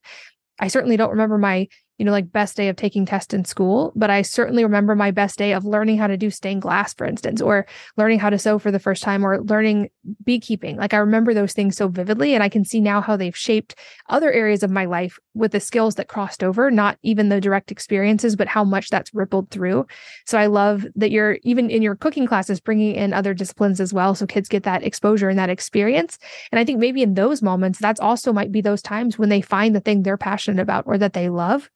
I 0.60 0.68
certainly 0.68 0.97
don't 0.97 1.10
remember 1.12 1.38
my 1.38 1.68
you 1.98 2.06
know, 2.06 2.12
like 2.12 2.32
best 2.32 2.58
day 2.58 2.68
of 2.68 2.76
taking 2.76 3.06
tests 3.06 3.34
in 3.34 3.46
school, 3.46 3.93
but 3.96 4.10
I 4.10 4.22
certainly 4.22 4.64
remember 4.64 4.96
my 4.96 5.12
best 5.12 5.38
day 5.38 5.54
of 5.54 5.64
learning 5.64 5.98
how 5.98 6.08
to 6.08 6.18
do 6.18 6.30
stained 6.30 6.62
glass, 6.62 6.93
for 6.93 7.06
instance, 7.06 7.41
or 7.41 7.66
learning 7.96 8.20
how 8.20 8.30
to 8.30 8.38
sew 8.38 8.60
for 8.60 8.72
the 8.72 8.80
first 8.80 9.02
time, 9.02 9.26
or 9.26 9.41
learning 9.41 9.89
beekeeping. 10.24 10.78
Like 10.78 10.93
I 10.93 10.98
remember 10.98 11.34
those 11.34 11.54
things 11.54 11.78
so 11.78 11.88
vividly, 11.88 12.34
and 12.34 12.43
I 12.43 12.50
can 12.50 12.66
see 12.66 12.82
now 12.82 13.00
how 13.00 13.16
they've 13.16 13.36
shaped 13.36 13.76
other 14.10 14.32
areas 14.32 14.62
of 14.62 14.72
my 14.72 14.86
life 14.86 15.18
with 15.34 15.52
the 15.52 15.60
skills 15.60 15.96
that 15.96 16.08
crossed 16.08 16.43
over, 16.43 16.70
not 16.70 16.98
even 17.04 17.30
the 17.30 17.41
direct 17.41 17.72
experiences, 17.72 18.36
but 18.36 18.48
how 18.48 18.64
much 18.64 18.89
that's 18.89 19.14
rippled 19.14 19.50
through. 19.50 19.86
So 20.26 20.38
I 20.38 20.48
love 20.48 20.86
that 20.96 21.12
you're 21.12 21.38
even 21.43 21.70
in 21.70 21.82
your 21.82 21.96
cooking 21.96 22.28
classes 22.28 22.60
bringing 22.60 22.96
in 22.96 23.14
other 23.14 23.34
disciplines 23.34 23.80
as 23.80 23.93
well. 23.93 24.16
So 24.16 24.26
kids 24.26 24.50
get 24.50 24.64
that 24.64 24.84
exposure 24.84 25.30
and 25.30 25.39
that 25.39 25.50
experience. 25.50 26.18
And 26.52 26.60
I 26.60 26.66
think 26.66 26.80
maybe 26.80 27.02
in 27.02 27.14
those 27.14 27.41
moments, 27.41 27.80
that's 27.80 28.00
also 28.00 28.34
might 28.34 28.52
be 28.52 28.62
those 28.62 28.82
times 28.82 29.18
when 29.18 29.30
they 29.30 29.41
find 29.41 29.76
the 29.76 29.80
thing 29.80 30.04
they're 30.04 30.18
passionate 30.18 30.62
about 30.62 30.86
or 30.88 30.98
that 30.98 31.14
they 31.14 31.30
love 31.30 31.70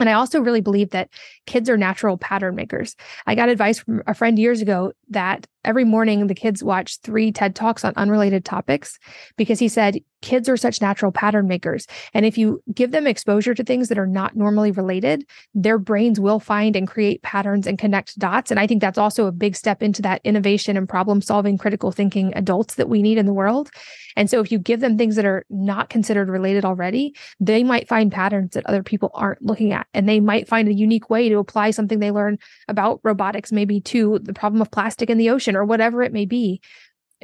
and 0.00 0.08
I 0.08 0.14
also 0.14 0.40
really 0.40 0.60
believe 0.60 0.90
that 0.90 1.08
kids 1.46 1.70
are 1.70 1.76
natural 1.76 2.18
pattern 2.18 2.56
makers. 2.56 2.96
I 3.26 3.34
got 3.34 3.48
advice 3.48 3.78
from 3.78 4.02
a 4.06 4.14
friend 4.14 4.38
years 4.38 4.60
ago 4.60 4.92
that 5.10 5.46
every 5.64 5.84
morning 5.84 6.26
the 6.26 6.34
kids 6.34 6.62
watch 6.62 6.98
three 7.00 7.32
TED 7.32 7.54
Talks 7.54 7.84
on 7.84 7.94
unrelated 7.96 8.44
topics 8.44 8.98
because 9.36 9.58
he 9.58 9.68
said 9.68 10.00
kids 10.20 10.48
are 10.48 10.56
such 10.56 10.80
natural 10.80 11.12
pattern 11.12 11.46
makers. 11.46 11.86
And 12.14 12.24
if 12.24 12.38
you 12.38 12.62
give 12.72 12.92
them 12.92 13.06
exposure 13.06 13.54
to 13.54 13.62
things 13.62 13.88
that 13.88 13.98
are 13.98 14.06
not 14.06 14.34
normally 14.34 14.70
related, 14.70 15.26
their 15.54 15.78
brains 15.78 16.18
will 16.18 16.40
find 16.40 16.76
and 16.76 16.88
create 16.88 17.22
patterns 17.22 17.66
and 17.66 17.78
connect 17.78 18.18
dots. 18.18 18.50
And 18.50 18.58
I 18.58 18.66
think 18.66 18.80
that's 18.80 18.98
also 18.98 19.26
a 19.26 19.32
big 19.32 19.54
step 19.54 19.82
into 19.82 20.00
that 20.02 20.22
innovation 20.24 20.76
and 20.76 20.88
problem 20.88 21.20
solving, 21.20 21.58
critical 21.58 21.92
thinking 21.92 22.32
adults 22.36 22.76
that 22.76 22.88
we 22.88 23.02
need 23.02 23.18
in 23.18 23.26
the 23.26 23.34
world. 23.34 23.70
And 24.16 24.30
so 24.30 24.40
if 24.40 24.50
you 24.50 24.58
give 24.58 24.80
them 24.80 24.96
things 24.96 25.16
that 25.16 25.26
are 25.26 25.44
not 25.50 25.90
considered 25.90 26.28
related 26.28 26.64
already, 26.64 27.14
they 27.38 27.62
might 27.62 27.88
find 27.88 28.10
patterns 28.10 28.54
that 28.54 28.66
other 28.66 28.82
people 28.82 29.10
aren't 29.12 29.42
looking 29.42 29.72
at. 29.72 29.86
And 29.94 30.08
they 30.08 30.20
might 30.20 30.48
find 30.48 30.68
a 30.68 30.74
unique 30.74 31.08
way 31.08 31.28
to 31.28 31.38
apply 31.38 31.70
something 31.70 32.00
they 32.00 32.10
learn 32.10 32.38
about 32.68 33.00
robotics, 33.02 33.52
maybe 33.52 33.80
to 33.82 34.18
the 34.22 34.34
problem 34.34 34.60
of 34.60 34.70
plastic 34.70 35.08
in 35.08 35.18
the 35.18 35.30
ocean 35.30 35.56
or 35.56 35.64
whatever 35.64 36.02
it 36.02 36.12
may 36.12 36.26
be 36.26 36.60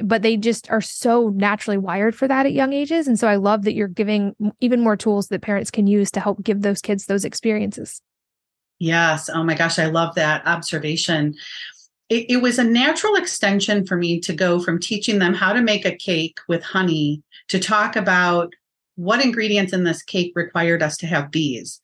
but 0.03 0.21
they 0.21 0.37
just 0.37 0.69
are 0.71 0.81
so 0.81 1.29
naturally 1.29 1.77
wired 1.77 2.15
for 2.15 2.27
that 2.27 2.45
at 2.45 2.53
young 2.53 2.73
ages. 2.73 3.07
And 3.07 3.19
so 3.19 3.27
I 3.27 3.35
love 3.35 3.63
that 3.63 3.73
you're 3.73 3.87
giving 3.87 4.35
even 4.59 4.81
more 4.81 4.97
tools 4.97 5.27
that 5.27 5.41
parents 5.41 5.71
can 5.71 5.87
use 5.87 6.11
to 6.11 6.19
help 6.19 6.43
give 6.43 6.61
those 6.61 6.81
kids 6.81 7.05
those 7.05 7.25
experiences. 7.25 8.01
Yes. 8.79 9.29
Oh 9.29 9.43
my 9.43 9.53
gosh, 9.53 9.77
I 9.77 9.85
love 9.85 10.15
that 10.15 10.45
observation. 10.47 11.35
It, 12.09 12.25
it, 12.29 12.37
was 12.41 12.59
a 12.59 12.63
natural 12.63 13.15
extension 13.15 13.85
for 13.85 13.95
me 13.95 14.19
to 14.21 14.33
go 14.33 14.59
from 14.59 14.79
teaching 14.79 15.19
them 15.19 15.33
how 15.33 15.53
to 15.53 15.61
make 15.61 15.85
a 15.85 15.95
cake 15.95 16.39
with 16.47 16.63
honey 16.63 17.21
to 17.49 17.59
talk 17.59 17.95
about 17.95 18.51
what 18.95 19.23
ingredients 19.23 19.71
in 19.71 19.83
this 19.83 20.01
cake 20.01 20.33
required 20.35 20.83
us 20.83 20.97
to 20.97 21.07
have 21.07 21.31
bees. 21.31 21.79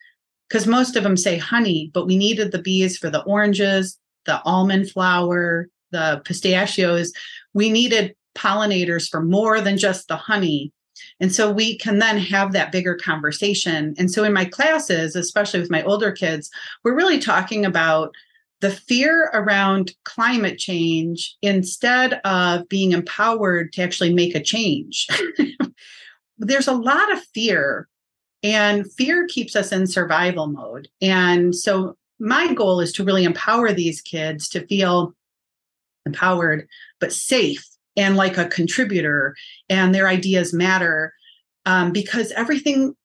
Because 0.47 0.65
most 0.65 0.95
of 0.95 1.03
them 1.03 1.17
say 1.17 1.37
honey, 1.37 1.91
but 1.93 2.05
we 2.05 2.17
needed 2.17 2.51
the 2.51 2.61
bees 2.61 2.97
for 2.97 3.09
the 3.09 3.23
oranges, 3.23 3.97
the 4.25 4.41
almond 4.43 4.89
flour, 4.89 5.67
the 5.91 6.21
pistachios 6.25 7.13
we 7.57 7.71
needed 7.71 8.15
pollinators 8.35 9.09
for 9.09 9.21
more 9.21 9.59
than 9.59 9.77
just 9.77 10.07
the 10.07 10.15
honey. 10.15 10.71
And 11.19 11.33
so 11.33 11.51
we 11.51 11.75
can 11.77 11.97
then 11.97 12.19
have 12.19 12.53
that 12.53 12.71
bigger 12.71 12.95
conversation. 12.95 13.95
And 13.97 14.11
so 14.11 14.23
in 14.23 14.31
my 14.31 14.45
classes, 14.45 15.15
especially 15.15 15.59
with 15.59 15.71
my 15.71 15.81
older 15.83 16.11
kids, 16.11 16.51
we're 16.83 16.95
really 16.95 17.17
talking 17.17 17.65
about 17.65 18.13
the 18.61 18.69
fear 18.69 19.31
around 19.33 19.93
climate 20.03 20.59
change 20.59 21.35
instead 21.41 22.21
of 22.25 22.69
being 22.69 22.91
empowered 22.91 23.73
to 23.73 23.81
actually 23.81 24.13
make 24.13 24.35
a 24.35 24.43
change. 24.43 25.07
There's 26.37 26.67
a 26.67 26.73
lot 26.73 27.11
of 27.11 27.23
fear, 27.33 27.87
and 28.43 28.91
fear 28.93 29.27
keeps 29.27 29.55
us 29.55 29.71
in 29.71 29.87
survival 29.87 30.47
mode. 30.47 30.87
And 31.01 31.55
so 31.55 31.97
my 32.19 32.53
goal 32.53 32.79
is 32.79 32.91
to 32.93 33.03
really 33.03 33.23
empower 33.23 33.73
these 33.73 34.01
kids 34.01 34.49
to 34.49 34.65
feel 34.67 35.13
empowered, 36.05 36.67
but 36.99 37.13
safe 37.13 37.65
and 37.95 38.15
like 38.15 38.37
a 38.37 38.47
contributor, 38.47 39.35
and 39.69 39.93
their 39.93 40.07
ideas 40.07 40.53
matter 40.53 41.13
um, 41.65 41.91
because 41.91 42.31
everything 42.31 42.95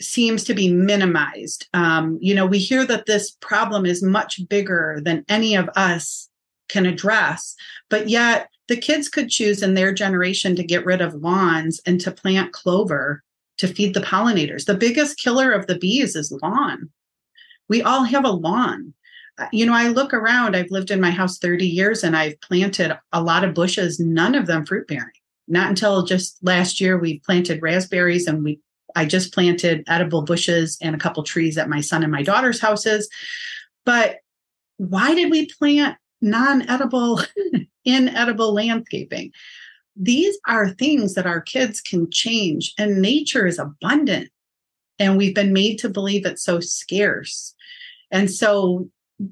seems 0.00 0.42
to 0.44 0.54
be 0.54 0.72
minimized. 0.72 1.68
Um, 1.74 2.18
you 2.20 2.34
know, 2.34 2.46
we 2.46 2.58
hear 2.58 2.84
that 2.86 3.06
this 3.06 3.30
problem 3.40 3.86
is 3.86 4.02
much 4.02 4.40
bigger 4.48 5.00
than 5.04 5.24
any 5.28 5.54
of 5.54 5.68
us 5.76 6.28
can 6.68 6.86
address, 6.86 7.54
but 7.90 8.08
yet 8.08 8.48
the 8.68 8.76
kids 8.76 9.08
could 9.08 9.28
choose 9.28 9.62
in 9.62 9.74
their 9.74 9.92
generation 9.92 10.56
to 10.56 10.64
get 10.64 10.86
rid 10.86 11.00
of 11.02 11.14
lawns 11.14 11.80
and 11.86 12.00
to 12.00 12.10
plant 12.10 12.52
clover 12.52 13.22
to 13.62 13.74
feed 13.74 13.94
the 13.94 14.00
pollinators. 14.00 14.66
The 14.66 14.76
biggest 14.76 15.18
killer 15.18 15.50
of 15.50 15.66
the 15.66 15.78
bees 15.78 16.14
is 16.14 16.30
lawn. 16.42 16.90
We 17.68 17.82
all 17.82 18.04
have 18.04 18.24
a 18.24 18.30
lawn 18.30 18.92
uh, 19.38 19.46
you 19.52 19.64
know, 19.64 19.74
I 19.74 19.88
look 19.88 20.12
around, 20.12 20.54
I've 20.54 20.70
lived 20.70 20.90
in 20.90 21.00
my 21.00 21.10
house 21.10 21.38
30 21.38 21.66
years 21.66 22.04
and 22.04 22.16
I've 22.16 22.40
planted 22.42 22.96
a 23.12 23.22
lot 23.22 23.44
of 23.44 23.54
bushes, 23.54 23.98
none 23.98 24.34
of 24.34 24.46
them 24.46 24.66
fruit 24.66 24.86
bearing. 24.86 25.12
Not 25.48 25.68
until 25.68 26.04
just 26.04 26.38
last 26.42 26.80
year 26.80 26.98
we 26.98 27.20
planted 27.20 27.62
raspberries 27.62 28.26
and 28.26 28.44
we 28.44 28.60
I 28.94 29.06
just 29.06 29.32
planted 29.32 29.84
edible 29.88 30.20
bushes 30.20 30.76
and 30.82 30.94
a 30.94 30.98
couple 30.98 31.22
trees 31.22 31.56
at 31.56 31.70
my 31.70 31.80
son 31.80 32.02
and 32.02 32.12
my 32.12 32.22
daughter's 32.22 32.60
houses. 32.60 33.08
But 33.86 34.18
why 34.76 35.14
did 35.14 35.30
we 35.30 35.46
plant 35.46 35.96
non-edible 36.20 37.22
inedible 37.86 38.52
landscaping? 38.52 39.32
These 39.96 40.38
are 40.46 40.70
things 40.70 41.14
that 41.14 41.26
our 41.26 41.40
kids 41.40 41.80
can 41.80 42.10
change 42.10 42.72
and 42.78 43.02
nature 43.02 43.46
is 43.46 43.58
abundant 43.58 44.30
and 44.98 45.16
we've 45.16 45.34
been 45.34 45.52
made 45.52 45.78
to 45.78 45.88
believe 45.88 46.24
it's 46.24 46.44
so 46.44 46.60
scarce. 46.60 47.54
And 48.10 48.30
so 48.30 48.88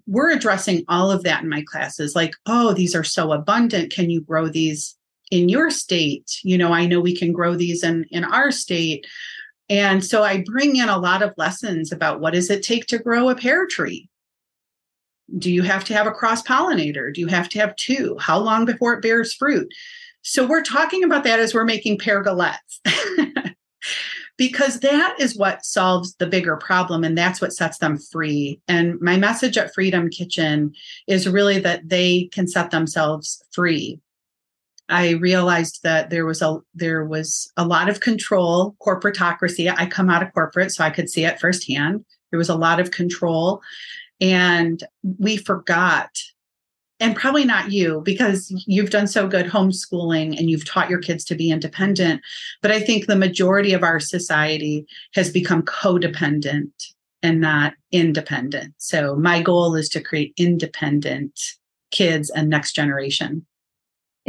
we're 0.06 0.32
addressing 0.32 0.84
all 0.88 1.10
of 1.10 1.22
that 1.22 1.42
in 1.42 1.48
my 1.48 1.62
classes 1.62 2.14
like 2.14 2.34
oh 2.46 2.72
these 2.72 2.94
are 2.94 3.04
so 3.04 3.32
abundant. 3.32 3.92
Can 3.92 4.10
you 4.10 4.20
grow 4.20 4.48
these 4.48 4.96
in 5.30 5.48
your 5.48 5.70
state? 5.70 6.40
You 6.42 6.58
know 6.58 6.72
i 6.72 6.86
know 6.86 7.00
we 7.00 7.16
can 7.16 7.32
grow 7.32 7.54
these 7.54 7.82
in 7.82 8.04
in 8.10 8.24
our 8.24 8.50
state. 8.50 9.06
And 9.68 10.04
so 10.04 10.22
i 10.22 10.42
bring 10.44 10.76
in 10.76 10.88
a 10.88 10.98
lot 10.98 11.22
of 11.22 11.34
lessons 11.36 11.92
about 11.92 12.20
what 12.20 12.34
does 12.34 12.50
it 12.50 12.62
take 12.62 12.86
to 12.86 12.98
grow 12.98 13.28
a 13.28 13.34
pear 13.34 13.66
tree? 13.66 14.08
Do 15.38 15.52
you 15.52 15.62
have 15.62 15.84
to 15.84 15.94
have 15.94 16.06
a 16.08 16.12
cross 16.12 16.42
pollinator? 16.42 17.14
Do 17.14 17.20
you 17.20 17.28
have 17.28 17.48
to 17.50 17.60
have 17.60 17.76
two? 17.76 18.16
How 18.18 18.38
long 18.38 18.64
before 18.64 18.94
it 18.94 19.02
bears 19.02 19.32
fruit 19.34 19.72
so 20.22 20.46
we're 20.46 20.62
talking 20.62 21.04
about 21.04 21.24
that 21.24 21.40
as 21.40 21.54
we're 21.54 21.64
making 21.64 21.98
pergolettes 21.98 22.80
because 24.36 24.80
that 24.80 25.16
is 25.18 25.36
what 25.36 25.64
solves 25.64 26.14
the 26.16 26.26
bigger 26.26 26.56
problem 26.56 27.04
and 27.04 27.16
that's 27.16 27.40
what 27.40 27.52
sets 27.52 27.78
them 27.78 27.98
free. 27.98 28.60
And 28.68 29.00
my 29.00 29.16
message 29.16 29.58
at 29.58 29.74
Freedom 29.74 30.08
Kitchen 30.08 30.72
is 31.06 31.28
really 31.28 31.58
that 31.60 31.88
they 31.88 32.30
can 32.32 32.46
set 32.46 32.70
themselves 32.70 33.42
free. 33.52 34.00
I 34.90 35.10
realized 35.10 35.82
that 35.84 36.10
there 36.10 36.26
was 36.26 36.42
a 36.42 36.58
there 36.74 37.04
was 37.04 37.50
a 37.56 37.64
lot 37.64 37.88
of 37.88 38.00
control, 38.00 38.74
corporatocracy. 38.82 39.72
I 39.74 39.86
come 39.86 40.10
out 40.10 40.22
of 40.22 40.32
corporate, 40.32 40.72
so 40.72 40.84
I 40.84 40.90
could 40.90 41.08
see 41.08 41.24
it 41.24 41.38
firsthand. 41.38 42.04
There 42.30 42.38
was 42.38 42.48
a 42.48 42.56
lot 42.56 42.80
of 42.80 42.90
control, 42.90 43.62
and 44.20 44.82
we 45.18 45.36
forgot. 45.36 46.10
And 47.00 47.16
probably 47.16 47.46
not 47.46 47.72
you, 47.72 48.02
because 48.04 48.52
you've 48.66 48.90
done 48.90 49.06
so 49.06 49.26
good 49.26 49.46
homeschooling 49.46 50.38
and 50.38 50.50
you've 50.50 50.66
taught 50.66 50.90
your 50.90 51.00
kids 51.00 51.24
to 51.24 51.34
be 51.34 51.50
independent. 51.50 52.20
But 52.60 52.70
I 52.70 52.80
think 52.80 53.06
the 53.06 53.16
majority 53.16 53.72
of 53.72 53.82
our 53.82 53.98
society 53.98 54.86
has 55.14 55.30
become 55.30 55.62
codependent 55.62 56.70
and 57.22 57.40
not 57.40 57.72
independent. 57.90 58.74
So 58.76 59.16
my 59.16 59.40
goal 59.40 59.74
is 59.76 59.88
to 59.90 60.02
create 60.02 60.34
independent 60.36 61.40
kids 61.90 62.28
and 62.30 62.50
next 62.50 62.74
generation. 62.74 63.46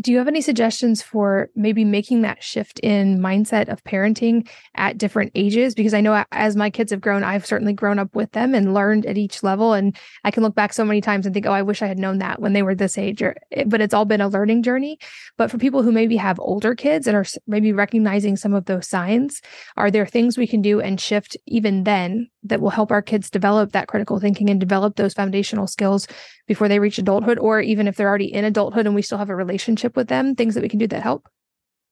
Do 0.01 0.11
you 0.11 0.19
have 0.19 0.29
any 0.29 0.39
suggestions 0.39 1.01
for 1.01 1.49
maybe 1.53 1.83
making 1.83 2.21
that 2.21 2.41
shift 2.41 2.79
in 2.79 3.19
mindset 3.19 3.67
of 3.67 3.83
parenting 3.83 4.47
at 4.75 4.97
different 4.97 5.33
ages? 5.35 5.75
Because 5.75 5.93
I 5.93 5.99
know 5.99 6.23
as 6.31 6.55
my 6.55 6.69
kids 6.69 6.91
have 6.91 7.01
grown, 7.01 7.25
I've 7.25 7.45
certainly 7.45 7.73
grown 7.73 7.99
up 7.99 8.15
with 8.15 8.31
them 8.31 8.55
and 8.55 8.73
learned 8.73 9.05
at 9.05 9.17
each 9.17 9.43
level. 9.43 9.73
And 9.73 9.97
I 10.23 10.31
can 10.31 10.43
look 10.43 10.55
back 10.55 10.71
so 10.71 10.85
many 10.85 11.01
times 11.01 11.25
and 11.25 11.33
think, 11.33 11.45
oh, 11.45 11.51
I 11.51 11.61
wish 11.61 11.81
I 11.81 11.87
had 11.87 11.99
known 11.99 12.19
that 12.19 12.39
when 12.39 12.53
they 12.53 12.63
were 12.63 12.73
this 12.73 12.97
age. 12.97 13.21
Eh, 13.21 13.63
but 13.67 13.81
it's 13.81 13.93
all 13.93 14.05
been 14.05 14.21
a 14.21 14.29
learning 14.29 14.63
journey. 14.63 14.97
But 15.37 15.51
for 15.51 15.57
people 15.57 15.83
who 15.83 15.91
maybe 15.91 16.15
have 16.15 16.39
older 16.39 16.73
kids 16.73 17.05
and 17.05 17.17
are 17.17 17.25
maybe 17.45 17.73
recognizing 17.73 18.37
some 18.37 18.53
of 18.53 18.65
those 18.65 18.87
signs, 18.87 19.41
are 19.75 19.91
there 19.91 20.05
things 20.05 20.37
we 20.37 20.47
can 20.47 20.61
do 20.61 20.79
and 20.79 21.01
shift 21.01 21.35
even 21.47 21.83
then 21.83 22.29
that 22.43 22.61
will 22.61 22.69
help 22.69 22.91
our 22.91 23.01
kids 23.01 23.29
develop 23.29 23.71
that 23.71 23.87
critical 23.87 24.19
thinking 24.19 24.49
and 24.49 24.59
develop 24.59 24.95
those 24.95 25.13
foundational 25.13 25.67
skills 25.67 26.07
before 26.47 26.67
they 26.67 26.79
reach 26.79 26.97
adulthood, 26.97 27.39
or 27.39 27.61
even 27.61 27.87
if 27.87 27.95
they're 27.95 28.09
already 28.09 28.33
in 28.33 28.45
adulthood 28.45 28.85
and 28.85 28.95
we 28.95 29.01
still 29.01 29.17
have 29.17 29.29
a 29.29 29.35
relationship 29.35 29.95
with 29.95 30.07
them, 30.07 30.35
things 30.35 30.55
that 30.55 30.61
we 30.61 30.69
can 30.69 30.79
do 30.79 30.87
that 30.87 31.03
help? 31.03 31.27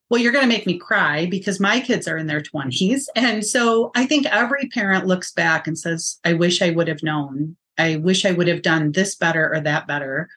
Well, 0.09 0.19
you're 0.19 0.31
going 0.31 0.43
to 0.43 0.49
make 0.49 0.65
me 0.65 0.79
cry 0.79 1.27
because 1.27 1.59
my 1.59 1.79
kids 1.79 2.07
are 2.07 2.17
in 2.17 2.25
their 2.25 2.41
20s. 2.41 3.03
And 3.15 3.45
so 3.45 3.91
I 3.95 4.07
think 4.07 4.25
every 4.25 4.67
parent 4.69 5.05
looks 5.05 5.31
back 5.31 5.67
and 5.67 5.77
says, 5.77 6.17
I 6.25 6.33
wish 6.33 6.63
I 6.63 6.71
would 6.71 6.87
have 6.87 7.03
known. 7.03 7.55
I 7.77 7.97
wish 7.97 8.25
I 8.25 8.31
would 8.31 8.47
have 8.47 8.63
done 8.63 8.91
this 8.91 9.15
better 9.15 9.53
or 9.53 9.59
that 9.61 9.85
better. 9.85 10.27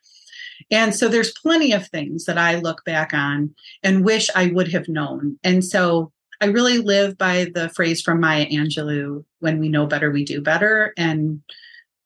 And 0.70 0.94
so 0.94 1.08
there's 1.08 1.32
plenty 1.32 1.72
of 1.72 1.88
things 1.88 2.26
that 2.26 2.38
I 2.38 2.56
look 2.56 2.84
back 2.84 3.14
on 3.14 3.54
and 3.82 4.04
wish 4.04 4.28
I 4.34 4.48
would 4.48 4.70
have 4.72 4.88
known. 4.88 5.38
And 5.42 5.64
so 5.64 6.12
I 6.42 6.46
really 6.46 6.78
live 6.78 7.16
by 7.16 7.46
the 7.54 7.68
phrase 7.68 8.02
from 8.02 8.18
Maya 8.18 8.46
Angelou 8.46 9.24
when 9.38 9.60
we 9.60 9.68
know 9.68 9.86
better, 9.86 10.10
we 10.10 10.24
do 10.24 10.40
better. 10.40 10.92
And 10.96 11.40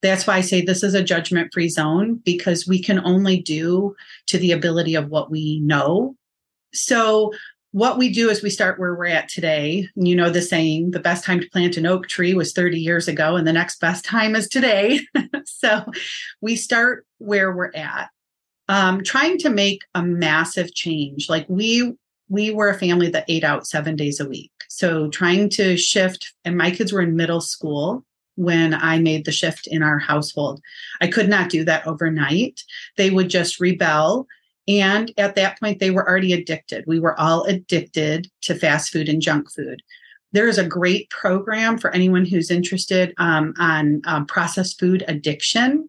that's 0.02 0.26
why 0.26 0.36
I 0.36 0.40
say 0.42 0.60
this 0.60 0.82
is 0.82 0.92
a 0.92 1.02
judgment 1.02 1.54
free 1.54 1.70
zone 1.70 2.20
because 2.22 2.68
we 2.68 2.82
can 2.82 3.00
only 3.06 3.40
do 3.40 3.96
to 4.26 4.36
the 4.36 4.52
ability 4.52 4.94
of 4.94 5.08
what 5.08 5.30
we 5.30 5.60
know. 5.60 6.16
So, 6.74 7.32
what 7.72 7.96
we 7.96 8.10
do 8.10 8.28
is 8.28 8.42
we 8.42 8.50
start 8.50 8.78
where 8.78 8.94
we're 8.94 9.06
at 9.06 9.30
today. 9.30 9.88
You 9.96 10.14
know 10.14 10.28
the 10.28 10.42
saying, 10.42 10.90
the 10.90 11.00
best 11.00 11.24
time 11.24 11.40
to 11.40 11.48
plant 11.48 11.78
an 11.78 11.86
oak 11.86 12.06
tree 12.06 12.34
was 12.34 12.52
30 12.52 12.78
years 12.78 13.08
ago, 13.08 13.36
and 13.36 13.46
the 13.46 13.52
next 13.54 13.80
best 13.80 14.04
time 14.04 14.36
is 14.36 14.48
today. 14.48 15.00
so, 15.46 15.82
we 16.42 16.56
start 16.56 17.06
where 17.18 17.54
we're 17.54 17.72
at. 17.74 18.10
Um, 18.68 19.02
trying 19.02 19.38
to 19.38 19.48
make 19.48 19.80
a 19.94 20.02
massive 20.02 20.74
change. 20.74 21.30
Like 21.30 21.46
we 21.48 21.94
we 22.28 22.50
were 22.50 22.68
a 22.68 22.78
family 22.78 23.08
that 23.10 23.24
ate 23.28 23.44
out 23.44 23.66
seven 23.66 23.96
days 23.96 24.20
a 24.20 24.28
week. 24.28 24.50
So 24.68 25.08
trying 25.08 25.48
to 25.50 25.76
shift, 25.76 26.34
and 26.44 26.56
my 26.56 26.70
kids 26.70 26.92
were 26.92 27.02
in 27.02 27.16
middle 27.16 27.40
school 27.40 28.04
when 28.34 28.74
I 28.74 28.98
made 28.98 29.24
the 29.24 29.32
shift 29.32 29.66
in 29.66 29.82
our 29.82 29.98
household. 29.98 30.60
I 31.00 31.06
could 31.06 31.28
not 31.28 31.50
do 31.50 31.64
that 31.64 31.86
overnight. 31.86 32.62
They 32.96 33.10
would 33.10 33.30
just 33.30 33.60
rebel. 33.60 34.26
And 34.68 35.12
at 35.16 35.36
that 35.36 35.58
point, 35.60 35.78
they 35.78 35.90
were 35.90 36.06
already 36.06 36.32
addicted. 36.32 36.84
We 36.86 37.00
were 37.00 37.18
all 37.18 37.44
addicted 37.44 38.28
to 38.42 38.54
fast 38.54 38.92
food 38.92 39.08
and 39.08 39.22
junk 39.22 39.50
food. 39.50 39.82
There 40.32 40.48
is 40.48 40.58
a 40.58 40.66
great 40.66 41.08
program 41.10 41.78
for 41.78 41.90
anyone 41.94 42.26
who's 42.26 42.50
interested 42.50 43.14
um, 43.18 43.54
on 43.58 44.02
um, 44.04 44.26
processed 44.26 44.78
food 44.78 45.04
addiction 45.08 45.85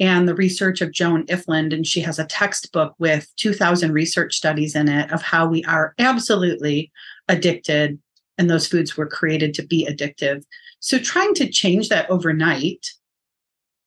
and 0.00 0.28
the 0.28 0.34
research 0.34 0.80
of 0.80 0.92
Joan 0.92 1.26
Ifland. 1.26 1.72
And 1.72 1.86
she 1.86 2.00
has 2.00 2.18
a 2.18 2.26
textbook 2.26 2.94
with 2.98 3.30
2,000 3.36 3.92
research 3.92 4.36
studies 4.36 4.74
in 4.74 4.88
it 4.88 5.10
of 5.12 5.22
how 5.22 5.46
we 5.46 5.64
are 5.64 5.94
absolutely 5.98 6.90
addicted, 7.28 7.98
and 8.36 8.48
those 8.48 8.66
foods 8.66 8.96
were 8.96 9.06
created 9.06 9.54
to 9.54 9.66
be 9.66 9.86
addictive. 9.86 10.44
So 10.80 10.98
trying 10.98 11.34
to 11.34 11.48
change 11.48 11.88
that 11.88 12.08
overnight 12.10 12.86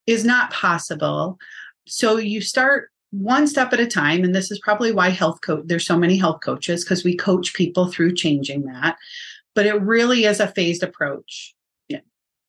is 0.07 0.25
not 0.25 0.51
possible. 0.51 1.37
So 1.87 2.17
you 2.17 2.41
start 2.41 2.89
one 3.11 3.45
step 3.45 3.73
at 3.73 3.79
a 3.79 3.87
time 3.87 4.23
and 4.23 4.33
this 4.33 4.51
is 4.51 4.59
probably 4.59 4.91
why 4.91 5.09
health 5.09 5.41
coach 5.41 5.63
there's 5.65 5.85
so 5.85 5.97
many 5.97 6.17
health 6.17 6.39
coaches 6.43 6.83
because 6.83 7.03
we 7.03 7.15
coach 7.15 7.53
people 7.53 7.91
through 7.91 8.13
changing 8.13 8.63
that 8.63 8.97
but 9.53 9.65
it 9.65 9.81
really 9.81 10.23
is 10.23 10.39
a 10.39 10.47
phased 10.47 10.81
approach 10.81 11.53
yeah. 11.89 11.99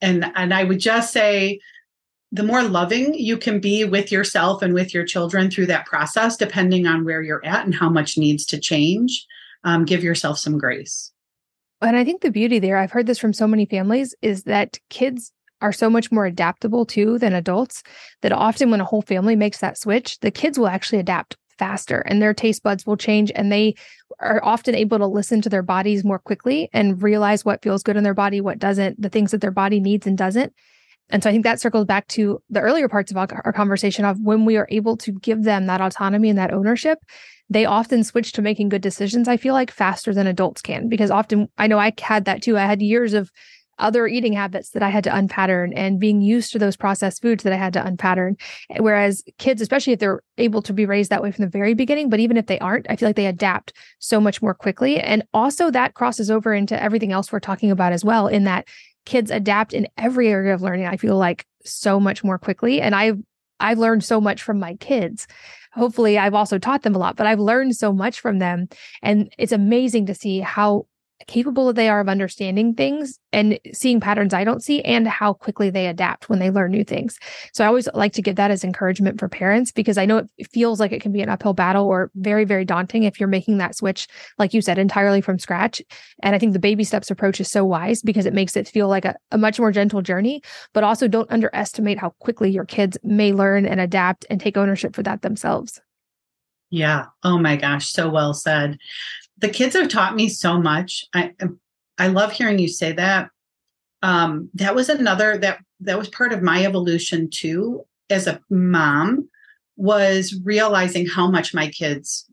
and 0.01 0.25
and 0.37 0.55
i 0.55 0.63
would 0.63 0.79
just 0.79 1.13
say 1.13 1.59
the 2.33 2.43
more 2.43 2.63
loving 2.63 3.13
you 3.15 3.37
can 3.37 3.61
be 3.61 3.85
with 3.85 4.11
yourself 4.11 4.63
and 4.63 4.73
with 4.73 4.95
your 4.95 5.05
children 5.05 5.51
through 5.51 5.67
that 5.67 5.85
process, 5.85 6.37
depending 6.37 6.87
on 6.87 7.05
where 7.05 7.23
you're 7.23 7.45
at 7.45 7.67
and 7.67 7.75
how 7.75 7.91
much 7.91 8.17
needs 8.17 8.47
to 8.47 8.59
change, 8.59 9.27
um, 9.65 9.85
give 9.85 10.03
yourself 10.03 10.39
some 10.39 10.57
grace. 10.57 11.13
And 11.83 11.97
I 11.97 12.05
think 12.05 12.23
the 12.23 12.31
beauty 12.31 12.59
there, 12.59 12.79
I've 12.79 12.93
heard 12.93 13.07
this 13.07 13.19
from 13.19 13.35
so 13.35 13.47
many 13.47 13.67
families, 13.67 14.15
is 14.23 14.45
that 14.45 14.79
kids 14.89 15.31
are 15.61 15.73
so 15.73 15.91
much 15.91 16.11
more 16.11 16.25
adaptable 16.25 16.87
too 16.87 17.19
than 17.19 17.35
adults 17.35 17.83
that 18.23 18.33
often 18.33 18.71
when 18.71 18.81
a 18.81 18.85
whole 18.85 19.03
family 19.03 19.37
makes 19.37 19.59
that 19.59 19.79
switch, 19.79 20.19
the 20.21 20.31
kids 20.31 20.59
will 20.59 20.69
actually 20.69 20.99
adapt 20.99 21.37
faster 21.59 22.01
and 22.07 22.21
their 22.21 22.35
taste 22.35 22.63
buds 22.63 22.87
will 22.87 22.97
change 22.97 23.31
and 23.35 23.53
they 23.53 23.75
are 24.19 24.43
often 24.43 24.75
able 24.75 24.99
to 24.99 25.07
listen 25.07 25.41
to 25.43 25.49
their 25.49 25.63
bodies 25.63 26.03
more 26.03 26.19
quickly 26.19 26.69
and 26.73 27.03
realize 27.03 27.45
what 27.45 27.63
feels 27.63 27.83
good 27.83 27.97
in 27.97 28.05
their 28.05 28.15
body, 28.15 28.41
what 28.41 28.59
doesn't, 28.59 29.01
the 29.01 29.09
things 29.09 29.31
that 29.33 29.41
their 29.41 29.51
body 29.51 29.79
needs 29.79 30.07
and 30.07 30.17
doesn't. 30.17 30.53
And 31.13 31.23
so 31.23 31.31
I 31.31 31.33
think 31.33 31.45
that 31.45 31.61
circles 31.61 31.85
back 31.85 32.09
to 32.09 32.43
the 32.51 32.61
earlier 32.61 32.89
parts 32.89 33.13
of 33.13 33.17
our 33.17 33.53
conversation 33.53 34.05
of 34.05 34.19
when 34.21 34.45
we 34.45 34.57
are 34.57 34.67
able 34.71 34.97
to 34.97 35.13
give 35.13 35.45
them 35.45 35.67
that 35.67 35.81
autonomy 35.81 36.31
and 36.31 36.39
that 36.39 36.53
ownership, 36.53 36.99
they 37.51 37.67
often 37.67 38.03
switch 38.03 38.33
to 38.33 38.43
making 38.43 38.71
good 38.71 38.83
decisions, 38.83 39.29
I 39.29 39.37
feel 39.37 39.53
like 39.53 39.71
faster 39.71 40.15
than 40.15 40.27
adults 40.27 40.63
can. 40.63 40.89
Because 40.89 41.11
often 41.11 41.49
I 41.59 41.67
know 41.67 41.79
I 41.79 41.93
had 42.01 42.25
that 42.25 42.43
too. 42.43 42.57
I 42.57 42.63
had 42.63 42.81
years 42.81 43.13
of 43.13 43.31
other 43.79 44.07
eating 44.07 44.33
habits 44.33 44.71
that 44.71 44.83
I 44.83 44.91
had 44.91 45.05
to 45.05 45.15
unpattern 45.15 45.73
and 45.73 45.99
being 45.99 46.21
used 46.21 46.53
to 46.53 46.59
those 46.59 46.77
processed 46.77 47.21
foods 47.21 47.43
that 47.43 47.53
I 47.53 47.57
had 47.57 47.73
to 47.73 47.85
unpattern. 47.85 48.37
Eh, 48.71 48.79
whereas 48.81 49.23
kids, 49.39 49.61
especially 49.61 49.95
if 49.95 49.99
they're 49.99 50.23
able 50.39 50.63
to 50.63 50.73
be 50.73 50.87
raised 50.87 51.11
that 51.11 51.23
way 51.23 51.33
from 51.33 51.45
the 51.45 51.51
very 51.51 51.75
beginning, 51.75 52.09
but 52.09 52.21
even 52.21 52.37
if 52.37 52.47
they 52.47 52.59
aren't, 52.61 52.87
I 52.89 52.97
feel 52.97 53.09
like 53.09 53.17
they 53.17 53.27
adapt 53.27 53.73
so 53.99 54.21
much 54.21 54.41
more 54.41 54.55
quickly. 54.55 55.01
And 55.01 55.25
also 55.35 55.71
that 55.71 55.95
crosses 55.95 56.31
over 56.31 56.55
into 56.55 56.81
everything 56.81 57.13
else 57.13 57.33
we're 57.33 57.41
talking 57.41 57.71
about 57.71 57.93
as 57.93 58.05
well, 58.05 58.29
in 58.29 58.45
that 58.45 58.67
kids 59.05 59.31
adapt 59.31 59.73
in 59.73 59.89
every 59.97 60.29
area 60.29 60.55
of 60.55 60.63
learning 60.63 60.87
i 60.87 60.97
feel 60.97 61.17
like 61.17 61.47
so 61.65 62.01
much 62.01 62.25
more 62.25 62.39
quickly. 62.39 62.81
And 62.81 62.95
i've 62.95 63.19
i've 63.61 63.79
learned 63.79 64.05
so 64.05 64.21
much 64.21 64.43
from 64.43 64.59
my 64.59 64.75
kids. 64.77 65.27
Hopefully 65.73 66.19
i've 66.19 66.35
also 66.35 66.59
taught 66.59 66.83
them 66.83 66.95
a 66.95 66.99
lot 66.99 67.17
but 67.17 67.27
i've 67.27 67.41
learned 67.41 67.77
so 67.77 67.93
much 67.93 68.21
from 68.21 68.39
them. 68.39 68.69
And 69.03 69.33
it's 69.39 69.53
amazing 69.53 70.07
to 70.07 70.15
see 70.15 70.41
how 70.41 70.87
capable 71.27 71.73
they 71.73 71.89
are 71.89 72.01
of 72.01 72.09
understanding 72.09 72.75
things 72.75 73.19
and 73.33 73.59
seeing 73.73 74.01
patterns 74.01 74.35
I 74.35 74.45
don't 74.45 74.63
see 74.63 74.83
and 74.83 75.07
how 75.09 75.33
quickly 75.33 75.71
they 75.71 75.87
adapt 75.87 76.29
when 76.29 76.39
they 76.39 76.51
learn 76.51 76.71
new 76.71 76.85
things. 76.85 77.19
So 77.53 77.65
I 77.65 77.67
always 77.67 77.89
like 77.95 78.13
to 78.15 78.23
give 78.23 78.37
that 78.37 78.51
as 78.51 78.65
encouragement 78.65 79.19
for 79.19 79.29
parents 79.29 79.73
because 79.73 79.99
I 79.99 80.07
know 80.07 80.27
it 80.39 80.51
feels 80.51 80.81
like 80.81 80.93
it 80.93 81.03
can 81.03 81.13
be 81.13 81.23
an 81.23 81.29
uphill 81.29 81.55
battle 81.55 81.87
or 81.87 82.11
very, 82.15 82.45
very 82.45 82.65
daunting 82.65 83.05
if 83.05 83.19
you're 83.19 83.29
making 83.29 83.59
that 83.59 83.77
switch, 83.77 84.07
like 84.39 84.55
you 84.55 84.61
said, 84.61 84.79
entirely 84.79 85.21
from 85.21 85.39
scratch. 85.39 85.81
And 86.23 86.35
I 86.35 86.39
think 86.39 86.53
the 86.53 86.59
baby 86.59 86.85
steps 86.85 87.11
approach 87.11 87.41
is 87.41 87.51
so 87.51 87.65
wise 87.65 88.03
because 88.03 88.27
it 88.27 88.35
makes 88.35 88.57
it 88.57 88.69
feel 88.69 88.89
like 88.89 89.05
a, 89.05 89.17
a 89.31 89.39
much 89.39 89.59
more 89.59 89.73
gentle 89.73 90.03
journey, 90.03 90.43
but 90.73 90.85
also 90.85 91.09
don't 91.09 91.31
underestimate 91.31 91.99
how 91.99 92.11
quickly 92.21 92.51
your 92.51 92.65
kids 92.65 92.99
may 93.03 93.33
learn 93.33 93.67
and 93.67 93.81
adapt 93.81 94.27
and 94.31 94.41
take 94.41 94.57
ownership 94.57 94.95
for 94.95 95.03
that 95.03 95.23
themselves. 95.23 95.81
Yeah. 96.73 97.07
Oh 97.23 97.39
my 97.39 97.57
gosh. 97.57 97.93
So 97.93 98.09
well 98.09 98.33
said 98.33 98.79
the 99.43 99.49
kids 99.49 99.75
have 99.75 99.89
taught 99.89 100.15
me 100.15 100.29
so 100.29 100.59
much. 100.59 101.05
I 101.15 101.33
I 101.99 102.07
love 102.07 102.33
hearing 102.33 102.59
you 102.59 102.69
say 102.69 102.93
that. 102.93 103.29
Um, 104.01 104.49
that 104.55 104.75
was 104.75 104.89
another 104.89 105.37
that 105.39 105.59
that 105.81 105.99
was 105.99 106.09
part 106.09 106.33
of 106.33 106.43
my 106.43 106.65
evolution 106.65 107.29
too 107.29 107.83
as 108.09 108.27
a 108.27 108.41
mom 108.49 109.29
was 109.77 110.41
realizing 110.45 111.07
how 111.07 111.29
much 111.31 111.53
my 111.53 111.69
kids 111.69 112.27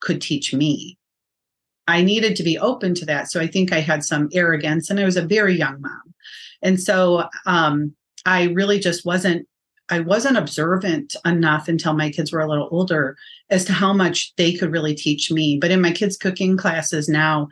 could 0.00 0.20
teach 0.20 0.52
me. 0.52 0.98
I 1.86 2.02
needed 2.02 2.36
to 2.36 2.42
be 2.42 2.58
open 2.58 2.94
to 2.96 3.06
that. 3.06 3.30
So 3.30 3.40
I 3.40 3.46
think 3.46 3.72
I 3.72 3.80
had 3.80 4.04
some 4.04 4.28
arrogance 4.32 4.90
and 4.90 4.98
I 5.00 5.04
was 5.04 5.16
a 5.16 5.22
very 5.22 5.56
young 5.56 5.80
mom. 5.80 6.14
And 6.60 6.80
so 6.80 7.28
um, 7.46 7.94
I 8.26 8.44
really 8.48 8.78
just 8.78 9.06
wasn't 9.06 9.46
I 9.90 10.00
wasn't 10.00 10.36
observant 10.36 11.16
enough 11.24 11.68
until 11.68 11.94
my 11.94 12.10
kids 12.10 12.32
were 12.32 12.40
a 12.40 12.48
little 12.48 12.68
older 12.70 13.16
as 13.50 13.64
to 13.66 13.72
how 13.72 13.92
much 13.92 14.34
they 14.36 14.52
could 14.52 14.72
really 14.72 14.94
teach 14.94 15.30
me. 15.30 15.58
But 15.58 15.70
in 15.70 15.80
my 15.80 15.92
kids' 15.92 16.16
cooking 16.16 16.56
classes 16.56 17.08
now, 17.08 17.48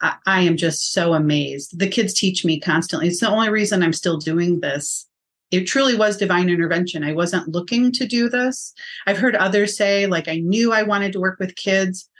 I, 0.00 0.16
I, 0.26 0.40
am 0.40 0.56
just 0.56 0.92
so 0.92 1.14
amazed. 1.14 1.78
The 1.78 1.88
kids 1.88 2.12
teach 2.12 2.44
me 2.44 2.60
constantly. 2.60 3.08
It's 3.08 3.20
the 3.20 3.30
only 3.30 3.50
reason 3.50 3.82
I'm 3.82 3.92
still 3.92 4.18
doing 4.18 4.60
this. 4.60 5.06
It 5.52 5.64
truly 5.64 5.96
was 5.96 6.16
divine 6.16 6.48
intervention. 6.48 7.04
I 7.04 7.12
wasn't 7.12 7.48
looking 7.48 7.92
to 7.92 8.06
do 8.06 8.28
this. 8.28 8.74
I've 9.06 9.18
heard 9.18 9.36
others 9.36 9.76
say, 9.76 10.06
like, 10.06 10.26
I 10.26 10.38
knew 10.38 10.72
I 10.72 10.82
wanted 10.82 11.12
to 11.12 11.20
work 11.20 11.38
with 11.38 11.54
kids. 11.54 12.10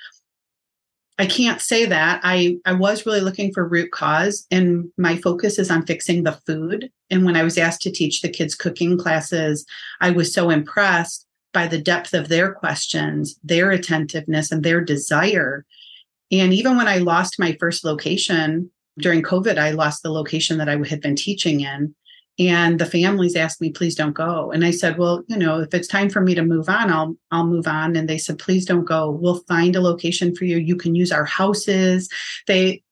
I 1.19 1.27
can't 1.27 1.63
say 1.63 1.87
that. 1.87 2.21
I, 2.23 2.59
I 2.67 2.75
was 2.75 3.07
really 3.07 3.21
looking 3.21 3.53
for 3.53 3.67
root 3.67 3.91
cause, 3.91 4.47
and 4.51 4.91
my 4.99 5.17
focus 5.17 5.59
is 5.59 5.71
on 5.71 5.87
fixing 5.87 6.25
the 6.25 6.39
food. 6.47 6.91
And 7.11 7.25
when 7.25 7.37
I 7.37 7.43
was 7.43 7.57
asked 7.57 7.83
to 7.83 7.91
teach 7.91 8.21
the 8.21 8.29
kids 8.29 8.55
cooking 8.55 8.99
classes, 8.99 9.65
I 10.01 10.11
was 10.11 10.33
so 10.33 10.51
impressed 10.51 11.27
by 11.55 11.67
the 11.67 11.81
depth 11.81 12.13
of 12.13 12.29
their 12.29 12.53
questions, 12.53 13.39
their 13.43 13.71
attentiveness, 13.71 14.53
and 14.53 14.63
their 14.63 14.83
desire. 14.83 15.65
And 16.31 16.53
even 16.53 16.77
when 16.77 16.89
I 16.89 16.99
lost 16.99 17.39
my 17.39 17.57
first 17.59 17.83
location 17.83 18.71
during 18.99 19.23
COVID, 19.23 19.57
I 19.57 19.71
lost 19.71 20.03
the 20.03 20.11
location 20.11 20.59
that 20.59 20.69
I 20.69 20.77
had 20.87 21.01
been 21.01 21.17
teaching 21.17 21.61
in. 21.61 21.95
And 22.39 22.79
the 22.79 22.87
families 22.87 23.35
asked 23.35 23.61
me, 23.61 23.71
please 23.71 23.95
don't 23.95 24.13
go. 24.13 24.51
And 24.53 24.65
I 24.65 24.71
said, 24.71 24.99
well, 24.99 25.23
you 25.27 25.39
know, 25.39 25.61
if 25.61 25.73
it's 25.73 25.89
time 25.89 26.11
for 26.11 26.21
me 26.21 26.35
to 26.35 26.43
move 26.43 26.69
on, 26.69 26.91
I'll 26.91 27.17
I'll 27.31 27.47
move 27.47 27.67
on. 27.67 27.97
And 27.97 28.09
they 28.09 28.19
said, 28.19 28.39
please 28.39 28.67
don't 28.67 28.85
go. 28.85 29.11
We'll 29.11 29.41
find 29.49 29.75
a 29.75 29.81
location 29.81 30.35
for 30.35 30.45
you. 30.45 30.59
You 30.59 30.77
can 30.77 30.95
use 30.95 31.13
our 31.13 31.25
houses. 31.25 32.11
They 32.47 32.83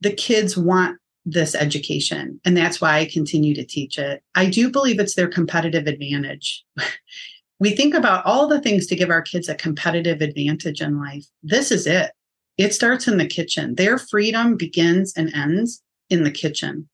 the 0.00 0.12
kids 0.12 0.56
want 0.56 0.98
this 1.24 1.54
education. 1.54 2.40
And 2.44 2.56
that's 2.56 2.80
why 2.80 2.98
I 2.98 3.04
continue 3.04 3.54
to 3.54 3.64
teach 3.64 3.98
it. 3.98 4.22
I 4.34 4.46
do 4.46 4.70
believe 4.70 4.98
it's 4.98 5.14
their 5.14 5.28
competitive 5.28 5.86
advantage. 5.86 6.64
we 7.60 7.70
think 7.70 7.94
about 7.94 8.24
all 8.24 8.46
the 8.46 8.60
things 8.60 8.86
to 8.86 8.96
give 8.96 9.10
our 9.10 9.22
kids 9.22 9.48
a 9.48 9.54
competitive 9.54 10.20
advantage 10.20 10.80
in 10.80 10.98
life. 10.98 11.24
This 11.42 11.70
is 11.70 11.86
it. 11.86 12.12
It 12.56 12.74
starts 12.74 13.06
in 13.06 13.18
the 13.18 13.26
kitchen. 13.26 13.74
Their 13.74 13.98
freedom 13.98 14.56
begins 14.56 15.12
and 15.16 15.32
ends 15.34 15.82
in 16.10 16.24
the 16.24 16.30
kitchen. 16.30 16.88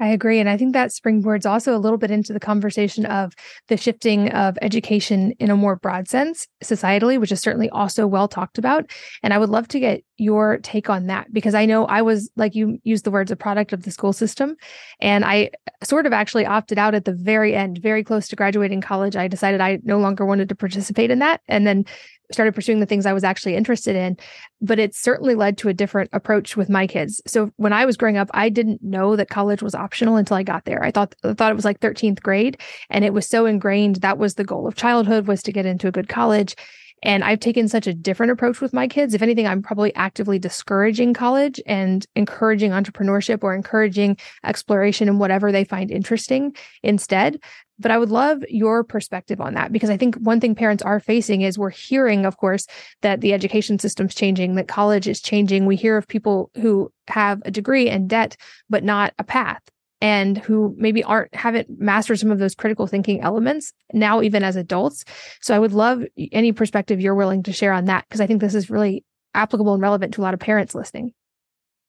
I 0.00 0.08
agree. 0.08 0.38
And 0.38 0.48
I 0.48 0.56
think 0.56 0.74
that 0.74 0.90
springboards 0.90 1.44
also 1.44 1.76
a 1.76 1.78
little 1.78 1.98
bit 1.98 2.12
into 2.12 2.32
the 2.32 2.38
conversation 2.38 3.04
of 3.06 3.32
the 3.66 3.76
shifting 3.76 4.30
of 4.30 4.56
education 4.62 5.32
in 5.40 5.50
a 5.50 5.56
more 5.56 5.74
broad 5.74 6.08
sense 6.08 6.46
societally, 6.62 7.18
which 7.18 7.32
is 7.32 7.40
certainly 7.40 7.68
also 7.70 8.06
well 8.06 8.28
talked 8.28 8.58
about. 8.58 8.88
And 9.24 9.34
I 9.34 9.38
would 9.38 9.48
love 9.48 9.66
to 9.68 9.80
get 9.80 10.04
your 10.16 10.58
take 10.58 10.88
on 10.88 11.06
that 11.06 11.32
because 11.32 11.54
I 11.54 11.66
know 11.66 11.84
I 11.86 12.02
was, 12.02 12.30
like 12.36 12.54
you 12.54 12.78
used 12.84 13.04
the 13.04 13.10
words, 13.10 13.32
a 13.32 13.36
product 13.36 13.72
of 13.72 13.82
the 13.82 13.90
school 13.90 14.12
system. 14.12 14.54
And 15.00 15.24
I 15.24 15.50
sort 15.82 16.06
of 16.06 16.12
actually 16.12 16.46
opted 16.46 16.78
out 16.78 16.94
at 16.94 17.04
the 17.04 17.12
very 17.12 17.56
end, 17.56 17.78
very 17.78 18.04
close 18.04 18.28
to 18.28 18.36
graduating 18.36 18.80
college. 18.80 19.16
I 19.16 19.26
decided 19.26 19.60
I 19.60 19.80
no 19.82 19.98
longer 19.98 20.24
wanted 20.24 20.48
to 20.50 20.54
participate 20.54 21.10
in 21.10 21.18
that. 21.20 21.40
And 21.48 21.66
then 21.66 21.84
started 22.32 22.54
pursuing 22.54 22.80
the 22.80 22.86
things 22.86 23.06
I 23.06 23.12
was 23.12 23.24
actually 23.24 23.56
interested 23.56 23.96
in. 23.96 24.16
But 24.60 24.78
it 24.78 24.94
certainly 24.94 25.34
led 25.34 25.58
to 25.58 25.68
a 25.68 25.74
different 25.74 26.10
approach 26.12 26.56
with 26.56 26.68
my 26.68 26.86
kids. 26.86 27.22
So 27.26 27.50
when 27.56 27.72
I 27.72 27.86
was 27.86 27.96
growing 27.96 28.16
up, 28.16 28.30
I 28.34 28.48
didn't 28.48 28.82
know 28.82 29.16
that 29.16 29.30
college 29.30 29.62
was 29.62 29.74
optional 29.74 30.16
until 30.16 30.36
I 30.36 30.42
got 30.42 30.64
there. 30.64 30.82
I 30.82 30.90
thought 30.90 31.14
I 31.24 31.34
thought 31.34 31.52
it 31.52 31.56
was 31.56 31.64
like 31.64 31.80
13th 31.80 32.22
grade, 32.22 32.58
and 32.90 33.04
it 33.04 33.12
was 33.12 33.28
so 33.28 33.46
ingrained 33.46 33.96
that 33.96 34.18
was 34.18 34.34
the 34.34 34.44
goal 34.44 34.66
of 34.66 34.74
childhood 34.74 35.26
was 35.26 35.42
to 35.44 35.52
get 35.52 35.66
into 35.66 35.88
a 35.88 35.92
good 35.92 36.08
college. 36.08 36.54
And 37.02 37.22
I've 37.22 37.40
taken 37.40 37.68
such 37.68 37.86
a 37.86 37.94
different 37.94 38.32
approach 38.32 38.60
with 38.60 38.72
my 38.72 38.88
kids. 38.88 39.14
If 39.14 39.22
anything, 39.22 39.46
I'm 39.46 39.62
probably 39.62 39.94
actively 39.94 40.38
discouraging 40.38 41.14
college 41.14 41.60
and 41.66 42.04
encouraging 42.16 42.72
entrepreneurship 42.72 43.44
or 43.44 43.54
encouraging 43.54 44.16
exploration 44.44 45.08
in 45.08 45.18
whatever 45.18 45.52
they 45.52 45.64
find 45.64 45.90
interesting 45.90 46.54
instead. 46.82 47.38
But 47.78 47.92
I 47.92 47.98
would 47.98 48.10
love 48.10 48.42
your 48.48 48.82
perspective 48.82 49.40
on 49.40 49.54
that 49.54 49.72
because 49.72 49.90
I 49.90 49.96
think 49.96 50.16
one 50.16 50.40
thing 50.40 50.56
parents 50.56 50.82
are 50.82 50.98
facing 50.98 51.42
is 51.42 51.56
we're 51.56 51.70
hearing, 51.70 52.26
of 52.26 52.36
course, 52.36 52.66
that 53.02 53.20
the 53.20 53.32
education 53.32 53.78
system's 53.78 54.16
changing, 54.16 54.56
that 54.56 54.66
college 54.66 55.06
is 55.06 55.20
changing. 55.20 55.66
We 55.66 55.76
hear 55.76 55.96
of 55.96 56.08
people 56.08 56.50
who 56.56 56.90
have 57.06 57.40
a 57.44 57.52
degree 57.52 57.88
and 57.88 58.08
debt, 58.08 58.36
but 58.68 58.82
not 58.82 59.14
a 59.18 59.24
path 59.24 59.62
and 60.00 60.38
who 60.38 60.74
maybe 60.78 61.02
aren't 61.02 61.34
haven't 61.34 61.68
mastered 61.80 62.18
some 62.18 62.30
of 62.30 62.38
those 62.38 62.54
critical 62.54 62.86
thinking 62.86 63.20
elements 63.20 63.72
now 63.92 64.22
even 64.22 64.42
as 64.42 64.56
adults. 64.56 65.04
So 65.40 65.54
i 65.54 65.58
would 65.58 65.72
love 65.72 66.04
any 66.32 66.52
perspective 66.52 67.00
you're 67.00 67.14
willing 67.14 67.42
to 67.44 67.52
share 67.52 67.72
on 67.72 67.86
that 67.86 68.04
because 68.08 68.20
i 68.20 68.26
think 68.26 68.40
this 68.40 68.54
is 68.54 68.70
really 68.70 69.04
applicable 69.34 69.74
and 69.74 69.82
relevant 69.82 70.14
to 70.14 70.20
a 70.20 70.22
lot 70.22 70.34
of 70.34 70.40
parents 70.40 70.74
listening. 70.74 71.12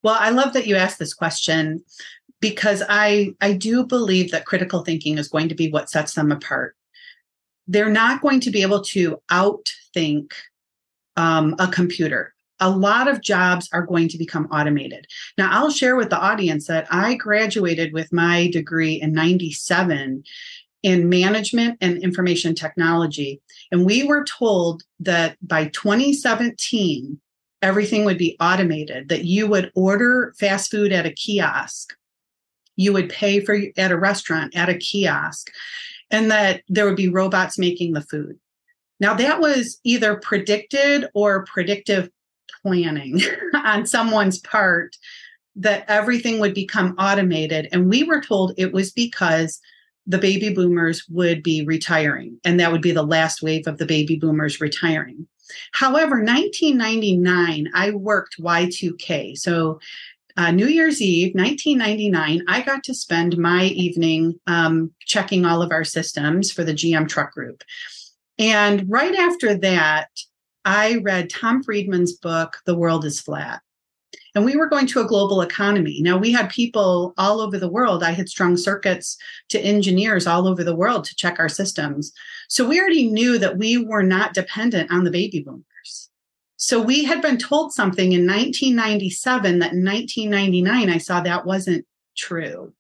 Well 0.04 0.18
i 0.20 0.30
love 0.30 0.54
that 0.54 0.68
you 0.68 0.76
asked 0.76 1.00
this 1.00 1.14
question 1.14 1.84
because 2.40 2.84
i 2.90 3.34
i 3.42 3.54
do 3.54 3.86
believe 3.86 4.32
that 4.32 4.46
critical 4.46 4.84
thinking 4.84 5.18
is 5.18 5.28
going 5.28 5.50
to 5.50 5.56
be 5.56 5.70
what 5.70 5.90
sets 5.90 6.14
them 6.14 6.32
apart. 6.32 6.76
They're 7.68 7.90
not 7.90 8.22
going 8.22 8.40
to 8.42 8.52
be 8.52 8.64
able 8.64 8.82
to 8.86 9.22
outthink 9.30 10.32
um, 11.16 11.56
a 11.60 11.68
computer 11.68 12.34
a 12.60 12.70
lot 12.70 13.08
of 13.08 13.22
jobs 13.22 13.70
are 13.72 13.86
going 13.86 14.08
to 14.10 14.18
become 14.18 14.48
automated. 14.52 15.08
Now, 15.38 15.50
I'll 15.52 15.72
share 15.72 15.96
with 15.96 16.10
the 16.10 16.20
audience 16.20 16.68
that 16.68 16.88
I 16.92 17.16
graduated 17.16 17.94
with 17.94 18.12
my 18.12 18.50
degree 18.52 19.02
in 19.02 19.14
97 19.14 20.24
in 20.84 21.10
management 21.10 21.78
and 21.82 22.02
information 22.02 22.56
technology. 22.56 23.42
And 23.72 23.86
we 23.86 24.04
were 24.04 24.24
told 24.24 24.84
that 25.00 25.38
by 25.46 25.68
2017, 25.68 27.20
everything 27.62 28.06
would 28.06 28.18
be 28.18 28.38
automated, 28.40 29.10
that 29.10 29.26
you 29.26 29.48
would 29.48 29.72
order 29.76 30.34
fast 30.40 30.72
food 30.72 30.92
at 30.92 31.06
a 31.06 31.12
kiosk, 31.12 31.94
you 32.76 32.94
would 32.94 33.10
pay 33.10 33.42
for 33.42 33.58
at 33.78 33.92
a 33.92 33.98
restaurant 33.98 34.56
at 34.56 34.70
a 34.70 34.78
kiosk, 34.78 35.52
and 36.10 36.32
that 36.32 36.64
there 36.70 36.86
would 36.86 36.96
be 36.96 37.10
robots 37.10 37.58
making 37.58 37.94
the 37.94 38.02
food. 38.02 38.40
Now, 39.02 39.14
that 39.16 39.40
was 39.40 39.80
either 39.84 40.16
predicted 40.18 41.08
or 41.14 41.46
predictive 41.46 42.10
planning 42.62 43.22
on 43.54 43.86
someone's 43.86 44.40
part 44.40 44.96
that 45.56 45.84
everything 45.88 46.40
would 46.40 46.54
become 46.54 46.96
automated. 46.98 47.68
And 47.72 47.90
we 47.90 48.04
were 48.04 48.22
told 48.22 48.54
it 48.58 48.72
was 48.72 48.92
because 48.92 49.60
the 50.08 50.18
baby 50.18 50.54
boomers 50.54 51.06
would 51.10 51.44
be 51.44 51.64
retiring, 51.66 52.40
and 52.44 52.60
that 52.60 52.72
would 52.72 52.82
be 52.82 52.92
the 52.92 53.04
last 53.04 53.44
wave 53.44 53.68
of 53.68 53.78
the 53.78 53.86
baby 53.86 54.16
boomers 54.16 54.60
retiring. 54.60 55.28
However, 55.72 56.18
1999, 56.18 57.70
I 57.74 57.92
worked 57.92 58.38
Y2K. 58.40 59.38
So, 59.38 59.80
uh, 60.38 60.52
New 60.52 60.68
Year's 60.68 61.02
Eve, 61.02 61.36
1999, 61.36 62.44
I 62.48 62.62
got 62.62 62.84
to 62.86 62.94
spend 62.94 63.38
my 63.38 63.66
evening 63.66 64.40
um, 64.48 64.92
checking 65.02 65.46
all 65.46 65.62
of 65.62 65.72
our 65.72 65.84
systems 65.84 66.52
for 66.52 66.64
the 66.64 66.74
GM 66.74 67.10
truck 67.10 67.34
group. 67.34 67.64
And 68.38 68.90
right 68.90 69.16
after 69.16 69.56
that, 69.58 70.10
I 70.66 70.98
read 70.98 71.30
Tom 71.30 71.64
Friedman's 71.64 72.14
book, 72.14 72.58
The 72.66 72.76
World 72.76 73.06
is 73.06 73.20
Flat. 73.20 73.62
And 74.36 74.46
we 74.46 74.56
were 74.56 74.70
going 74.70 74.86
to 74.88 75.02
a 75.02 75.08
global 75.08 75.42
economy. 75.42 76.02
Now, 76.02 76.18
we 76.18 76.32
had 76.32 76.50
people 76.50 77.14
all 77.18 77.42
over 77.42 77.58
the 77.58 77.70
world. 77.70 78.04
I 78.04 78.12
had 78.12 78.30
strung 78.30 78.58
circuits 78.58 79.18
to 79.50 79.60
engineers 79.60 80.28
all 80.28 80.48
over 80.48 80.64
the 80.64 80.76
world 80.76 81.04
to 81.06 81.16
check 81.16 81.40
our 81.40 81.50
systems. 81.50 82.14
So 82.48 82.68
we 82.68 82.80
already 82.80 83.10
knew 83.10 83.38
that 83.40 83.58
we 83.58 83.78
were 83.78 84.04
not 84.04 84.34
dependent 84.34 84.92
on 84.92 85.04
the 85.04 85.12
baby 85.12 85.40
boomers. 85.40 86.10
So 86.58 86.82
we 86.82 87.06
had 87.06 87.22
been 87.22 87.38
told 87.38 87.74
something 87.74 88.12
in 88.12 88.28
1997 88.28 89.60
that 89.60 89.74
in 89.74 89.84
1999, 89.84 90.90
I 90.90 90.98
saw 90.98 91.22
that 91.22 91.46
wasn't 91.46 91.86
true. 92.16 92.74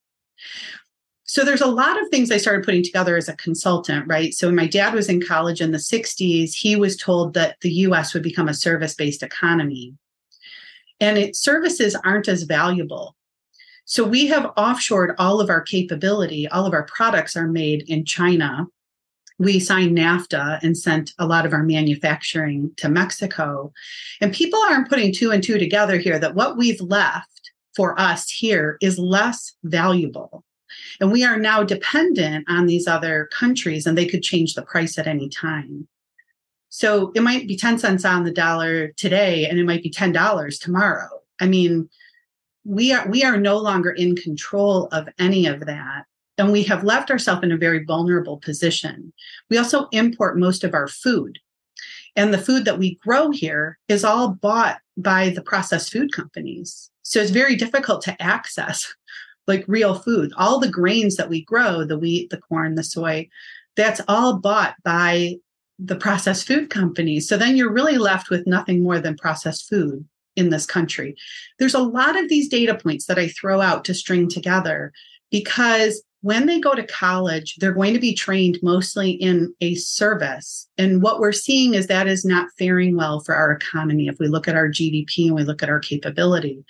So 1.29 1.45
there's 1.45 1.61
a 1.61 1.67
lot 1.67 2.01
of 2.01 2.09
things 2.09 2.31
I 2.31 2.37
started 2.37 2.65
putting 2.65 2.81
together 2.81 3.15
as 3.15 3.29
a 3.29 3.35
consultant, 3.35 4.07
right? 4.07 4.33
So 4.33 4.47
when 4.47 4.55
my 4.55 4.65
dad 4.65 4.95
was 4.95 5.09
in 5.09 5.21
college 5.21 5.61
in 5.61 5.71
the 5.71 5.77
60s, 5.77 6.55
he 6.55 6.75
was 6.75 6.97
told 6.97 7.35
that 7.35 7.57
the 7.61 7.71
US 7.85 8.15
would 8.15 8.23
become 8.23 8.49
a 8.49 8.53
service 8.55 8.95
based 8.95 9.21
economy. 9.21 9.93
And 10.99 11.19
it, 11.19 11.35
services 11.35 11.95
aren't 12.03 12.27
as 12.27 12.43
valuable. 12.43 13.15
So 13.85 14.03
we 14.03 14.25
have 14.25 14.55
offshored 14.57 15.13
all 15.19 15.39
of 15.39 15.51
our 15.51 15.61
capability. 15.61 16.47
All 16.47 16.65
of 16.65 16.73
our 16.73 16.85
products 16.85 17.37
are 17.37 17.47
made 17.47 17.83
in 17.87 18.05
China. 18.05 18.65
We 19.37 19.59
signed 19.59 19.95
NAFTA 19.95 20.63
and 20.63 20.75
sent 20.75 21.13
a 21.19 21.27
lot 21.27 21.45
of 21.45 21.53
our 21.53 21.61
manufacturing 21.61 22.71
to 22.77 22.89
Mexico. 22.89 23.71
And 24.19 24.33
people 24.33 24.59
aren't 24.67 24.89
putting 24.89 25.13
two 25.13 25.29
and 25.29 25.43
two 25.43 25.59
together 25.59 25.99
here 25.99 26.17
that 26.17 26.33
what 26.33 26.57
we've 26.57 26.81
left 26.81 27.51
for 27.75 27.99
us 28.01 28.31
here 28.31 28.79
is 28.81 28.97
less 28.97 29.53
valuable 29.63 30.43
and 30.99 31.11
we 31.11 31.23
are 31.23 31.37
now 31.37 31.63
dependent 31.63 32.45
on 32.49 32.65
these 32.65 32.87
other 32.87 33.29
countries 33.31 33.85
and 33.85 33.97
they 33.97 34.05
could 34.05 34.23
change 34.23 34.53
the 34.53 34.61
price 34.61 34.97
at 34.97 35.07
any 35.07 35.29
time. 35.29 35.87
So 36.69 37.11
it 37.15 37.21
might 37.21 37.47
be 37.47 37.55
10 37.55 37.79
cents 37.79 38.05
on 38.05 38.23
the 38.23 38.31
dollar 38.31 38.89
today 38.89 39.47
and 39.47 39.59
it 39.59 39.65
might 39.65 39.83
be 39.83 39.89
$10 39.89 40.59
tomorrow. 40.59 41.09
I 41.39 41.47
mean, 41.47 41.89
we 42.65 42.91
are 42.91 43.07
we 43.07 43.23
are 43.23 43.37
no 43.37 43.57
longer 43.57 43.91
in 43.91 44.15
control 44.15 44.87
of 44.91 45.07
any 45.17 45.47
of 45.47 45.65
that 45.65 46.05
and 46.37 46.51
we 46.51 46.63
have 46.63 46.83
left 46.83 47.09
ourselves 47.09 47.43
in 47.43 47.51
a 47.51 47.57
very 47.57 47.83
vulnerable 47.83 48.37
position. 48.37 49.13
We 49.49 49.57
also 49.57 49.87
import 49.91 50.37
most 50.37 50.63
of 50.63 50.73
our 50.73 50.87
food. 50.87 51.39
And 52.15 52.33
the 52.33 52.37
food 52.37 52.65
that 52.65 52.79
we 52.79 52.95
grow 52.95 53.31
here 53.31 53.77
is 53.87 54.03
all 54.03 54.29
bought 54.29 54.79
by 54.97 55.29
the 55.29 55.41
processed 55.41 55.91
food 55.91 56.11
companies. 56.13 56.91
So 57.03 57.19
it's 57.19 57.31
very 57.31 57.55
difficult 57.55 58.01
to 58.03 58.21
access 58.21 58.93
like 59.49 59.65
real 59.67 59.95
food. 59.95 60.31
All 60.37 60.59
the 60.59 60.69
grains 60.69 61.17
that 61.17 61.27
we 61.27 61.43
grow, 61.43 61.83
the 61.83 61.99
wheat, 61.99 62.29
the 62.29 62.37
corn, 62.37 62.75
the 62.75 62.83
soy, 62.83 63.27
that's 63.75 63.99
all 64.07 64.37
bought 64.37 64.75
by 64.85 65.35
the 65.77 65.95
processed 65.95 66.47
food 66.47 66.69
companies. 66.69 67.27
So 67.27 67.37
then 67.37 67.57
you're 67.57 67.71
really 67.71 67.97
left 67.97 68.29
with 68.29 68.47
nothing 68.47 68.83
more 68.83 68.99
than 68.99 69.17
processed 69.17 69.67
food 69.67 70.05
in 70.35 70.49
this 70.49 70.65
country. 70.65 71.15
There's 71.57 71.73
a 71.73 71.79
lot 71.79 72.17
of 72.17 72.29
these 72.29 72.47
data 72.47 72.75
points 72.75 73.05
that 73.07 73.19
I 73.19 73.27
throw 73.29 73.59
out 73.59 73.83
to 73.85 73.93
string 73.93 74.29
together 74.29 74.91
because 75.31 76.01
when 76.21 76.47
they 76.47 76.59
go 76.59 76.75
to 76.75 76.85
college, 76.85 77.55
they're 77.55 77.71
going 77.71 77.93
to 77.93 77.99
be 77.99 78.13
trained 78.13 78.59
mostly 78.61 79.11
in 79.11 79.53
a 79.61 79.75
service. 79.75 80.67
And 80.77 81.01
what 81.01 81.19
we're 81.19 81.31
seeing 81.31 81.73
is 81.73 81.87
that 81.87 82.07
is 82.07 82.25
not 82.25 82.49
faring 82.57 82.97
well 82.97 83.21
for 83.21 83.33
our 83.33 83.51
economy 83.51 84.07
if 84.07 84.19
we 84.19 84.27
look 84.27 84.47
at 84.47 84.55
our 84.55 84.67
GDP 84.67 85.27
and 85.27 85.35
we 85.35 85.43
look 85.43 85.63
at 85.63 85.69
our 85.69 85.79
capability. 85.79 86.65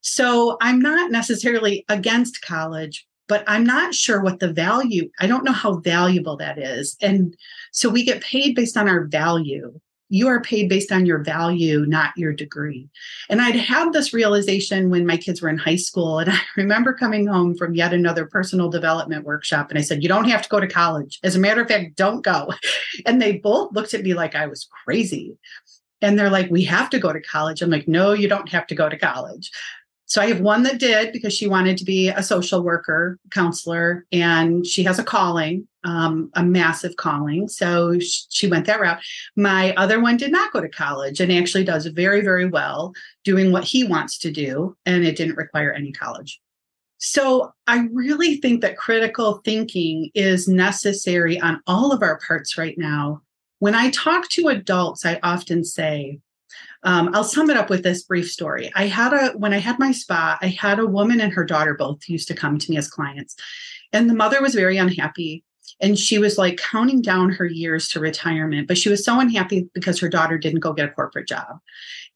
So 0.00 0.56
I'm 0.60 0.80
not 0.80 1.10
necessarily 1.10 1.84
against 1.88 2.42
college, 2.42 3.06
but 3.28 3.44
I'm 3.46 3.64
not 3.64 3.94
sure 3.94 4.20
what 4.20 4.40
the 4.40 4.52
value, 4.52 5.10
I 5.20 5.26
don't 5.26 5.44
know 5.44 5.52
how 5.52 5.74
valuable 5.74 6.36
that 6.36 6.58
is. 6.58 6.96
And 7.00 7.36
so 7.72 7.88
we 7.88 8.04
get 8.04 8.22
paid 8.22 8.54
based 8.54 8.76
on 8.76 8.88
our 8.88 9.04
value 9.04 9.80
you 10.10 10.26
are 10.26 10.40
paid 10.40 10.68
based 10.68 10.90
on 10.92 11.06
your 11.06 11.22
value, 11.22 11.86
not 11.86 12.12
your 12.16 12.32
degree. 12.32 12.88
And 13.30 13.40
I'd 13.40 13.54
had 13.54 13.92
this 13.92 14.12
realization 14.12 14.90
when 14.90 15.06
my 15.06 15.16
kids 15.16 15.40
were 15.40 15.48
in 15.48 15.56
high 15.56 15.76
school. 15.76 16.18
And 16.18 16.30
I 16.32 16.40
remember 16.56 16.92
coming 16.92 17.26
home 17.26 17.56
from 17.56 17.74
yet 17.74 17.94
another 17.94 18.26
personal 18.26 18.68
development 18.68 19.24
workshop. 19.24 19.70
And 19.70 19.78
I 19.78 19.82
said, 19.82 20.02
You 20.02 20.08
don't 20.08 20.28
have 20.28 20.42
to 20.42 20.48
go 20.48 20.60
to 20.60 20.66
college. 20.66 21.20
As 21.22 21.36
a 21.36 21.38
matter 21.38 21.62
of 21.62 21.68
fact, 21.68 21.96
don't 21.96 22.22
go. 22.22 22.52
And 23.06 23.22
they 23.22 23.38
both 23.38 23.72
looked 23.72 23.94
at 23.94 24.02
me 24.02 24.14
like 24.14 24.34
I 24.34 24.46
was 24.46 24.68
crazy. 24.84 25.38
And 26.02 26.18
they're 26.18 26.30
like, 26.30 26.50
We 26.50 26.64
have 26.64 26.90
to 26.90 26.98
go 26.98 27.12
to 27.12 27.20
college. 27.20 27.62
I'm 27.62 27.70
like, 27.70 27.86
No, 27.86 28.12
you 28.12 28.28
don't 28.28 28.48
have 28.48 28.66
to 28.66 28.74
go 28.74 28.88
to 28.88 28.98
college. 28.98 29.50
So 30.10 30.20
I 30.20 30.26
have 30.26 30.40
one 30.40 30.64
that 30.64 30.80
did 30.80 31.12
because 31.12 31.32
she 31.32 31.46
wanted 31.46 31.78
to 31.78 31.84
be 31.84 32.08
a 32.08 32.20
social 32.20 32.64
worker, 32.64 33.16
counselor, 33.30 34.06
and 34.10 34.66
she 34.66 34.82
has 34.82 34.98
a 34.98 35.04
calling, 35.04 35.68
um, 35.84 36.32
a 36.34 36.42
massive 36.42 36.96
calling. 36.96 37.46
So 37.46 37.96
she 38.00 38.48
went 38.48 38.66
that 38.66 38.80
route. 38.80 38.98
My 39.36 39.72
other 39.76 40.00
one 40.00 40.16
did 40.16 40.32
not 40.32 40.52
go 40.52 40.60
to 40.60 40.68
college 40.68 41.20
and 41.20 41.30
actually 41.30 41.62
does 41.62 41.86
very, 41.86 42.22
very 42.22 42.46
well 42.46 42.92
doing 43.22 43.52
what 43.52 43.62
he 43.62 43.84
wants 43.84 44.18
to 44.18 44.32
do, 44.32 44.76
and 44.84 45.04
it 45.04 45.14
didn't 45.14 45.36
require 45.36 45.72
any 45.72 45.92
college. 45.92 46.40
So 46.98 47.52
I 47.68 47.86
really 47.92 48.38
think 48.38 48.62
that 48.62 48.76
critical 48.76 49.40
thinking 49.44 50.10
is 50.16 50.48
necessary 50.48 51.40
on 51.40 51.60
all 51.68 51.92
of 51.92 52.02
our 52.02 52.18
parts 52.26 52.58
right 52.58 52.76
now. 52.76 53.22
When 53.60 53.76
I 53.76 53.90
talk 53.90 54.28
to 54.30 54.48
adults, 54.48 55.06
I 55.06 55.20
often 55.22 55.62
say, 55.62 56.18
um, 56.82 57.10
I'll 57.14 57.24
sum 57.24 57.50
it 57.50 57.56
up 57.56 57.70
with 57.70 57.82
this 57.82 58.04
brief 58.04 58.30
story. 58.30 58.70
I 58.74 58.86
had 58.86 59.12
a, 59.12 59.28
when 59.38 59.52
I 59.52 59.58
had 59.58 59.78
my 59.78 59.92
spa, 59.92 60.38
I 60.40 60.48
had 60.48 60.78
a 60.78 60.86
woman 60.86 61.20
and 61.20 61.32
her 61.32 61.44
daughter 61.44 61.74
both 61.74 62.08
used 62.08 62.28
to 62.28 62.34
come 62.34 62.58
to 62.58 62.70
me 62.70 62.76
as 62.76 62.88
clients. 62.88 63.36
And 63.92 64.08
the 64.08 64.14
mother 64.14 64.40
was 64.40 64.54
very 64.54 64.78
unhappy. 64.78 65.44
And 65.80 65.98
she 65.98 66.18
was 66.18 66.36
like 66.36 66.58
counting 66.58 67.00
down 67.00 67.30
her 67.30 67.46
years 67.46 67.88
to 67.88 68.00
retirement, 68.00 68.68
but 68.68 68.76
she 68.76 68.88
was 68.88 69.04
so 69.04 69.18
unhappy 69.18 69.68
because 69.72 69.98
her 70.00 70.08
daughter 70.08 70.36
didn't 70.36 70.60
go 70.60 70.72
get 70.72 70.88
a 70.88 70.92
corporate 70.92 71.28
job. 71.28 71.58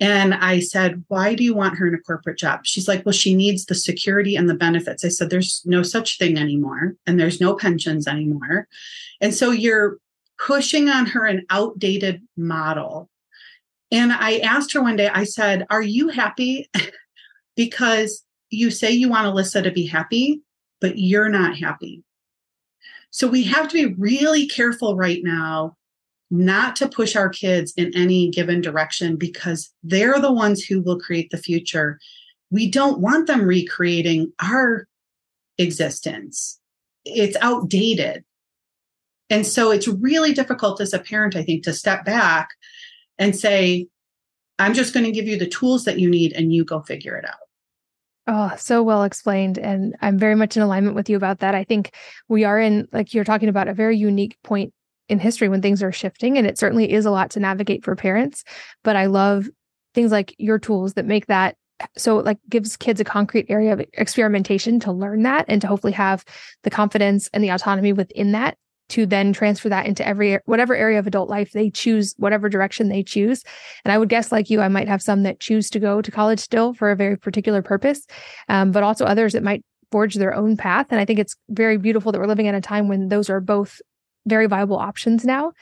And 0.01 0.35
I 0.35 0.61
said, 0.61 1.05
Why 1.09 1.35
do 1.35 1.45
you 1.45 1.55
want 1.55 1.79
her 1.79 1.87
in 1.87 1.95
a 1.95 2.01
corporate 2.01 2.39
job? 2.39 2.61
She's 2.65 2.89
like, 2.89 3.07
Well, 3.07 3.13
she 3.13 3.35
needs 3.35 3.65
the 3.65 3.75
security 3.75 4.37
and 4.37 4.51
the 4.51 4.55
benefits. 4.55 5.05
I 5.05 5.09
said, 5.09 5.31
There's 5.31 5.63
no 5.65 5.83
such 5.83 6.19
thing 6.19 6.37
anymore, 6.37 6.95
and 7.07 7.19
there's 7.19 7.41
no 7.41 7.55
pensions 7.55 8.07
anymore. 8.07 8.69
And 9.21 9.33
so 9.33 9.51
you're 9.51 9.99
pushing 10.39 10.89
on 10.89 11.07
her 11.07 11.25
an 11.25 11.47
outdated 11.49 12.23
model 12.37 13.09
and 13.95 14.13
I 14.13 14.39
asked 14.39 14.73
her 14.73 14.83
one 14.83 14.97
day, 14.97 15.09
I 15.09 15.23
said, 15.23 15.67
Are 15.71 15.81
you 15.81 16.09
happy? 16.09 16.69
because 17.57 18.25
you 18.51 18.73
say 18.73 18.91
you 18.91 19.09
want 19.09 19.33
Alyssa 19.33 19.63
to 19.63 19.71
be 19.71 19.87
happy, 19.87 20.43
but 20.81 20.99
you're 20.99 21.29
not 21.29 21.57
happy. 21.57 22.03
So 23.11 23.29
we 23.29 23.45
have 23.45 23.69
to 23.69 23.75
be 23.75 23.95
really 23.95 24.49
careful 24.49 24.97
right 24.97 25.21
now 25.23 25.77
not 26.29 26.75
to 26.77 26.89
push 26.89 27.15
our 27.15 27.29
kids 27.29 27.73
in 27.77 27.95
any 27.95 28.31
given 28.31 28.61
direction 28.61 29.15
because 29.15 29.73
they're 29.85 30.19
the 30.19 30.33
ones 30.33 30.65
who 30.65 30.83
will 30.83 30.99
create 30.99 31.31
the 31.31 31.39
future. 31.39 32.01
We 32.51 32.69
don't 32.69 32.99
want 32.99 33.29
them 33.29 33.45
recreating 33.45 34.33
our 34.43 34.89
existence, 35.57 36.59
it's 37.05 37.37
outdated. 37.41 38.25
And 39.31 39.47
so 39.47 39.71
it's 39.71 39.87
really 39.87 40.35
difficult 40.35 40.81
as 40.81 40.93
a 40.93 40.99
parent, 40.99 41.37
I 41.37 41.45
think, 41.45 41.63
to 41.65 41.73
step 41.73 42.05
back 42.05 42.49
and 43.19 43.37
say, 43.37 43.87
I'm 44.59 44.75
just 44.75 44.95
going 44.95 45.05
to 45.05 45.13
give 45.13 45.27
you 45.27 45.39
the 45.39 45.49
tools 45.49 45.85
that 45.85 45.99
you 45.99 46.09
need 46.09 46.33
and 46.33 46.53
you 46.53 46.65
go 46.65 46.81
figure 46.81 47.17
it 47.17 47.25
out. 47.25 47.37
Oh, 48.27 48.57
so 48.57 48.83
well 48.83 49.05
explained. 49.05 49.59
And 49.59 49.95
I'm 50.01 50.19
very 50.19 50.35
much 50.35 50.57
in 50.57 50.63
alignment 50.63 50.97
with 50.97 51.11
you 51.11 51.17
about 51.17 51.41
that. 51.41 51.55
I 51.55 51.65
think 51.65 51.95
we 52.29 52.45
are 52.45 52.59
in, 52.59 52.89
like 52.93 53.13
you're 53.13 53.25
talking 53.25 53.49
about, 53.49 53.69
a 53.69 53.75
very 53.75 53.97
unique 53.97 54.39
point 54.43 54.73
in 55.09 55.19
history 55.19 55.49
when 55.49 55.61
things 55.61 55.83
are 55.83 55.93
shifting. 55.93 56.39
And 56.39 56.47
it 56.47 56.59
certainly 56.59 56.91
is 56.91 57.05
a 57.05 57.11
lot 57.11 57.31
to 57.33 57.41
navigate 57.41 57.85
for 57.85 57.95
parents. 57.95 58.43
But 58.83 58.97
I 58.97 59.07
love 59.07 59.49
things 59.93 60.11
like 60.11 60.35
your 60.39 60.59
tools 60.59 60.95
that 60.95 61.05
make 61.05 61.27
that 61.27 61.57
so 61.97 62.19
like 62.19 62.39
gives 62.49 62.77
kids 62.77 63.01
a 63.01 63.05
concrete 63.05 63.47
area 63.49 63.73
of 63.73 63.81
experimentation 63.95 64.79
to 64.81 64.93
learn 64.93 65.23
that 65.25 65.45
and 65.49 65.61
to 65.61 65.67
hopefully 65.67 65.93
have 65.93 66.25
the 66.63 66.71
confidence 66.71 67.29
and 67.33 67.43
the 67.43 67.51
autonomy 67.51 67.93
within 67.93 68.33
that 68.33 68.57
to 68.91 69.07
then 69.07 69.33
transfer 69.33 69.69
that 69.69 69.87
into 69.87 70.07
every 70.07 70.39
whatever 70.45 70.75
area 70.75 70.99
of 70.99 71.07
adult 71.07 71.29
life 71.29 71.53
they 71.53 71.71
choose 71.71 72.15
whatever 72.19 72.49
direction 72.49 72.89
they 72.89 73.03
choose 73.03 73.43
and 73.85 73.93
i 73.93 73.99
would 73.99 74.09
guess 74.09 74.33
like 74.33 74.51
you 74.51 74.61
i 74.61 74.69
might 74.69 74.89
have 74.89 75.03
some 75.03 75.23
that 75.23 75.41
choose 75.41 75.71
to 75.71 75.79
go 75.79 76.03
to 76.03 76.11
college 76.11 76.41
still 76.41 76.75
for 76.75 76.91
a 76.91 76.97
very 76.97 77.17
particular 77.17 77.63
purpose 77.63 78.07
um, 78.49 78.73
but 78.73 78.83
also 78.83 79.05
others 79.05 79.33
that 79.33 79.43
might 79.43 79.65
forge 79.91 80.15
their 80.15 80.35
own 80.35 80.57
path 80.57 80.87
and 80.91 81.01
i 81.01 81.05
think 81.05 81.19
it's 81.19 81.37
very 81.49 81.77
beautiful 81.77 82.13
that 82.13 82.19
we're 82.19 82.27
living 82.27 82.49
at 82.49 82.55
a 82.55 82.61
time 82.61 82.89
when 82.89 83.09
those 83.09 83.31
are 83.31 83.41
both 83.41 83.81
very 84.27 84.47
viable 84.47 84.77
options 84.77 85.25
now 85.25 85.53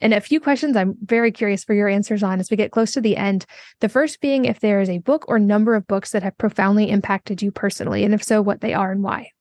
and 0.00 0.14
a 0.14 0.20
few 0.20 0.40
questions 0.40 0.76
I'm 0.76 0.96
very 1.02 1.32
curious 1.32 1.64
for 1.64 1.74
your 1.74 1.88
answers 1.88 2.22
on 2.22 2.38
as 2.38 2.50
we 2.50 2.56
get 2.56 2.70
close 2.70 2.92
to 2.92 3.00
the 3.00 3.16
end. 3.16 3.46
The 3.80 3.88
first 3.88 4.20
being 4.20 4.44
if 4.44 4.60
there 4.60 4.80
is 4.80 4.88
a 4.88 4.98
book 4.98 5.24
or 5.28 5.38
number 5.38 5.74
of 5.74 5.86
books 5.86 6.12
that 6.12 6.22
have 6.22 6.38
profoundly 6.38 6.88
impacted 6.88 7.42
you 7.42 7.50
personally, 7.50 8.04
and 8.04 8.14
if 8.14 8.22
so, 8.22 8.40
what 8.40 8.60
they 8.60 8.74
are 8.74 8.92
and 8.92 9.02
why. 9.02 9.32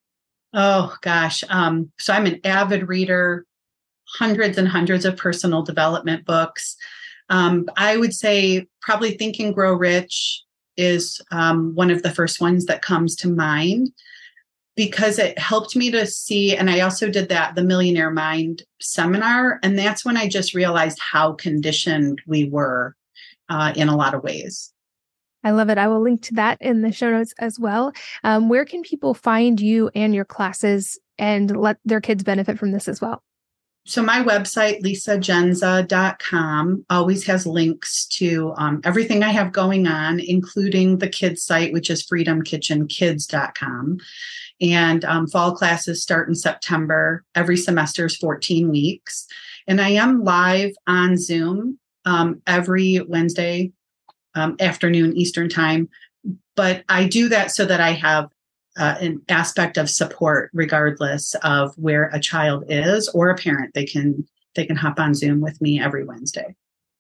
Oh 0.54 0.96
gosh. 1.02 1.44
Um, 1.50 1.92
so 2.00 2.14
I'm 2.14 2.26
an 2.26 2.40
avid 2.44 2.88
reader, 2.88 3.46
hundreds 4.18 4.58
and 4.58 4.68
hundreds 4.68 5.06
of 5.06 5.18
personal 5.18 5.62
development 5.62 6.26
books. 6.26 6.76
Um, 7.30 7.68
I 7.76 7.98
would 7.98 8.14
say 8.14 8.68
probably 8.82 9.12
Think 9.12 9.40
and 9.40 9.54
Grow 9.54 9.74
Rich 9.74 10.44
is 10.78 11.22
um, 11.32 11.76
one 11.76 11.92
of 11.92 12.04
the 12.04 12.14
first 12.14 12.40
ones 12.40 12.66
that 12.66 12.82
comes 12.82 13.16
to 13.18 13.28
mind 13.28 13.92
because 14.76 15.18
it 15.18 15.38
helped 15.40 15.76
me 15.76 15.90
to 15.92 16.06
see. 16.06 16.56
And 16.56 16.70
I 16.70 16.82
also 16.82 17.10
did 17.10 17.30
that, 17.30 17.56
the 17.56 17.64
Millionaire 17.64 18.12
Mind 18.12 18.62
seminar. 18.80 19.60
And 19.64 19.78
that's 19.78 20.06
when 20.06 20.16
I 20.16 20.30
just 20.30 20.54
realized 20.54 21.00
how 21.00 21.34
conditioned 21.34 22.22
we 22.28 22.46
were 22.46 22.96
uh, 23.50 23.74
in 23.76 23.90
a 23.90 23.98
lot 23.98 24.14
of 24.14 24.24
ways. 24.24 24.72
I 25.48 25.52
love 25.52 25.70
it. 25.70 25.78
I 25.78 25.88
will 25.88 26.02
link 26.02 26.22
to 26.24 26.34
that 26.34 26.58
in 26.60 26.82
the 26.82 26.92
show 26.92 27.10
notes 27.10 27.34
as 27.40 27.58
well. 27.58 27.94
Um, 28.26 28.50
where 28.50 28.66
can 28.66 28.82
people 28.82 29.14
find 29.14 29.62
you 29.62 29.90
and 29.96 30.14
your 30.14 30.26
classes 30.26 31.00
and 31.18 31.56
let 31.56 31.78
their 31.86 32.02
kids 32.02 32.22
benefit 32.22 32.60
from 32.60 32.74
this 32.74 32.90
as 32.90 33.00
well? 33.00 33.24
So 33.86 34.04
my 34.04 34.22
website, 34.22 34.82
lisajendza.com, 34.82 36.86
always 36.90 37.26
has 37.28 37.48
links 37.48 38.06
to 38.08 38.54
um, 38.58 38.82
everything 38.84 39.24
I 39.24 39.30
have 39.30 39.54
going 39.54 39.88
on, 39.88 40.20
including 40.20 40.98
the 40.98 41.08
kids 41.08 41.44
site, 41.44 41.72
which 41.72 41.90
is 41.90 42.06
freedomkitchenkids.com. 42.06 43.98
And 44.60 45.06
um, 45.06 45.28
fall 45.28 45.56
classes 45.56 46.04
start 46.04 46.28
in 46.28 46.36
September. 46.36 47.24
Every 47.36 47.56
semester 47.56 48.08
is 48.08 48.18
14 48.18 48.70
weeks. 48.70 49.28
And 49.66 49.80
I 49.80 49.92
am 49.92 50.26
live 50.26 50.74
on 50.88 51.16
Zoom 51.16 51.80
um, 52.04 52.42
every 52.46 53.00
Wednesday 53.08 53.72
um, 54.38 54.56
afternoon 54.60 55.16
Eastern 55.18 55.50
time. 55.50 55.90
But 56.56 56.84
I 56.90 57.08
do 57.08 57.30
that 57.30 57.52
so 57.52 57.66
that 57.66 57.82
I 57.82 57.92
have 57.92 58.30
uh, 58.78 58.96
an 59.02 59.22
aspect 59.30 59.78
of 59.78 59.90
support, 59.90 60.52
regardless 60.54 61.36
of 61.44 61.74
where 61.78 62.10
a 62.14 62.20
child 62.20 62.64
is 62.70 63.10
or 63.10 63.30
a 63.30 63.36
parent. 63.36 63.74
They 63.74 63.86
can 63.86 64.28
they 64.56 64.66
can 64.66 64.76
hop 64.76 65.00
on 65.00 65.14
Zoom 65.14 65.42
with 65.42 65.60
me 65.62 65.80
every 65.80 66.04
Wednesday. 66.04 66.56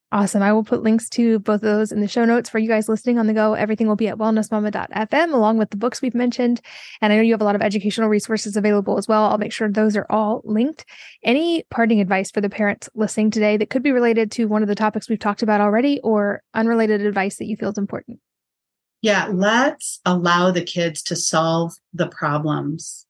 Awesome. 0.10 0.41
I 0.41 0.53
will 0.53 0.64
put 0.64 0.84
links 0.84 1.10
to 1.10 1.39
both 1.39 1.55
of 1.55 1.62
those 1.62 1.91
in 1.91 1.99
the 1.99 2.08
show 2.08 2.24
notes 2.24 2.49
for 2.49 2.60
you 2.60 2.70
guys 2.70 2.88
listening 2.88 3.20
on 3.20 3.28
the 3.28 3.34
go. 3.34 3.55
Everything 3.55 3.88
will 3.88 3.97
be 3.97 4.08
at 4.08 4.18
wellnessmama.fm 4.18 5.34
along 5.34 5.58
with 5.58 5.70
the 5.70 5.76
books 5.76 6.01
we've 6.01 6.16
mentioned. 6.16 6.62
And 7.01 7.12
I 7.12 7.18
know 7.18 7.22
you 7.22 7.34
have 7.34 7.41
a 7.41 7.43
lot 7.43 7.55
of 7.55 7.62
educational 7.62 8.08
resources 8.08 8.55
available 8.55 8.97
as 8.97 9.05
well. 9.10 9.26
I'll 9.26 9.38
make 9.38 9.51
sure 9.51 9.70
those 9.70 9.97
are 9.97 10.05
all 10.10 10.41
linked. 10.45 10.86
Any 11.24 11.66
parting 11.70 11.99
advice 11.99 12.32
for 12.32 12.39
the 12.39 12.49
parents 12.49 12.88
listening 12.95 13.32
today 13.32 13.58
that 13.58 13.70
could 13.70 13.84
be 13.84 13.91
related 13.91 14.32
to 14.34 14.45
one 14.45 14.62
of 14.62 14.70
the 14.70 14.76
topics 14.76 15.10
we've 15.10 15.20
talked 15.20 15.43
about 15.43 15.60
already 15.60 15.99
or 16.01 16.41
unrelated 16.53 17.01
advice 17.01 17.36
that 17.38 17.47
you 17.47 17.58
feel 17.58 17.72
is 17.72 17.78
important? 17.78 18.22
Yeah, 19.01 19.28
let's 19.30 19.99
allow 20.05 20.51
the 20.51 20.64
kids 20.64 21.03
to 21.03 21.18
solve 21.18 21.74
the 21.93 22.08
problems 22.08 23.07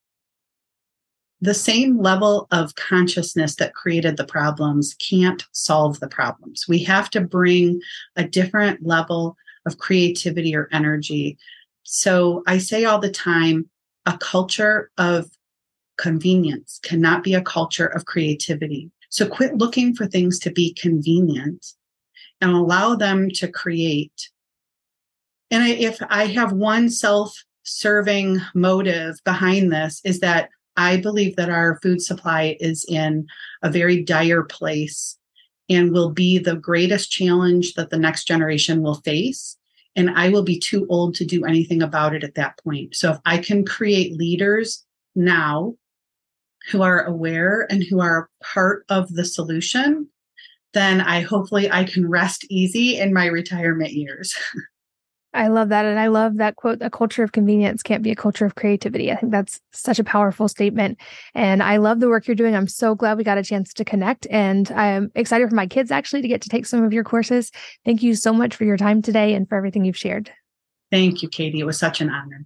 the 1.40 1.54
same 1.54 2.00
level 2.00 2.48
of 2.52 2.76
consciousness 2.76 3.56
that 3.56 3.74
created 3.74 4.18
the 4.18 4.26
problems 4.26 4.96
can't 4.96 5.46
solve 5.52 6.00
the 6.00 6.08
problems. 6.08 6.66
We 6.68 6.84
have 6.84 7.10
to 7.12 7.22
bring 7.22 7.80
a 8.16 8.24
different 8.24 8.86
level 8.86 9.38
of 9.66 9.78
creativity 9.78 10.56
or 10.56 10.68
energy. 10.72 11.38
So 11.84 12.44
I 12.48 12.58
say 12.58 12.86
all 12.86 13.00
the 13.00 13.12
time 13.12 13.70
a 14.06 14.18
culture 14.18 14.90
of 14.98 15.30
convenience 15.98 16.80
cannot 16.82 17.24
be 17.24 17.34
a 17.34 17.42
culture 17.42 17.88
of 17.88 18.06
creativity. 18.06 18.90
So 19.10 19.28
quit 19.28 19.58
looking 19.58 19.96
for 19.96 20.06
things 20.08 20.40
to 20.40 20.52
be 20.52 20.74
convenient 20.74 21.66
and 22.42 22.52
allow 22.52 22.96
them 22.96 23.30
to 23.32 23.48
create. 23.48 24.30
And 25.52 25.68
if 25.68 26.00
I 26.10 26.28
have 26.28 26.52
one 26.52 26.90
self 26.90 27.44
serving 27.64 28.40
motive 28.56 29.18
behind 29.26 29.72
this, 29.72 30.02
is 30.04 30.20
that 30.22 30.50
I 30.78 30.98
believe 30.98 31.36
that 31.36 31.50
our 31.50 31.80
food 31.82 32.02
supply 32.02 32.56
is 32.60 32.86
in 32.88 33.28
a 33.64 33.72
very 33.72 34.04
dire 34.04 34.44
place 34.44 35.18
and 35.70 35.92
will 35.92 36.12
be 36.12 36.38
the 36.38 36.56
greatest 36.56 37.12
challenge 37.12 37.74
that 37.74 37.90
the 37.90 37.98
next 37.98 38.26
generation 38.26 38.82
will 38.82 39.02
face. 39.02 39.58
And 39.96 40.12
I 40.12 40.30
will 40.30 40.44
be 40.44 40.60
too 40.60 40.86
old 40.90 41.16
to 41.16 41.26
do 41.26 41.44
anything 41.44 41.82
about 41.82 42.14
it 42.14 42.24
at 42.24 42.36
that 42.36 42.58
point. 42.64 42.96
So 42.96 43.12
if 43.12 43.18
I 43.26 43.40
can 43.40 43.66
create 43.66 44.16
leaders 44.16 44.86
now 45.16 45.76
who 46.72 46.84
are 46.84 47.04
aware 47.04 47.66
and 47.70 47.84
who 47.84 48.00
are 48.00 48.30
part 48.44 48.86
of 48.90 49.14
the 49.14 49.26
solution, 49.26 50.08
then 50.74 51.02
I 51.02 51.22
hopefully 51.22 51.72
I 51.72 51.86
can 51.86 52.08
rest 52.08 52.46
easy 52.50 53.00
in 53.00 53.14
my 53.14 53.26
retirement 53.26 53.94
years. 53.94 54.36
I 55.38 55.48
love 55.50 55.70
that. 55.70 55.86
And 55.86 56.00
I 56.00 56.08
love 56.08 56.38
that 56.38 56.56
quote 56.56 56.80
a 56.82 56.90
culture 56.90 57.24
of 57.24 57.32
convenience 57.32 57.84
can't 57.84 58.02
be 58.02 58.12
a 58.12 58.16
culture 58.16 58.46
of 58.46 58.56
creativity. 58.56 59.12
I 59.12 59.16
think 59.18 59.32
that's 59.32 59.62
such 59.72 60.00
a 60.00 60.04
powerful 60.04 60.48
statement. 60.48 60.98
And 61.36 61.62
I 61.62 61.78
love 61.78 62.00
the 62.00 62.10
work 62.10 62.28
you're 62.28 62.36
doing. 62.36 62.56
I'm 62.56 62.68
so 62.68 62.96
glad 62.96 63.18
we 63.18 63.24
got 63.24 63.38
a 63.38 63.44
chance 63.44 63.72
to 63.76 63.86
connect. 63.86 64.26
And 64.32 64.72
I'm 64.72 65.12
excited 65.14 65.48
for 65.48 65.56
my 65.56 65.68
kids 65.68 65.92
actually 65.92 66.24
to 66.24 66.28
get 66.28 66.42
to 66.42 66.50
take 66.50 66.66
some 66.66 66.84
of 66.84 66.92
your 66.92 67.04
courses. 67.04 67.52
Thank 67.86 68.02
you 68.02 68.16
so 68.16 68.34
much 68.34 68.56
for 68.56 68.66
your 68.66 68.78
time 68.78 69.02
today 69.04 69.36
and 69.36 69.48
for 69.48 69.56
everything 69.56 69.86
you've 69.86 69.96
shared. 69.96 70.32
Thank 70.90 71.22
you, 71.22 71.30
Katie. 71.30 71.60
It 71.60 71.66
was 71.66 71.78
such 71.78 72.02
an 72.02 72.10
honor. 72.10 72.46